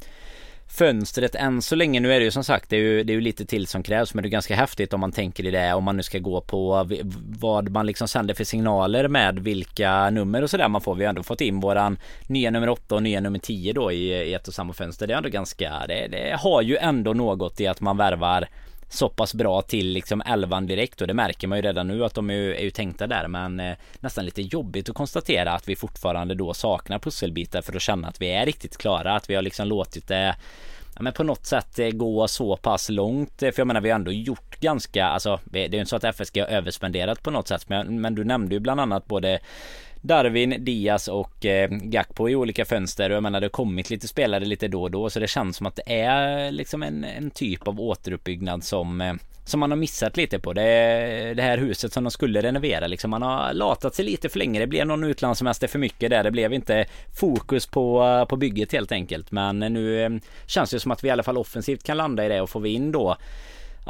Fönstret 0.67 1.35
än 1.35 1.61
så 1.61 1.75
länge, 1.75 1.99
nu 1.99 2.13
är 2.13 2.19
det 2.19 2.25
ju 2.25 2.31
som 2.31 2.43
sagt 2.43 2.69
det 2.69 2.75
är 2.75 2.79
ju, 2.79 3.03
det 3.03 3.13
är 3.13 3.15
ju 3.15 3.21
lite 3.21 3.45
till 3.45 3.67
som 3.67 3.83
krävs 3.83 4.13
men 4.13 4.21
det 4.23 4.27
är 4.27 4.31
ganska 4.31 4.55
häftigt 4.55 4.93
om 4.93 4.99
man 4.99 5.11
tänker 5.11 5.45
i 5.45 5.51
det 5.51 5.73
om 5.73 5.83
man 5.83 5.97
nu 5.97 6.03
ska 6.03 6.19
gå 6.19 6.41
på 6.41 6.89
vad 7.39 7.69
man 7.69 7.85
liksom 7.85 8.07
sänder 8.07 8.33
för 8.33 8.43
signaler 8.43 9.07
med 9.07 9.39
vilka 9.39 10.09
nummer 10.09 10.41
och 10.41 10.49
sådär 10.49 10.67
man 10.67 10.81
får. 10.81 10.95
Vi 10.95 11.03
har 11.03 11.09
ändå 11.09 11.23
fått 11.23 11.41
in 11.41 11.59
våran 11.59 11.97
nya 12.27 12.51
nummer 12.51 12.69
8 12.69 12.95
och 12.95 13.03
nya 13.03 13.19
nummer 13.19 13.39
10 13.39 13.73
då 13.73 13.91
i, 13.91 14.13
i 14.13 14.33
ett 14.33 14.47
och 14.47 14.53
samma 14.53 14.73
fönster. 14.73 15.07
Det 15.07 15.13
är 15.13 15.17
ändå 15.17 15.29
ganska, 15.29 15.83
det, 15.87 16.07
det 16.07 16.35
har 16.39 16.61
ju 16.61 16.77
ändå 16.77 17.13
något 17.13 17.59
i 17.59 17.67
att 17.67 17.81
man 17.81 17.97
värvar 17.97 18.47
så 18.93 19.09
pass 19.09 19.33
bra 19.33 19.61
till 19.61 19.87
liksom 19.87 20.21
elvan 20.21 20.67
direkt 20.67 21.01
och 21.01 21.07
det 21.07 21.13
märker 21.13 21.47
man 21.47 21.57
ju 21.57 21.61
redan 21.61 21.87
nu 21.87 22.05
att 22.05 22.13
de 22.13 22.29
är 22.29 22.33
ju, 22.33 22.55
är 22.55 22.63
ju 22.63 22.71
tänkta 22.71 23.07
där 23.07 23.27
men 23.27 23.59
eh, 23.59 23.75
nästan 23.99 24.25
lite 24.25 24.41
jobbigt 24.41 24.89
att 24.89 24.95
konstatera 24.95 25.53
att 25.53 25.69
vi 25.69 25.75
fortfarande 25.75 26.35
då 26.35 26.53
saknar 26.53 26.99
pusselbitar 26.99 27.61
för 27.61 27.75
att 27.75 27.81
känna 27.81 28.07
att 28.07 28.21
vi 28.21 28.31
är 28.31 28.45
riktigt 28.45 28.77
klara 28.77 29.15
att 29.15 29.29
vi 29.29 29.35
har 29.35 29.41
liksom 29.41 29.67
låtit 29.67 30.07
det 30.07 30.35
ja, 30.95 31.01
men 31.01 31.13
på 31.13 31.23
något 31.23 31.45
sätt 31.45 31.79
eh, 31.79 31.89
gå 31.89 32.27
så 32.27 32.57
pass 32.57 32.89
långt. 32.89 33.43
Eh, 33.43 33.51
för 33.51 33.59
jag 33.59 33.67
menar 33.67 33.81
vi 33.81 33.89
har 33.89 33.95
ändå 33.95 34.11
gjort 34.11 34.59
ganska, 34.59 35.05
alltså 35.05 35.39
det 35.45 35.65
är 35.65 35.69
ju 35.69 35.79
inte 35.79 35.89
så 35.89 35.95
att 35.95 36.03
FSG 36.03 36.39
har 36.39 36.47
överspenderat 36.47 37.23
på 37.23 37.31
något 37.31 37.47
sätt. 37.47 37.69
Men, 37.69 38.01
men 38.01 38.15
du 38.15 38.23
nämnde 38.23 38.55
ju 38.55 38.59
bland 38.59 38.81
annat 38.81 39.05
både 39.05 39.39
Darwin, 40.01 40.55
Diaz 40.65 41.07
och 41.07 41.45
eh, 41.45 41.69
Gakpo 41.69 42.29
i 42.29 42.35
olika 42.35 42.65
fönster 42.65 43.09
och 43.09 43.15
jag 43.15 43.23
menar 43.23 43.41
det 43.41 43.45
har 43.45 43.49
kommit 43.51 43.89
lite 43.89 44.07
spelare 44.07 44.45
lite 44.45 44.67
då 44.67 44.83
och 44.83 44.91
då 44.91 45.09
så 45.09 45.19
det 45.19 45.27
känns 45.27 45.57
som 45.57 45.65
att 45.65 45.75
det 45.75 45.93
är 45.93 46.51
liksom 46.51 46.83
en, 46.83 47.03
en 47.03 47.31
typ 47.31 47.67
av 47.67 47.81
återuppbyggnad 47.81 48.63
som 48.63 49.01
eh, 49.01 49.13
som 49.45 49.59
man 49.59 49.71
har 49.71 49.77
missat 49.77 50.17
lite 50.17 50.39
på. 50.39 50.53
Det, 50.53 50.61
det 51.35 51.41
här 51.41 51.57
huset 51.57 51.93
som 51.93 52.03
de 52.03 52.11
skulle 52.11 52.41
renovera 52.41 52.87
liksom. 52.87 53.11
Man 53.11 53.21
har 53.21 53.53
latat 53.53 53.95
sig 53.95 54.05
lite 54.05 54.29
för 54.29 54.39
länge. 54.39 54.59
Det 54.59 54.67
blev 54.67 54.87
någon 54.87 55.03
utlandssemester 55.03 55.67
för 55.67 55.79
mycket 55.79 56.09
där. 56.09 56.23
Det 56.23 56.31
blev 56.31 56.53
inte 56.53 56.85
fokus 57.19 57.67
på, 57.67 58.25
på 58.29 58.35
bygget 58.35 58.71
helt 58.71 58.91
enkelt. 58.91 59.31
Men 59.31 59.59
nu 59.59 60.03
eh, 60.03 60.09
känns 60.45 60.71
det 60.71 60.79
som 60.79 60.91
att 60.91 61.03
vi 61.03 61.07
i 61.07 61.11
alla 61.11 61.23
fall 61.23 61.37
offensivt 61.37 61.83
kan 61.83 61.97
landa 61.97 62.25
i 62.25 62.29
det 62.29 62.41
och 62.41 62.49
får 62.49 62.59
vi 62.59 62.69
in 62.69 62.91
då 62.91 63.17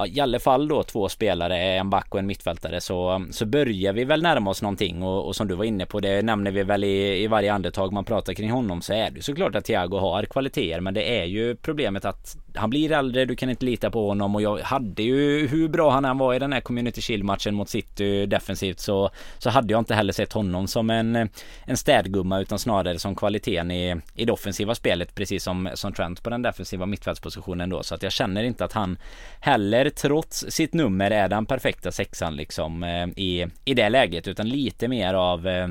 ja, 0.02 0.08
i 0.08 0.20
alla 0.20 0.40
fall 0.40 0.68
då 0.68 0.84
två 0.84 1.10
spelare, 1.10 1.58
en 1.58 1.90
back 1.90 2.08
och 2.10 2.20
en 2.20 2.28
mittfältare 2.28 2.82
så, 2.82 3.26
så 3.32 3.46
börjar 3.46 3.94
vi 3.94 4.04
väl 4.04 4.22
närma 4.22 4.50
oss 4.50 4.62
någonting. 4.62 5.04
Och, 5.04 5.28
och 5.28 5.36
som 5.36 5.48
du 5.48 5.56
var 5.56 5.66
inne 5.66 5.86
på 5.86 6.00
det 6.00 6.22
nämner 6.22 6.52
vi 6.52 6.64
väl 6.64 6.84
i, 6.84 7.24
i 7.24 7.28
varje 7.28 7.54
andetag 7.54 7.94
man 7.94 8.06
pratar 8.06 8.34
kring 8.34 8.52
honom 8.52 8.82
så 8.82 8.94
är 8.94 9.12
det 9.12 9.22
såklart 9.22 9.56
att 9.56 9.66
Thiago 9.66 9.98
har 9.98 10.24
kvaliteter 10.24 10.80
men 10.80 10.94
det 10.94 11.20
är 11.20 11.26
ju 11.26 11.56
problemet 11.56 12.06
att 12.06 12.38
han 12.56 12.70
blir 12.70 12.92
äldre, 12.92 13.26
du 13.26 13.36
kan 13.36 13.50
inte 13.50 13.66
lita 13.66 13.92
på 13.92 14.08
honom 14.08 14.36
och 14.36 14.42
jag 14.42 14.60
hade 14.60 15.04
ju 15.04 15.48
hur 15.48 15.68
bra 15.68 15.92
han 15.92 16.06
än 16.06 16.18
var 16.18 16.34
i 16.34 16.40
den 16.40 16.54
här 16.54 16.62
Community 16.62 17.02
Shield 17.02 17.24
matchen 17.24 17.56
mot 17.56 17.70
City 17.70 18.26
defensivt 18.26 18.80
så, 18.80 19.10
så 19.38 19.50
hade 19.50 19.74
jag 19.74 19.80
inte 19.82 19.96
heller 19.96 20.14
sett 20.14 20.34
honom 20.34 20.68
som 20.68 20.90
en, 20.90 21.30
en 21.66 21.78
städgumma 21.78 22.40
utan 22.40 22.60
snarare 22.60 23.00
som 23.00 23.16
kvaliteten 23.16 23.72
i, 23.72 24.02
i 24.16 24.26
det 24.26 24.32
offensiva 24.32 24.76
spelet 24.76 25.16
precis 25.16 25.44
som, 25.44 25.70
som 25.74 25.94
Trent 25.94 26.24
på 26.24 26.30
den 26.30 26.42
defensiva 26.42 26.86
mittfältspositionen 26.86 27.70
då 27.70 27.84
så 27.84 27.96
att 27.96 28.04
jag 28.04 28.12
känner 28.12 28.44
inte 28.44 28.66
att 28.66 28.74
han 28.74 28.98
heller 29.40 29.90
trots 29.90 30.46
sitt 30.50 30.74
nummer 30.74 31.12
är 31.12 31.28
den 31.28 31.46
perfekta 31.46 31.92
sexan 31.92 32.36
liksom 32.36 32.84
eh, 32.84 33.08
i, 33.16 33.48
i 33.66 33.74
det 33.74 33.90
läget 33.90 34.28
utan 34.28 34.50
lite 34.50 34.88
mer 34.88 35.14
av 35.14 35.48
eh, 35.48 35.68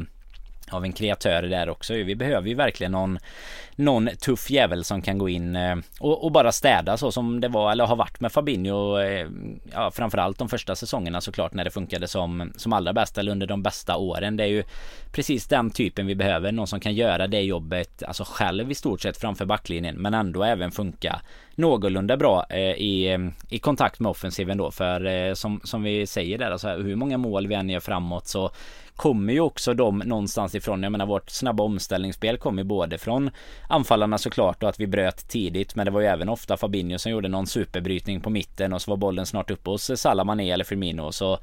av 0.70 0.84
en 0.84 0.92
kreatör 0.92 1.42
där 1.42 1.68
också. 1.68 1.94
Vi 1.94 2.16
behöver 2.16 2.48
ju 2.48 2.54
verkligen 2.54 2.92
någon 2.92 3.18
någon 3.80 4.08
tuff 4.20 4.50
jävel 4.50 4.84
som 4.84 5.02
kan 5.02 5.18
gå 5.18 5.28
in 5.28 5.56
eh, 5.56 5.76
och, 6.00 6.24
och, 6.24 6.32
bara 6.32 6.52
städa 6.52 6.96
så 6.96 7.12
som 7.12 7.40
det 7.40 7.48
var 7.48 7.72
eller 7.72 7.86
har 7.86 7.96
varit 7.96 8.20
med 8.20 8.32
Fabinho. 8.32 8.98
Eh, 8.98 9.26
ja, 9.72 9.90
framförallt 9.90 10.38
de 10.38 10.48
första 10.48 10.76
säsongerna 10.76 11.20
såklart 11.20 11.54
när 11.54 11.64
det 11.64 11.70
funkade 11.70 12.08
som, 12.08 12.52
som 12.56 12.72
allra 12.72 12.92
bäst 12.92 13.18
eller 13.18 13.32
under 13.32 13.46
de 13.46 13.62
bästa 13.62 13.96
åren. 13.96 14.36
Det 14.36 14.44
är 14.44 14.48
ju 14.48 14.64
precis 15.12 15.46
den 15.46 15.70
typen 15.70 16.06
vi 16.06 16.14
behöver. 16.14 16.52
Någon 16.52 16.66
som 16.66 16.80
kan 16.80 16.94
göra 16.94 17.26
det 17.26 17.40
jobbet 17.40 18.02
alltså 18.02 18.24
själv 18.26 18.70
i 18.70 18.74
stort 18.74 19.00
sett 19.00 19.16
framför 19.16 19.44
backlinjen 19.44 19.96
men 19.96 20.14
ändå 20.14 20.42
även 20.42 20.70
funka 20.70 21.20
någorlunda 21.54 22.16
bra 22.16 22.46
eh, 22.50 22.58
i, 22.60 23.30
i 23.50 23.58
kontakt 23.58 24.00
med 24.00 24.10
offensiven 24.10 24.58
då. 24.58 24.70
För 24.70 25.06
eh, 25.06 25.34
som, 25.34 25.60
som 25.64 25.82
vi 25.82 26.06
säger 26.06 26.38
där, 26.38 26.50
alltså 26.50 26.68
hur 26.68 26.96
många 26.96 27.18
mål 27.18 27.46
vi 27.46 27.54
än 27.54 27.70
gör 27.70 27.80
framåt 27.80 28.26
så 28.26 28.50
kommer 29.00 29.32
ju 29.32 29.40
också 29.40 29.74
de 29.74 29.98
någonstans 29.98 30.54
ifrån. 30.54 30.82
Jag 30.82 30.92
menar 30.92 31.06
vårt 31.06 31.30
snabba 31.30 31.64
omställningsspel 31.64 32.38
kommer 32.38 32.64
både 32.64 32.98
från 32.98 33.30
anfallarna 33.70 34.18
såklart 34.18 34.62
och 34.62 34.68
att 34.68 34.80
vi 34.80 34.86
bröt 34.86 35.28
tidigt. 35.28 35.74
Men 35.74 35.84
det 35.84 35.90
var 35.90 36.00
ju 36.00 36.06
även 36.06 36.28
ofta 36.28 36.56
Fabinho 36.56 36.98
som 36.98 37.12
gjorde 37.12 37.28
någon 37.28 37.46
superbrytning 37.46 38.20
på 38.20 38.30
mitten 38.30 38.72
och 38.72 38.82
så 38.82 38.90
var 38.90 38.96
bollen 38.96 39.26
snart 39.26 39.50
uppe 39.50 39.70
hos 39.70 40.00
Salah 40.00 40.24
Mané 40.24 40.50
eller 40.50 40.64
Firmino. 40.64 41.12
Så 41.12 41.38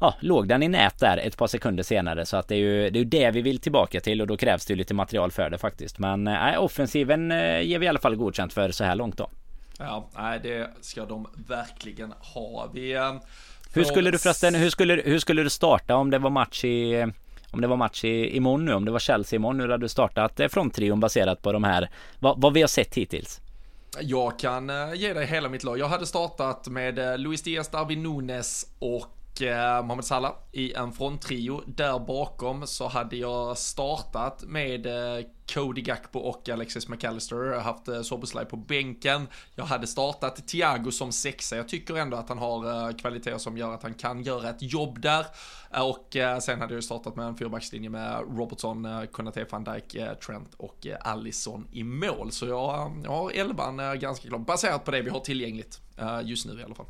ja, 0.00 0.14
låg 0.20 0.48
den 0.48 0.62
i 0.62 0.68
nät 0.68 1.00
där 1.00 1.16
ett 1.16 1.36
par 1.36 1.46
sekunder 1.46 1.82
senare. 1.82 2.26
Så 2.26 2.36
att 2.36 2.48
det 2.48 2.54
är 2.54 2.58
ju 2.58 2.90
det, 2.90 3.00
är 3.00 3.04
det 3.04 3.30
vi 3.30 3.42
vill 3.42 3.58
tillbaka 3.58 4.00
till 4.00 4.20
och 4.20 4.26
då 4.26 4.36
krävs 4.36 4.66
det 4.66 4.72
ju 4.72 4.76
lite 4.76 4.94
material 4.94 5.30
för 5.30 5.50
det 5.50 5.58
faktiskt. 5.58 5.98
Men 5.98 6.24
nej, 6.24 6.58
offensiven 6.58 7.30
äh, 7.32 7.60
ger 7.60 7.78
vi 7.78 7.86
i 7.86 7.88
alla 7.88 7.98
fall 7.98 8.16
godkänt 8.16 8.52
för 8.52 8.70
så 8.70 8.84
här 8.84 8.94
långt 8.94 9.16
då. 9.16 9.30
Ja, 9.78 10.08
nej 10.16 10.40
det 10.42 10.70
ska 10.80 11.04
de 11.04 11.26
verkligen 11.48 12.12
ha. 12.34 12.70
Vi... 12.74 12.92
Äh 12.92 13.12
hur 13.72 13.84
skulle 13.84 14.10
du 14.10 14.18
förresten, 14.18 14.54
hur 14.54 14.70
skulle, 14.70 15.02
hur 15.04 15.18
skulle 15.18 15.42
du 15.42 15.50
starta 15.50 15.96
om 15.96 16.10
det 16.10 16.18
var 16.18 16.30
match 16.30 16.64
i 16.64 17.06
om 17.50 17.60
det 17.60 17.66
var 17.66 17.76
match 17.76 18.04
i, 18.04 18.36
imorgon 18.36 18.64
nu, 18.64 18.74
om 18.74 18.84
det 18.84 18.90
var 18.90 18.98
Chelsea 18.98 19.36
imorgon 19.36 19.58
nu, 19.58 19.62
hade 19.62 19.84
du 19.84 19.88
startat 19.88 20.40
eh, 20.40 20.48
fronttrion 20.48 21.00
baserat 21.00 21.42
på 21.42 21.52
de 21.52 21.64
här, 21.64 21.90
vad, 22.18 22.40
vad 22.40 22.52
vi 22.52 22.60
har 22.60 22.68
sett 22.68 22.94
hittills? 22.94 23.40
Jag 24.00 24.38
kan 24.38 24.70
eh, 24.70 24.94
ge 24.94 25.12
dig 25.12 25.26
hela 25.26 25.48
mitt 25.48 25.64
lag. 25.64 25.78
Jag 25.78 25.88
hade 25.88 26.06
startat 26.06 26.68
med 26.68 26.98
eh, 26.98 27.18
Luis 27.18 27.42
Diaz, 27.42 27.68
Darwin 27.68 28.02
Nunes 28.02 28.66
och 28.78 29.06
Eh, 29.42 29.82
Mohamed 29.82 30.04
Salah 30.04 30.32
i 30.52 30.72
en 30.72 30.92
fronttrio. 30.92 31.62
Där 31.66 31.98
bakom 31.98 32.66
så 32.66 32.88
hade 32.88 33.16
jag 33.16 33.58
startat 33.58 34.44
med 34.46 34.86
eh, 34.86 35.24
Cody 35.54 35.82
Gakpo 35.82 36.18
och 36.18 36.48
Alexis 36.48 36.88
McAllister. 36.88 37.36
Jag 37.36 37.54
har 37.54 37.60
haft 37.60 37.88
eh, 37.88 38.02
Soboslaj 38.02 38.44
på 38.44 38.56
bänken. 38.56 39.26
Jag 39.54 39.64
hade 39.64 39.86
startat 39.86 40.48
Thiago 40.48 40.90
som 40.90 41.12
sexa. 41.12 41.56
Jag 41.56 41.68
tycker 41.68 41.96
ändå 41.96 42.16
att 42.16 42.28
han 42.28 42.38
har 42.38 42.88
eh, 42.88 42.96
kvaliteter 42.96 43.38
som 43.38 43.58
gör 43.58 43.74
att 43.74 43.82
han 43.82 43.94
kan 43.94 44.22
göra 44.22 44.50
ett 44.50 44.62
jobb 44.62 45.00
där. 45.00 45.26
Eh, 45.74 45.88
och 45.88 46.16
eh, 46.16 46.38
sen 46.38 46.60
hade 46.60 46.74
jag 46.74 46.84
startat 46.84 47.16
med 47.16 47.26
en 47.26 47.36
fyrbackslinje 47.36 47.90
med 47.90 48.20
Robertson, 48.38 48.84
eh, 48.84 49.04
Konate, 49.04 49.46
van 49.50 49.64
Dijk, 49.64 49.94
eh, 49.94 50.14
Trent 50.14 50.54
och 50.56 50.86
eh, 50.86 50.96
Allison 51.00 51.68
i 51.72 51.82
mål. 51.82 52.32
Så 52.32 52.46
jag, 52.46 52.74
eh, 52.74 52.92
jag 53.04 53.10
har 53.10 53.30
elvan 53.30 53.80
eh, 53.80 53.94
ganska 53.94 54.28
klart, 54.28 54.46
baserat 54.46 54.84
på 54.84 54.90
det 54.90 55.02
vi 55.02 55.10
har 55.10 55.20
tillgängligt 55.20 55.80
eh, 55.96 56.20
just 56.24 56.46
nu 56.46 56.60
i 56.60 56.64
alla 56.64 56.74
fall. 56.74 56.86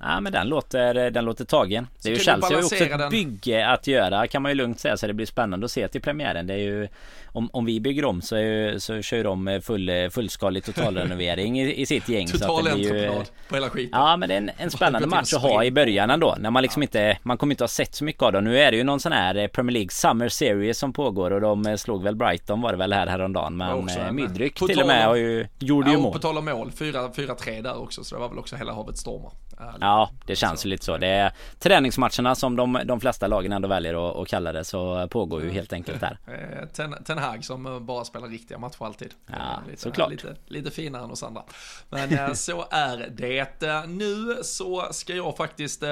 Ja 0.00 0.20
men 0.20 0.32
den 0.32 0.48
låter, 0.48 1.10
den 1.10 1.24
låter 1.24 1.44
tagen. 1.44 1.86
Det 2.02 2.08
är 2.08 2.12
ju 2.12 2.18
Chelsea 2.18 2.50
har 2.50 2.50
ju 2.50 2.64
också 2.64 2.74
ett 2.74 2.98
den. 2.98 3.10
bygge 3.10 3.68
att 3.68 3.86
göra 3.86 4.26
kan 4.26 4.42
man 4.42 4.50
ju 4.50 4.56
lugnt 4.56 4.80
säga 4.80 4.96
så 4.96 5.06
det 5.06 5.14
blir 5.14 5.26
spännande 5.26 5.64
att 5.64 5.70
se 5.70 5.88
till 5.88 6.00
premiären. 6.00 6.46
Det 6.46 6.54
är 6.54 6.58
ju 6.58 6.88
om, 7.36 7.50
om 7.52 7.64
vi 7.64 7.80
bygger 7.80 8.04
om 8.04 8.22
så, 8.22 8.36
är, 8.36 8.78
så 8.78 9.02
kör 9.02 9.24
de 9.24 9.60
full, 9.62 9.90
fullskalig 10.10 10.64
totalrenovering 10.64 11.60
i, 11.60 11.80
i 11.80 11.86
sitt 11.86 12.08
gäng. 12.08 12.26
Total 12.26 12.68
entreprenad 12.68 13.26
på 13.48 13.54
hela 13.54 13.70
skiten. 13.70 14.00
Ja 14.00 14.16
men 14.16 14.28
det 14.28 14.34
är 14.34 14.38
en, 14.38 14.50
en 14.56 14.70
spännande 14.70 15.08
match 15.16 15.34
att 15.34 15.42
ha 15.42 15.64
i 15.64 15.70
början 15.70 16.10
ändå. 16.10 16.36
När 16.38 16.50
man 16.50 16.62
liksom 16.62 16.82
ja. 16.82 16.84
inte 16.84 17.18
Man 17.22 17.38
kommer 17.38 17.52
inte 17.52 17.64
ha 17.64 17.68
sett 17.68 17.94
så 17.94 18.04
mycket 18.04 18.22
av 18.22 18.32
dem. 18.32 18.44
Nu 18.44 18.58
är 18.58 18.70
det 18.70 18.76
ju 18.76 18.84
någon 18.84 19.00
sån 19.00 19.12
här 19.12 19.34
eh, 19.34 19.46
Premier 19.46 19.72
League 19.72 19.90
Summer 19.90 20.28
Series 20.28 20.78
som 20.78 20.92
pågår 20.92 21.30
och 21.30 21.40
de 21.40 21.66
eh, 21.66 21.76
slog 21.76 22.02
väl 22.02 22.16
Brighton 22.16 22.60
var 22.60 22.72
det 22.72 22.78
väl 22.78 22.92
här 22.92 23.06
häromdagen. 23.06 23.56
Men 23.56 23.88
eh, 23.88 24.12
Midryck 24.12 24.54
till 24.54 24.80
och 24.80 24.86
med 24.86 25.06
har 25.06 25.14
ju, 25.14 25.46
gjorde 25.58 25.88
ja, 25.88 25.96
ju 25.96 26.02
mål. 26.02 26.12
På 26.12 26.18
tal 26.18 26.38
om 26.38 26.44
mål, 26.44 26.70
4-3 26.70 27.62
där 27.62 27.82
också 27.82 28.04
så 28.04 28.14
det 28.14 28.20
var 28.20 28.28
väl 28.28 28.38
också 28.38 28.56
hela 28.56 28.72
havet 28.72 28.98
stormar. 28.98 29.32
Ja, 29.80 30.10
det 30.26 30.36
känns 30.36 30.66
ju 30.66 30.68
lite 30.68 30.84
så. 30.84 30.96
Det 30.96 31.08
är 31.08 31.32
träningsmatcherna 31.58 32.34
som 32.34 32.56
de, 32.56 32.80
de 32.84 33.00
flesta 33.00 33.26
lagen 33.26 33.52
ändå 33.52 33.68
väljer 33.68 34.10
att, 34.10 34.16
att 34.16 34.28
kalla 34.28 34.52
det 34.52 34.64
så 34.64 35.08
pågår 35.08 35.42
ju 35.42 35.50
helt 35.50 35.72
enkelt 35.72 36.00
där. 36.00 36.18
Ten, 36.72 37.04
Ten 37.04 37.18
Hag 37.18 37.44
som 37.44 37.86
bara 37.86 38.04
spelar 38.04 38.28
riktiga 38.28 38.58
matcher 38.58 38.84
alltid. 38.84 39.14
Ja, 39.26 39.62
lite, 39.68 39.82
såklart. 39.82 40.10
Lite, 40.10 40.36
lite 40.46 40.70
finare 40.70 41.04
än 41.04 41.10
oss 41.10 41.22
andra. 41.22 41.42
Men 41.88 42.36
så 42.36 42.64
är 42.70 43.10
det. 43.10 43.86
Nu 43.86 44.38
så 44.42 44.88
ska 44.90 45.14
jag 45.14 45.36
faktiskt 45.36 45.82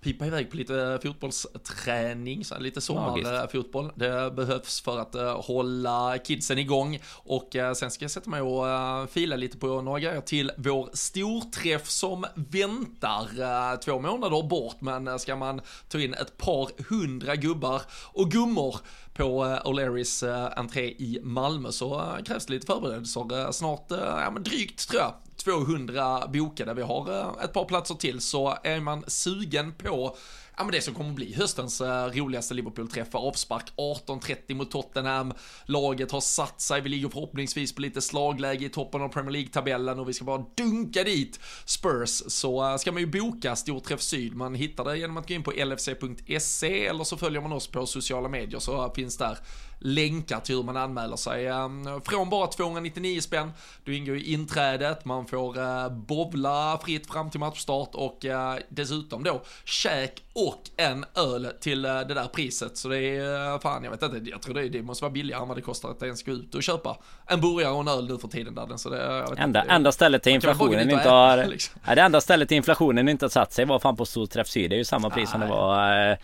pipa 0.00 0.26
iväg 0.26 0.50
på 0.50 0.56
lite 0.56 0.98
fotbollsträning, 1.02 2.44
så 2.44 2.58
lite 2.58 2.80
sommarfotboll. 2.80 3.92
Det 3.94 4.30
behövs 4.30 4.80
för 4.80 4.98
att 4.98 5.44
hålla 5.46 6.18
kidsen 6.18 6.58
igång. 6.58 6.98
Och 7.06 7.56
sen 7.76 7.90
ska 7.90 8.04
jag 8.04 8.10
sätta 8.10 8.30
mig 8.30 8.40
och 8.40 9.10
fila 9.10 9.36
lite 9.36 9.58
på 9.58 9.82
några 9.82 10.00
grejer 10.00 10.20
till 10.20 10.52
vår 10.56 10.90
storträff 10.92 11.88
som 11.88 12.26
väntar. 12.34 13.76
Två 13.76 14.00
månader 14.00 14.48
bort, 14.48 14.80
men 14.80 15.18
ska 15.18 15.36
man 15.36 15.60
ta 15.88 15.98
in 15.98 16.14
ett 16.14 16.36
par 16.36 16.88
hundra 16.88 17.36
gubbar 17.36 17.82
och 18.12 18.30
gummor 18.30 18.76
på 19.18 19.44
eh, 19.44 19.60
O'Learys 19.64 20.22
eh, 20.28 20.52
entré 20.56 20.80
i 20.80 21.20
Malmö 21.22 21.72
så 21.72 22.00
eh, 22.00 22.22
krävs 22.24 22.46
det 22.46 22.52
lite 22.52 22.66
förberedelser. 22.66 23.52
Snart, 23.52 23.86
ja 23.90 24.30
men 24.30 24.42
drygt 24.42 24.88
tror 24.88 25.02
jag, 25.02 25.12
200 25.36 26.28
bokade. 26.32 26.74
Vi 26.74 26.82
har 26.82 27.34
ett 27.44 27.52
par 27.52 27.64
platser 27.64 27.94
till 27.94 28.20
så 28.20 28.58
är 28.62 28.80
man 28.80 29.04
sugen 29.06 29.72
på 29.72 30.16
ja, 30.58 30.64
men 30.64 30.72
det 30.72 30.80
som 30.80 30.94
kommer 30.94 31.12
bli 31.12 31.34
höstens 31.34 31.80
eh, 31.80 32.04
roligaste 32.04 32.54
Liverpool-träff, 32.54 33.14
avspark 33.14 33.72
18.30 33.76 34.54
mot 34.54 34.70
Tottenham. 34.70 35.32
Laget 35.64 36.10
har 36.10 36.20
satt 36.20 36.60
sig, 36.60 36.80
vi 36.80 36.88
ligger 36.88 37.08
förhoppningsvis 37.08 37.74
på 37.74 37.80
lite 37.80 38.00
slagläge 38.00 38.66
i 38.66 38.68
toppen 38.68 39.02
av 39.02 39.08
Premier 39.08 39.30
League-tabellen 39.30 39.98
och 39.98 40.08
vi 40.08 40.12
ska 40.12 40.24
bara 40.24 40.44
dunka 40.56 41.04
dit 41.04 41.40
Spurs. 41.64 42.22
Så 42.26 42.70
eh, 42.70 42.76
ska 42.76 42.92
man 42.92 43.02
ju 43.02 43.06
boka 43.06 43.56
Storträff 43.56 44.00
Syd, 44.00 44.34
man 44.34 44.54
hittar 44.54 44.84
det 44.84 44.98
genom 44.98 45.16
att 45.16 45.28
gå 45.28 45.34
in 45.34 45.42
på 45.42 45.50
lfc.se 45.50 46.86
eller 46.86 47.04
så 47.04 47.16
följer 47.16 47.40
man 47.40 47.52
oss 47.52 47.66
på 47.66 47.86
sociala 47.86 48.28
medier 48.28 48.60
så 48.60 48.84
eh, 48.84 48.92
finns 48.94 49.16
där 49.16 49.38
länkar 49.78 50.40
till 50.40 50.54
hur 50.54 50.62
man 50.62 50.76
anmäler 50.76 51.16
sig. 51.16 51.46
Ehm, 51.46 52.00
från 52.04 52.30
bara 52.30 52.46
299 52.46 53.20
spänn, 53.20 53.52
du 53.84 53.96
ingår 53.96 54.16
i 54.16 54.32
inträdet, 54.32 55.04
man 55.04 55.26
får 55.26 55.58
uh, 55.58 55.88
bovla 55.88 56.78
fritt 56.84 57.06
fram 57.06 57.30
till 57.30 57.40
matchstart 57.40 57.94
och 57.94 58.24
uh, 58.24 58.54
dessutom 58.68 59.24
då 59.24 59.42
käk 59.64 60.22
och 60.32 60.62
en 60.76 61.04
öl 61.14 61.52
till 61.60 61.86
uh, 61.86 62.00
det 62.00 62.14
där 62.14 62.28
priset. 62.28 62.76
Så 62.76 62.88
det 62.88 62.98
är 62.98 63.58
fan, 63.58 63.84
jag 63.84 63.90
vet 63.90 64.02
inte, 64.02 64.30
jag 64.30 64.42
tror 64.42 64.54
det, 64.54 64.68
det 64.68 64.82
måste 64.82 65.04
vara 65.04 65.12
billigare 65.12 65.42
än 65.42 65.48
vad 65.48 65.56
det 65.56 65.62
kostar 65.62 65.90
att 65.90 66.02
ens 66.02 66.22
gå 66.22 66.32
ut 66.32 66.54
och 66.54 66.62
köpa 66.62 66.96
en 67.26 67.40
burgare 67.40 67.72
och 67.72 67.80
en 67.80 67.88
öl 67.88 68.08
nu 68.08 68.18
för 68.18 68.28
tiden 68.28 68.54
där. 68.54 68.76
Så 68.76 68.90
det, 68.90 69.02
enda, 69.36 69.44
inte, 69.44 69.60
enda 69.74 69.92
stället 69.92 70.22
till 70.22 70.32
inflationen 70.32 70.90
inte 70.90 71.08
har... 71.08 71.46
Liksom. 71.46 71.80
Ja, 71.86 71.94
det 71.94 72.02
enda 72.02 72.20
stället 72.20 72.48
till 72.48 72.56
inflationen 72.56 73.08
inte 73.08 73.24
har 73.24 73.30
satt 73.30 73.52
sig 73.52 73.64
var 73.64 73.78
fan 73.78 73.96
på 73.96 74.06
Storträff 74.06 74.48
Syd. 74.48 74.70
Det 74.70 74.76
är 74.76 74.78
ju 74.78 74.84
samma 74.84 75.10
pris 75.10 75.30
som 75.30 75.40
det 75.40 75.46
var 75.46 76.18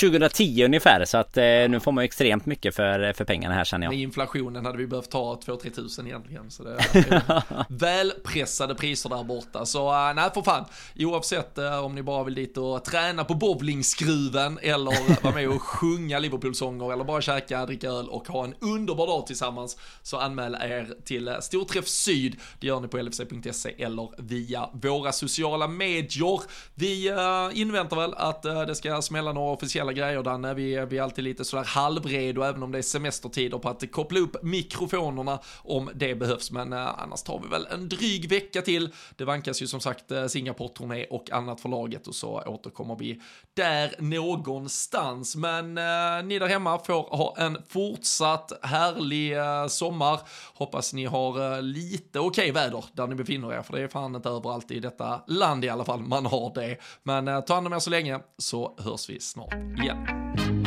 2010 0.00 0.64
ungefär. 0.64 1.04
Så 1.04 1.18
att 1.18 1.36
nu 1.36 1.80
får 1.80 1.92
man 1.92 2.04
extremt 2.04 2.46
mycket 2.46 2.74
för 2.74 2.90
för, 2.90 3.12
för 3.12 3.24
pengarna 3.24 3.54
här 3.54 3.64
känner 3.64 3.86
jag. 3.86 3.92
Med 3.92 4.00
inflationen 4.00 4.66
hade 4.66 4.78
vi 4.78 4.86
behövt 4.86 5.10
ta 5.10 5.34
2-3 5.34 5.70
tusen 5.70 6.06
egentligen. 6.06 6.50
Så 6.50 6.64
det 6.64 6.70
är 6.70 7.42
välpressade 7.68 8.74
priser 8.74 9.08
där 9.08 9.24
borta. 9.24 9.66
Så 9.66 9.88
uh, 9.88 10.14
nej 10.14 10.30
för 10.34 10.42
fan, 10.42 10.64
oavsett 10.98 11.58
uh, 11.58 11.84
om 11.84 11.94
ni 11.94 12.02
bara 12.02 12.24
vill 12.24 12.34
dit 12.34 12.56
och 12.56 12.84
träna 12.84 13.24
på 13.24 13.34
bowlingskruven 13.34 14.58
eller 14.62 15.22
vara 15.22 15.34
med 15.34 15.48
och 15.48 15.62
sjunga 15.62 16.18
Liverpool-sånger 16.18 16.92
eller 16.92 17.04
bara 17.04 17.20
käka, 17.20 17.66
dricka 17.66 17.88
öl 17.88 18.08
och 18.08 18.28
ha 18.28 18.44
en 18.44 18.54
underbar 18.60 19.06
dag 19.06 19.26
tillsammans 19.26 19.76
så 20.02 20.16
anmäl 20.16 20.54
er 20.54 20.94
till 21.04 21.28
uh, 21.28 21.40
Storträff 21.40 21.88
Syd. 21.88 22.36
Det 22.60 22.66
gör 22.66 22.80
ni 22.80 22.88
på 22.88 22.98
lfc.se 22.98 23.82
eller 23.82 24.22
via 24.22 24.68
våra 24.72 25.12
sociala 25.12 25.68
medier. 25.68 26.40
Vi 26.74 27.10
uh, 27.10 27.60
inväntar 27.60 27.96
väl 27.96 28.14
att 28.14 28.42
det 28.42 28.74
ska 28.74 29.02
smälla 29.02 29.32
några 29.32 29.52
officiella 29.52 29.79
grejer 29.88 30.22
där. 30.22 30.54
Vi, 30.54 30.86
vi 30.90 30.98
är 30.98 31.02
alltid 31.02 31.24
lite 31.24 31.44
sådär 31.44 31.64
halvredo 31.64 32.42
även 32.42 32.62
om 32.62 32.72
det 32.72 32.78
är 32.78 32.82
semestertider 32.82 33.58
på 33.58 33.68
att 33.68 33.92
koppla 33.92 34.20
upp 34.20 34.42
mikrofonerna 34.42 35.38
om 35.56 35.90
det 35.94 36.14
behövs, 36.14 36.50
men 36.50 36.72
eh, 36.72 37.02
annars 37.02 37.22
tar 37.22 37.40
vi 37.42 37.48
väl 37.48 37.66
en 37.70 37.88
dryg 37.88 38.28
vecka 38.28 38.62
till. 38.62 38.88
Det 39.16 39.24
vankas 39.24 39.62
ju 39.62 39.66
som 39.66 39.80
sagt 39.80 40.10
eh, 40.10 40.26
Singapore-turné 40.26 41.06
och 41.10 41.30
annat 41.30 41.60
för 41.60 41.68
laget 41.68 42.06
och 42.06 42.14
så 42.14 42.42
återkommer 42.46 42.96
vi 42.96 43.20
där 43.54 43.94
någonstans. 43.98 45.36
Men 45.36 45.78
eh, 45.78 46.24
ni 46.24 46.38
där 46.38 46.46
hemma 46.46 46.78
får 46.78 47.16
ha 47.16 47.34
en 47.38 47.58
fortsatt 47.68 48.52
härlig 48.62 49.38
eh, 49.38 49.66
sommar. 49.66 50.20
Hoppas 50.54 50.92
ni 50.94 51.04
har 51.04 51.54
eh, 51.56 51.62
lite 51.62 52.20
okej 52.20 52.50
okay 52.50 52.62
väder 52.62 52.84
där 52.92 53.06
ni 53.06 53.14
befinner 53.14 53.52
er, 53.52 53.62
för 53.62 53.76
det 53.76 53.82
är 53.82 53.88
fan 53.88 54.16
inte 54.16 54.28
överallt 54.28 54.70
i 54.70 54.80
detta 54.80 55.20
land 55.26 55.64
i 55.64 55.68
alla 55.68 55.84
fall 55.84 56.00
man 56.00 56.26
har 56.26 56.54
det. 56.54 56.76
Men 57.02 57.28
eh, 57.28 57.40
ta 57.40 57.54
hand 57.54 57.66
om 57.66 57.72
er 57.72 57.78
så 57.78 57.90
länge 57.90 58.20
så 58.38 58.74
hörs 58.78 59.10
vi 59.10 59.20
snart 59.20 59.54
igen. 59.76 60.59